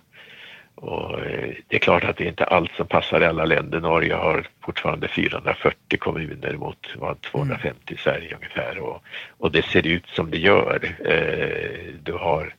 Och 0.74 1.20
eh, 1.20 1.54
det 1.68 1.76
är 1.76 1.80
klart 1.80 2.04
att 2.04 2.16
det 2.16 2.24
är 2.24 2.28
inte 2.28 2.44
allt 2.44 2.72
som 2.72 2.86
passar 2.86 3.20
i 3.20 3.24
alla 3.24 3.44
länder. 3.44 3.80
Norge 3.80 4.14
har 4.14 4.46
fortfarande 4.64 5.08
440 5.08 5.98
kommuner 5.98 6.52
mot 6.52 6.86
250 7.30 7.94
i 7.94 7.96
Sverige 7.96 8.34
ungefär 8.34 8.78
och, 8.78 9.02
och 9.38 9.52
det 9.52 9.62
ser 9.62 9.86
ut 9.86 10.06
som 10.06 10.30
det 10.30 10.38
gör. 10.38 10.94
Eh, 11.04 11.94
du 12.02 12.12
har 12.12 12.54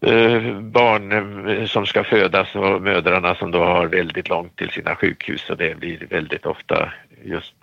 Eh, 0.00 0.60
barn 0.60 1.12
eh, 1.48 1.66
som 1.66 1.86
ska 1.86 2.04
födas 2.04 2.54
och 2.54 2.82
mödrarna 2.82 3.34
som 3.34 3.50
då 3.50 3.64
har 3.64 3.86
väldigt 3.86 4.28
långt 4.28 4.56
till 4.56 4.70
sina 4.70 4.96
sjukhus 4.96 5.50
och 5.50 5.56
det 5.56 5.78
blir 5.78 6.06
väldigt 6.10 6.46
ofta 6.46 6.92
just 7.24 7.54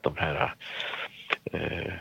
de 0.00 0.16
här 0.16 0.54
eh, 1.52 1.92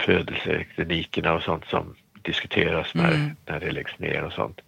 födelseklinikerna 0.00 1.32
och 1.32 1.42
sånt 1.42 1.64
som 1.66 1.94
diskuteras 2.22 2.94
när, 2.94 3.08
mm. 3.08 3.30
när 3.46 3.60
det 3.60 3.70
läggs 3.70 3.98
ner 3.98 4.24
och 4.24 4.32
sånt. 4.32 4.60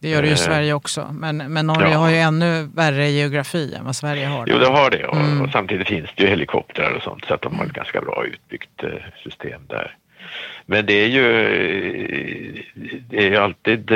Det 0.00 0.08
gör 0.08 0.22
det 0.22 0.28
ju 0.28 0.34
i 0.34 0.40
eh, 0.40 0.46
Sverige 0.46 0.74
också, 0.74 1.08
men, 1.12 1.36
men 1.36 1.66
Norge 1.66 1.90
ja. 1.90 1.98
har 1.98 2.10
ju 2.10 2.16
ännu 2.16 2.62
värre 2.74 3.10
geografi 3.10 3.74
än 3.74 3.84
vad 3.84 3.96
Sverige 3.96 4.26
har. 4.26 4.46
Jo, 4.46 4.58
det 4.58 4.68
har 4.68 4.90
det 4.90 5.06
och, 5.06 5.16
mm. 5.16 5.42
och 5.42 5.50
samtidigt 5.50 5.88
finns 5.88 6.10
det 6.16 6.22
ju 6.22 6.28
helikoptrar 6.28 6.90
och 6.90 7.02
sånt 7.02 7.24
så 7.24 7.34
att 7.34 7.42
de 7.42 7.58
har 7.58 7.64
ett 7.64 7.72
ganska 7.72 8.00
bra 8.00 8.24
utbyggt 8.26 8.84
system 9.24 9.60
där. 9.68 9.96
Men 10.66 10.86
det 10.86 10.92
är 10.92 11.08
ju, 11.08 11.22
det 13.08 13.28
är 13.28 13.40
alltid, 13.40 13.90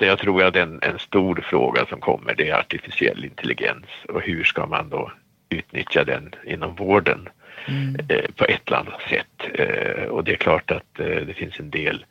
jag 0.00 0.18
tror 0.18 0.42
att 0.42 0.56
en, 0.56 0.78
en 0.82 0.98
stor 0.98 1.44
fråga 1.50 1.86
som 1.86 2.00
kommer 2.00 2.34
det 2.34 2.48
är 2.48 2.58
artificiell 2.58 3.24
intelligens 3.24 3.86
och 4.08 4.22
hur 4.22 4.44
ska 4.44 4.66
man 4.66 4.88
då 4.88 5.12
utnyttja 5.48 6.04
den 6.04 6.34
inom 6.44 6.74
vården 6.74 7.28
mm. 7.68 7.96
eh, 8.08 8.30
på 8.36 8.44
ett 8.44 8.60
eller 8.66 8.78
annat 8.78 9.02
sätt. 9.10 9.48
Eh, 9.54 10.04
och 10.04 10.24
det 10.24 10.32
är 10.32 10.36
klart 10.36 10.70
att 10.70 11.00
eh, 11.00 11.06
det 11.06 11.34
finns 11.36 11.60
en 11.60 11.70
del 11.70 12.04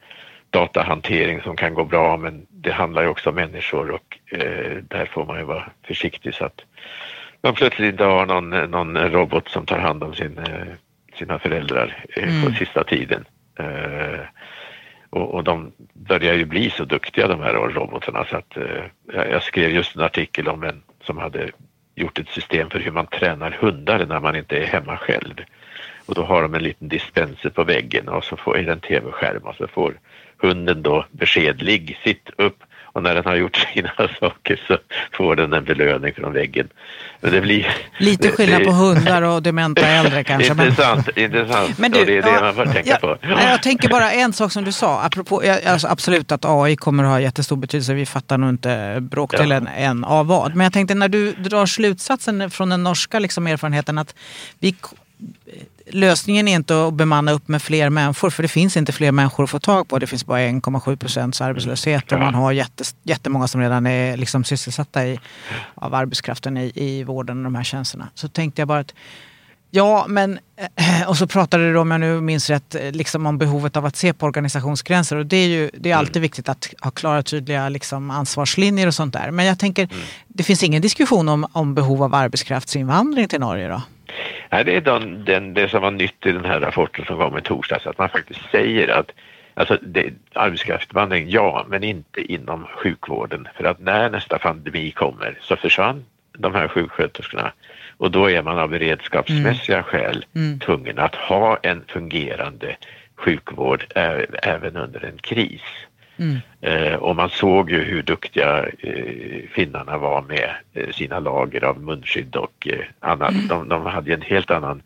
datahantering 0.50 1.42
som 1.42 1.56
kan 1.56 1.74
gå 1.74 1.84
bra 1.84 2.18
men 2.18 2.46
det 2.50 2.72
handlar 2.72 3.02
ju 3.02 3.08
också 3.08 3.30
om 3.30 3.36
människor 3.36 3.92
och 3.92 4.20
eh, 4.32 4.78
där 4.88 5.06
får 5.06 5.26
man 5.26 5.38
ju 5.38 5.44
vara 5.44 5.70
försiktig 5.88 6.34
så 6.34 6.46
att 6.46 6.62
man 7.42 7.54
plötsligt 7.54 7.92
inte 7.92 8.04
har 8.04 8.26
någon, 8.26 8.50
någon 8.50 8.98
robot 8.98 9.50
som 9.50 9.66
tar 9.66 9.80
hand 9.80 10.04
om 10.04 10.14
sin, 10.14 10.38
eh, 10.38 10.74
sina 11.16 11.40
föräldrar 11.40 12.06
eh, 12.16 12.24
mm. 12.24 12.46
på 12.46 12.58
sista 12.58 12.84
tiden. 12.84 13.26
Eh, 13.60 14.20
och, 15.10 15.34
och, 15.34 15.44
de 15.44 15.72
börjar 15.94 16.34
ju 16.34 16.46
bli 16.46 16.70
så 16.70 16.86
duktiga 16.86 17.28
de 17.28 17.40
här 17.40 17.54
robotarna 17.54 18.26
så 18.26 18.38
att 18.38 18.58
eh, 18.58 18.84
jag 19.32 19.44
skrev 19.44 19.72
just 19.72 19.96
en 19.96 20.02
artikel 20.02 20.48
om 20.48 20.64
en 20.64 20.82
som 21.04 21.18
hade 21.18 21.52
gjort 21.96 22.20
ett 22.20 22.30
system 22.30 22.70
för 22.70 22.80
hur 22.80 22.92
man 22.92 23.08
tränar 23.08 23.52
hundar 23.52 24.06
när 24.06 24.20
man 24.20 24.36
inte 24.36 24.58
är 24.58 24.66
hemma 24.66 24.98
själv. 24.98 25.34
Och 26.06 26.16
då 26.16 26.24
har 26.24 26.42
de 26.42 26.54
en 26.54 26.64
liten 26.64 26.88
dispenser 26.88 27.50
på 27.50 27.64
väggen 27.64 28.10
och 28.10 28.24
så 28.24 28.38
får, 28.38 28.58
är 28.58 28.64
det 28.64 28.72
en 28.72 28.80
tv-skärm 28.80 29.44
och 29.44 29.56
så 29.56 29.68
får 29.68 30.00
hunden 30.38 30.82
då 30.82 31.06
besked, 31.12 31.62
ligg, 31.62 31.98
sitt 32.04 32.30
upp 32.38 32.64
och 32.94 33.04
när 33.04 33.16
den 33.16 33.26
har 33.26 33.36
gjort 33.36 33.68
sina 33.74 33.92
saker 34.20 34.62
så 34.68 34.78
får 35.12 35.36
den 35.36 35.54
en 35.54 35.64
belöning 35.64 36.14
från 36.14 36.34
väggen. 36.34 36.68
Men 37.22 37.32
det 37.32 37.42
blir, 37.42 37.76
Lite 37.98 38.32
skillnad 38.32 38.64
på 38.64 38.72
hundar 38.72 39.22
och 39.22 39.44
dementa 39.44 39.82
äldre 39.88 40.24
kanske. 40.24 40.52
Intressant, 40.52 41.10
men... 41.16 41.26
intressant. 41.26 41.78
Men 41.78 41.92
du, 41.92 42.06
det 42.06 42.18
är 42.18 42.22
det 42.22 42.30
ja, 42.30 42.42
man 42.42 42.56
får 42.56 42.66
tänka 42.66 42.90
ja, 42.90 42.98
på. 42.98 43.18
Ja. 43.22 43.50
Jag 43.50 43.64
tänker 43.64 43.90
bara 43.90 44.12
en 44.12 44.34
sak 44.34 44.52
som 44.52 44.64
du 44.64 44.72
sa, 44.72 45.02
apropå, 45.02 45.44
alltså 45.66 45.88
absolut 45.88 46.32
att 46.32 46.46
AI 46.46 46.76
kommer 46.76 47.04
att 47.04 47.10
ha 47.10 47.20
jättestor 47.20 47.56
betydelse, 47.56 47.94
vi 47.94 48.06
fattar 48.06 48.38
nog 48.38 48.50
inte 48.50 48.98
bråkdelen 49.02 49.70
ja. 49.76 49.84
än 49.84 50.04
av 50.04 50.28
vad. 50.28 50.56
Men 50.56 50.64
jag 50.64 50.74
tänkte 50.74 50.96
när 50.96 51.10
du 51.10 51.32
drar 51.34 51.66
slutsatsen 51.66 52.52
från 52.52 52.70
den 52.70 52.84
norska 52.84 53.20
liksom, 53.20 53.48
erfarenheten 53.48 53.98
att 53.98 54.16
vi 54.60 54.76
lösningen 55.90 56.48
är 56.48 56.56
inte 56.56 56.88
att 56.88 56.94
bemanna 56.94 57.32
upp 57.32 57.48
med 57.48 57.62
fler 57.62 57.90
människor 57.90 58.30
för 58.30 58.44
det 58.44 58.50
finns 58.50 58.78
inte 58.78 58.92
fler 58.92 59.12
människor 59.12 59.44
att 59.44 59.50
få 59.50 59.60
tag 59.60 59.88
på. 59.88 60.00
Det 60.00 60.08
finns 60.08 60.26
bara 60.26 60.40
1,7 60.40 60.96
procents 60.96 61.42
arbetslöshet 61.42 62.12
och 62.12 62.20
man 62.20 62.34
har 62.34 62.52
jättemånga 63.04 63.48
som 63.48 63.62
redan 63.62 63.88
är 63.88 64.18
liksom 64.18 64.44
sysselsatta 64.44 65.06
i, 65.06 65.20
av 65.76 65.94
arbetskraften 65.94 66.58
i, 66.58 66.72
i 66.76 67.04
vården 67.04 67.38
och 67.38 67.44
de 67.44 67.56
här 67.56 67.64
tjänsterna. 67.64 68.10
Så 68.14 68.28
tänkte 68.28 68.62
jag 68.62 68.68
bara 68.68 68.80
att 68.80 68.94
Ja, 69.72 70.06
men 70.08 70.40
och 71.08 71.18
så 71.18 71.28
pratade 71.28 71.72
du 71.72 71.80
om 71.80 71.92
jag 71.92 72.00
nu 72.00 72.22
minns 72.22 72.50
rätt 72.50 72.76
liksom 72.92 73.26
om 73.26 73.38
behovet 73.38 73.78
av 73.78 73.86
att 73.86 73.96
se 73.96 74.14
på 74.14 74.26
organisationsgränser 74.26 75.16
och 75.16 75.26
det 75.26 75.38
är 75.38 75.48
ju 75.48 75.70
det 75.74 75.92
är 75.92 75.96
alltid 75.96 76.16
mm. 76.16 76.22
viktigt 76.22 76.50
att 76.50 76.74
ha 76.82 76.92
klara 76.92 77.24
tydliga 77.24 77.70
liksom, 77.70 78.12
ansvarslinjer 78.12 78.88
och 78.88 78.94
sånt 78.94 79.14
där. 79.14 79.32
Men 79.32 79.46
jag 79.46 79.60
tänker, 79.60 79.84
mm. 79.84 79.98
det 80.28 80.44
finns 80.44 80.64
ingen 80.64 80.82
diskussion 80.82 81.30
om, 81.30 81.48
om 81.52 81.76
behov 81.76 82.04
av 82.04 82.16
arbetskraftsinvandring 82.16 83.28
till 83.28 83.40
Norge 83.40 83.68
då? 83.68 83.82
Nej, 84.50 84.66
det 84.66 84.76
är 84.76 84.82
den, 84.82 85.26
den, 85.26 85.54
det 85.54 85.70
som 85.70 85.82
var 85.82 85.92
nytt 85.92 86.26
i 86.26 86.32
den 86.32 86.46
här 86.46 86.60
rapporten 86.60 87.06
som 87.06 87.18
kom 87.18 87.38
i 87.38 87.42
torsdags, 87.42 87.88
att 87.88 87.98
man 87.98 88.10
faktiskt 88.10 88.52
säger 88.52 88.88
att 88.88 89.12
Alltså 89.54 89.78
det, 89.82 90.14
arbetskraftsinvandring, 90.34 91.30
ja, 91.30 91.66
men 91.70 91.84
inte 91.84 92.34
inom 92.34 92.66
sjukvården. 92.66 93.48
För 93.56 93.64
att 93.64 93.80
när 93.80 94.10
nästa 94.10 94.40
pandemi 94.40 94.92
kommer 94.92 95.38
så 95.42 95.56
försvann 95.56 96.06
de 96.38 96.56
här 96.56 96.68
sjuksköterskorna 96.68 97.52
och 97.98 98.12
då 98.12 98.30
är 98.30 98.42
man 98.42 98.60
av 98.60 98.70
beredskapsmässiga 98.70 99.78
mm. 99.78 99.84
skäl 99.84 100.26
mm. 100.36 100.60
tvungen 100.60 101.00
att 101.00 101.16
ha 101.16 101.58
en 101.64 101.84
fungerande 101.88 102.76
sjukvård 103.16 103.86
även 104.44 104.76
under 104.76 105.06
en 105.06 105.18
kris. 105.18 105.62
Eh, 106.62 106.94
och 106.94 107.16
man 107.16 107.30
såg 107.30 107.72
ju 107.72 107.84
hur 107.84 108.02
duktiga 108.02 108.66
eh, 108.80 109.50
finnarna 109.52 109.98
var 109.98 110.22
med 110.22 110.50
eh, 110.74 110.90
sina 110.90 111.20
lager 111.20 111.64
av 111.64 111.82
munskydd 111.82 112.36
och 112.36 112.68
annat. 113.00 113.34
De, 113.50 113.70
de 113.70 113.86
hade 113.86 114.10
ju 114.10 114.14
en 114.14 114.22
helt 114.22 114.52
annan 114.52 114.82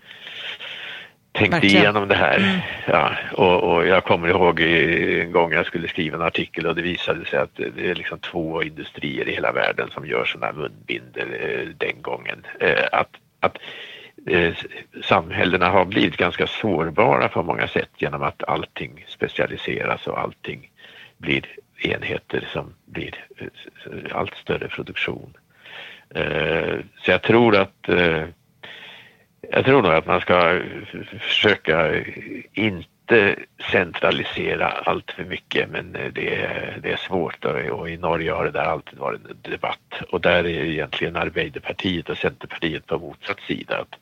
tänkt 1.32 1.54
Verkligen. 1.54 1.82
igenom 1.82 2.08
det 2.08 2.16
här. 2.16 2.66
Ja, 2.88 3.12
och, 3.34 3.64
och 3.64 3.88
jag 3.88 4.04
kommer 4.04 4.28
ihåg 4.28 4.60
en 4.60 5.32
gång 5.32 5.52
jag 5.52 5.66
skulle 5.66 5.88
skriva 5.88 6.16
en 6.16 6.22
artikel 6.22 6.68
och 6.68 6.76
det 6.76 6.82
visade 6.82 7.26
sig 7.26 7.40
att 7.40 7.56
det 7.56 7.90
är 7.90 7.96
liksom 7.96 8.20
två 8.20 8.64
industrier 8.64 9.30
i 9.30 9.34
hela 9.34 9.52
världen 9.52 9.90
som 9.94 10.08
gör 10.08 10.26
sådana 10.26 10.46
här 10.46 10.54
munbindel 10.54 11.28
den 11.78 12.02
gången. 12.02 12.46
Att, 12.92 13.10
att 13.40 13.58
eh, 14.28 14.54
samhällena 15.04 15.70
har 15.70 15.86
blivit 15.86 16.18
ganska 16.18 16.48
sårbara 16.48 17.30
på 17.30 17.44
många 17.44 17.68
sätt 17.68 17.90
genom 17.98 18.24
att 18.24 18.44
allting 18.44 19.06
specialiseras 19.08 20.08
och 20.08 20.20
allting 20.20 20.70
blir 21.24 21.46
enheter 21.84 22.48
som 22.54 22.74
blir 22.86 23.26
eh, 23.38 23.48
allt 24.12 24.36
större 24.36 24.68
produktion. 24.68 25.34
Eh, 26.16 26.78
så 27.02 27.12
jag 27.12 27.22
tror 27.22 27.56
att 27.56 27.90
eh, 27.90 28.26
jag 29.52 29.66
tror 29.66 29.82
nog 29.82 29.94
att 29.94 30.06
man 30.06 30.22
ska 30.22 30.62
försöka 31.20 32.04
inte 32.54 33.36
centralisera 33.72 34.68
allt 34.68 35.12
för 35.12 35.24
mycket 35.24 35.70
men 35.70 35.92
det 35.92 36.36
är, 36.36 36.80
det 36.84 36.92
är 36.92 36.98
svårt 36.98 37.46
och, 37.46 37.56
och 37.56 37.90
i 37.90 37.98
Norge 37.98 38.32
har 38.32 38.46
det 38.46 38.52
där 38.52 38.66
alltid 38.66 39.00
varit 39.00 39.22
en 39.30 39.52
debatt 39.52 40.02
och 40.10 40.22
där 40.22 40.44
är 40.44 40.64
egentligen 40.66 41.16
Arbeiderpartiet 41.16 42.10
och 42.10 42.18
Centerpartiet 42.18 42.86
på 42.86 43.00
motsatt 43.00 43.40
sida. 43.48 43.78
Att 43.78 43.96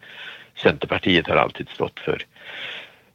Centerpartiet 0.56 1.28
har 1.28 1.36
alltid 1.36 1.70
stått 1.70 2.00
för 2.00 2.22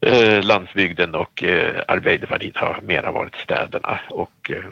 eh, 0.00 0.42
landsbygden 0.42 1.14
och 1.14 1.44
eh, 1.44 1.82
Arbeiderpartiet 1.88 2.56
har 2.56 2.80
mera 2.82 3.12
varit 3.12 3.34
städerna 3.34 4.00
och 4.10 4.50
eh, 4.50 4.64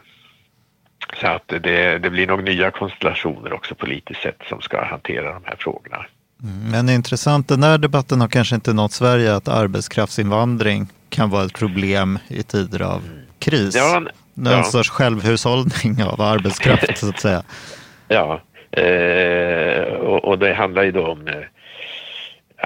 så 1.21 1.27
att 1.27 1.49
det, 1.49 1.99
det 1.99 2.11
blir 2.11 2.27
nog 2.27 2.45
nya 2.45 2.71
konstellationer 2.71 3.53
också 3.53 3.75
politiskt 3.75 4.23
sett 4.23 4.41
som 4.49 4.61
ska 4.61 4.85
hantera 4.85 5.33
de 5.33 5.43
här 5.45 5.57
frågorna. 5.59 6.07
Men 6.73 6.89
intressant, 6.89 7.49
den 7.49 7.61
där 7.61 7.79
debatten 7.79 8.21
har 8.21 8.29
kanske 8.29 8.55
inte 8.55 8.73
nått 8.73 8.93
Sverige 8.93 9.35
att 9.35 9.49
arbetskraftsinvandring 9.49 10.87
kan 11.09 11.31
vara 11.31 11.45
ett 11.45 11.55
problem 11.55 12.19
i 12.29 12.43
tider 12.43 12.83
av 12.83 13.03
kris. 13.39 13.75
Ja, 13.77 14.03
Någon 14.35 14.53
ja. 14.53 14.63
sorts 14.63 14.91
självhushållning 14.91 16.03
av 16.05 16.21
arbetskraft 16.21 16.99
så 16.99 17.09
att 17.09 17.21
säga. 17.21 17.43
Ja, 18.09 18.41
eh, 18.71 19.83
och, 19.93 20.25
och 20.25 20.39
det 20.39 20.55
handlar 20.55 20.83
ju 20.83 20.93
då 20.93 21.07
om... 21.07 21.29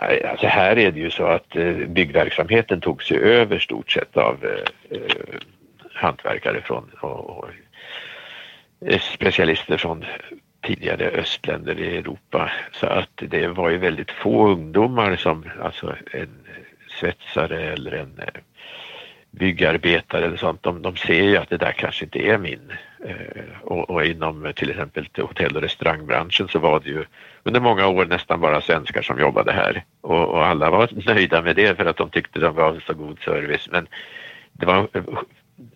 Alltså 0.01 0.47
här 0.47 0.79
är 0.79 0.93
det 0.93 1.01
ju 1.01 1.11
så 1.11 1.27
att 1.27 1.57
eh, 1.57 1.73
byggverksamheten 1.73 2.81
togs 2.81 3.11
ju 3.11 3.21
över 3.21 3.59
stort 3.59 3.91
sett 3.91 4.17
av 4.17 4.45
eh, 4.45 4.99
eh 4.99 5.41
hantverkare 5.93 6.61
från 6.61 6.91
och, 7.01 7.31
och 7.31 7.49
eh, 8.87 9.01
specialister 9.01 9.77
från 9.77 10.05
tidigare 10.63 11.05
östländer 11.05 11.81
i 11.81 11.97
Europa. 11.97 12.53
Så 12.73 12.87
att 12.87 13.11
det 13.17 13.47
var 13.47 13.71
ju 13.71 13.79
väldigt 13.79 14.11
få 14.11 14.49
ungdomar 14.49 15.17
som, 15.17 15.45
alltså 15.63 15.97
en 16.13 16.39
svetsare 17.01 17.61
eller 17.61 17.93
en 17.93 18.19
eh, 18.19 18.41
byggarbetare 19.31 20.25
eller 20.25 20.37
sånt, 20.37 20.63
de, 20.63 20.83
de 20.83 20.97
ser 20.97 21.23
ju 21.23 21.37
att 21.37 21.51
det 21.51 21.57
där 21.57 21.73
kanske 21.73 22.05
inte 22.05 22.19
är 22.19 22.39
min. 22.39 22.73
Eh, 23.05 23.45
och, 23.63 23.91
och 23.91 24.05
inom 24.05 24.53
till 24.57 24.71
exempel 24.71 25.09
hotell 25.17 25.57
och 25.57 25.63
restaurangbranschen 25.63 26.49
så 26.49 26.59
var 26.59 26.81
det 26.81 26.91
ju 26.91 27.05
under 27.43 27.61
många 27.61 27.87
år 27.87 28.07
nästan 28.07 28.41
bara 28.41 28.61
svenskar 28.61 29.03
som 29.03 29.21
jobbade 29.21 29.53
här. 29.53 29.85
Och, 30.01 30.29
och 30.29 30.47
alla 30.47 30.71
var 30.71 30.89
nöjda 31.07 31.43
med 31.43 31.57
det 31.57 31.77
för 31.77 31.85
att 31.85 31.97
de 31.97 32.11
tyckte 32.11 32.41
de 32.41 32.55
gav 32.55 32.81
så 32.87 32.95
god 32.95 33.19
service. 33.21 33.69
Men 33.73 33.87
det 34.53 34.67
var, 34.67 34.89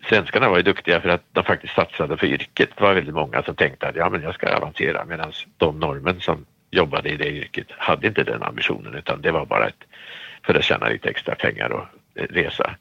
svenskarna 0.09 0.49
var 0.49 0.57
ju 0.57 0.63
duktiga 0.63 1.01
för 1.01 1.09
att 1.09 1.23
de 1.31 1.43
faktiskt 1.43 1.75
satsade 1.75 2.17
på 2.17 2.25
yrket. 2.25 2.69
Det 2.75 2.83
var 2.83 2.93
väldigt 2.93 3.15
många 3.15 3.43
som 3.43 3.55
tänkte 3.55 3.87
att 3.87 3.95
ja, 3.95 4.09
men 4.09 4.21
jag 4.21 4.33
ska 4.33 4.55
avancera 4.55 5.05
medan 5.05 5.31
de 5.57 5.79
norrmän 5.79 6.19
som 6.19 6.45
jobbade 6.71 7.09
i 7.09 7.17
det 7.17 7.29
yrket 7.29 7.67
hade 7.69 8.07
inte 8.07 8.23
den 8.23 8.43
ambitionen 8.43 8.95
utan 8.95 9.21
det 9.21 9.31
var 9.31 9.45
bara 9.45 9.67
ett, 9.67 9.83
för 10.45 10.55
att 10.55 10.63
tjäna 10.63 10.89
lite 10.89 11.09
extra 11.09 11.35
pengar 11.35 11.69
och 11.71 11.85
eh, 12.15 12.27
resa. 12.29 12.75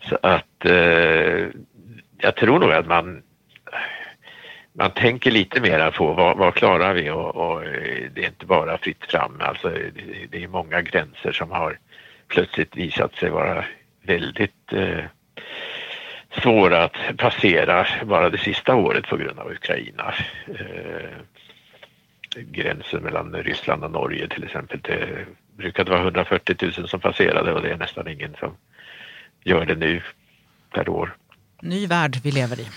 Så 0.00 0.18
att 0.22 0.64
eh, 0.64 1.46
jag 2.18 2.36
tror 2.36 2.58
nog 2.58 2.72
att 2.72 2.86
man 2.86 3.22
man 4.72 4.90
tänker 4.90 5.30
lite 5.30 5.60
mera 5.60 5.90
på 5.90 6.12
vad, 6.12 6.36
vad 6.36 6.54
klarar 6.54 6.94
vi 6.94 7.10
och, 7.10 7.36
och 7.36 7.64
eh, 7.64 8.10
det 8.14 8.22
är 8.22 8.26
inte 8.26 8.46
bara 8.46 8.78
fritt 8.78 9.04
fram. 9.04 9.40
Alltså, 9.40 9.68
det, 9.68 10.26
det 10.30 10.44
är 10.44 10.48
många 10.48 10.82
gränser 10.82 11.32
som 11.32 11.50
har 11.50 11.78
plötsligt 12.28 12.76
visat 12.76 13.14
sig 13.14 13.30
vara 13.30 13.64
väldigt 14.02 14.72
eh, 14.72 15.04
svåra 16.42 16.84
att 16.84 16.96
passera 17.16 17.86
bara 18.04 18.30
det 18.30 18.38
sista 18.38 18.74
året 18.74 19.06
på 19.06 19.16
grund 19.16 19.38
av 19.38 19.50
Ukraina. 19.50 20.14
Eh, 20.46 21.10
gränsen 22.36 23.02
mellan 23.02 23.34
Ryssland 23.34 23.84
och 23.84 23.90
Norge 23.90 24.28
till 24.28 24.44
exempel. 24.44 24.80
Det 24.82 25.26
brukade 25.56 25.90
vara 25.90 26.00
140 26.00 26.56
000 26.78 26.88
som 26.88 27.00
passerade 27.00 27.52
och 27.52 27.62
det 27.62 27.70
är 27.70 27.76
nästan 27.76 28.08
ingen 28.08 28.36
som 28.40 28.56
gör 29.44 29.66
det 29.66 29.74
nu 29.74 30.02
per 30.74 30.88
år. 30.88 31.16
Ny 31.62 31.86
värld 31.86 32.20
vi 32.22 32.30
lever 32.30 32.60
i. 32.60 32.68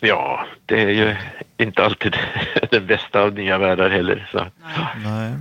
Ja, 0.00 0.46
det 0.66 0.82
är 0.82 0.88
ju 0.88 1.16
inte 1.58 1.84
alltid 1.84 2.16
den 2.70 2.86
bästa 2.86 3.20
av 3.20 3.32
nya 3.34 3.58
världar 3.58 3.90
heller. 3.90 4.28
Så. 4.32 4.46
Nej. 5.04 5.32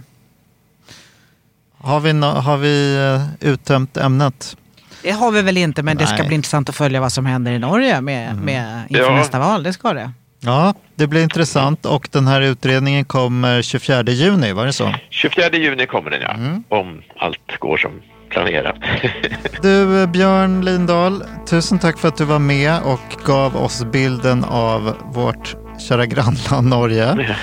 Har 1.78 2.00
vi, 2.00 2.12
no- 2.12 2.40
har 2.40 2.58
vi 2.58 2.96
eh, 3.42 3.50
uttömt 3.50 3.98
ämnet? 3.98 4.58
Det 5.04 5.12
har 5.12 5.32
vi 5.32 5.42
väl 5.42 5.58
inte, 5.58 5.84
men 5.84 5.98
det 5.98 6.08
ska 6.08 6.18
Nej. 6.18 6.28
bli 6.28 6.36
intressant 6.36 6.70
att 6.70 6.76
följa 6.76 7.02
vad 7.02 7.12
som 7.12 7.26
händer 7.26 7.52
i 7.52 7.60
Norge 7.60 8.02
med, 8.02 8.36
med, 8.36 8.84
inför 8.90 9.04
Ja. 9.04 9.16
nästa 9.16 9.40
val. 9.40 9.64
Det 9.64 9.74
ska 9.74 9.94
det. 9.94 10.12
Ja, 10.40 10.74
det 10.96 11.08
blir 11.08 11.24
intressant 11.24 11.86
och 11.86 12.08
den 12.12 12.28
här 12.28 12.42
utredningen 12.42 13.06
kommer 13.06 13.62
24 13.62 14.04
juni, 14.04 14.52
var 14.52 14.66
det 14.66 14.74
så? 14.74 14.94
24 15.10 15.50
juni 15.58 15.86
kommer 15.86 16.12
den 16.12 16.22
ja, 16.22 16.36
om 16.78 17.02
allt 17.18 17.60
går 17.60 17.78
som 17.78 18.02
planerat. 18.36 18.76
Du 19.62 20.08
Björn 20.08 20.66
Lindahl, 20.66 21.24
tusen 21.50 21.80
tack 21.80 21.98
för 21.98 22.08
att 22.08 22.18
du 22.18 22.26
var 22.26 22.40
med 22.40 22.82
och 22.84 23.26
gav 23.26 23.56
oss 23.58 23.84
bilden 23.86 24.44
av 24.44 24.94
vårt 25.14 25.56
kära 25.88 26.06
grannland 26.06 26.70
Norge. 26.70 27.18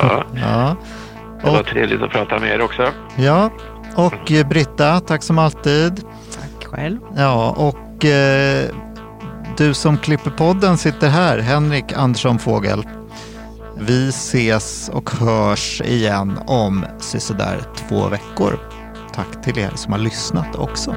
ja, 0.00 0.24
Ja, 0.34 0.76
det 1.42 1.50
var 1.50 1.60
och, 1.60 1.66
trevligt 1.66 2.02
att 2.02 2.10
prata 2.10 2.38
med 2.38 2.54
er 2.54 2.60
också. 2.60 2.92
ja. 3.16 3.50
och 3.96 4.32
eh, 4.32 4.48
Britta, 4.48 5.00
tack 5.00 5.22
som 5.22 5.38
alltid. 5.38 6.04
Tack 6.40 6.66
själv. 6.66 6.98
Ja, 7.16 7.50
och 7.50 8.04
eh, 8.04 8.64
du 9.56 9.74
som 9.74 9.98
klipper 9.98 10.30
podden 10.30 10.78
sitter 10.78 11.08
här, 11.08 11.38
Henrik 11.38 11.92
Andersson 11.96 12.38
Fågel. 12.38 12.86
Vi 13.78 14.08
ses 14.08 14.88
och 14.88 15.10
hörs 15.10 15.80
igen 15.80 16.38
om 16.46 16.84
sisådär 16.98 17.60
två 17.88 18.08
veckor. 18.08 18.58
Tack 19.14 19.42
till 19.42 19.58
er 19.58 19.70
som 19.76 19.92
har 19.92 20.00
lyssnat 20.00 20.56
också. 20.56 20.90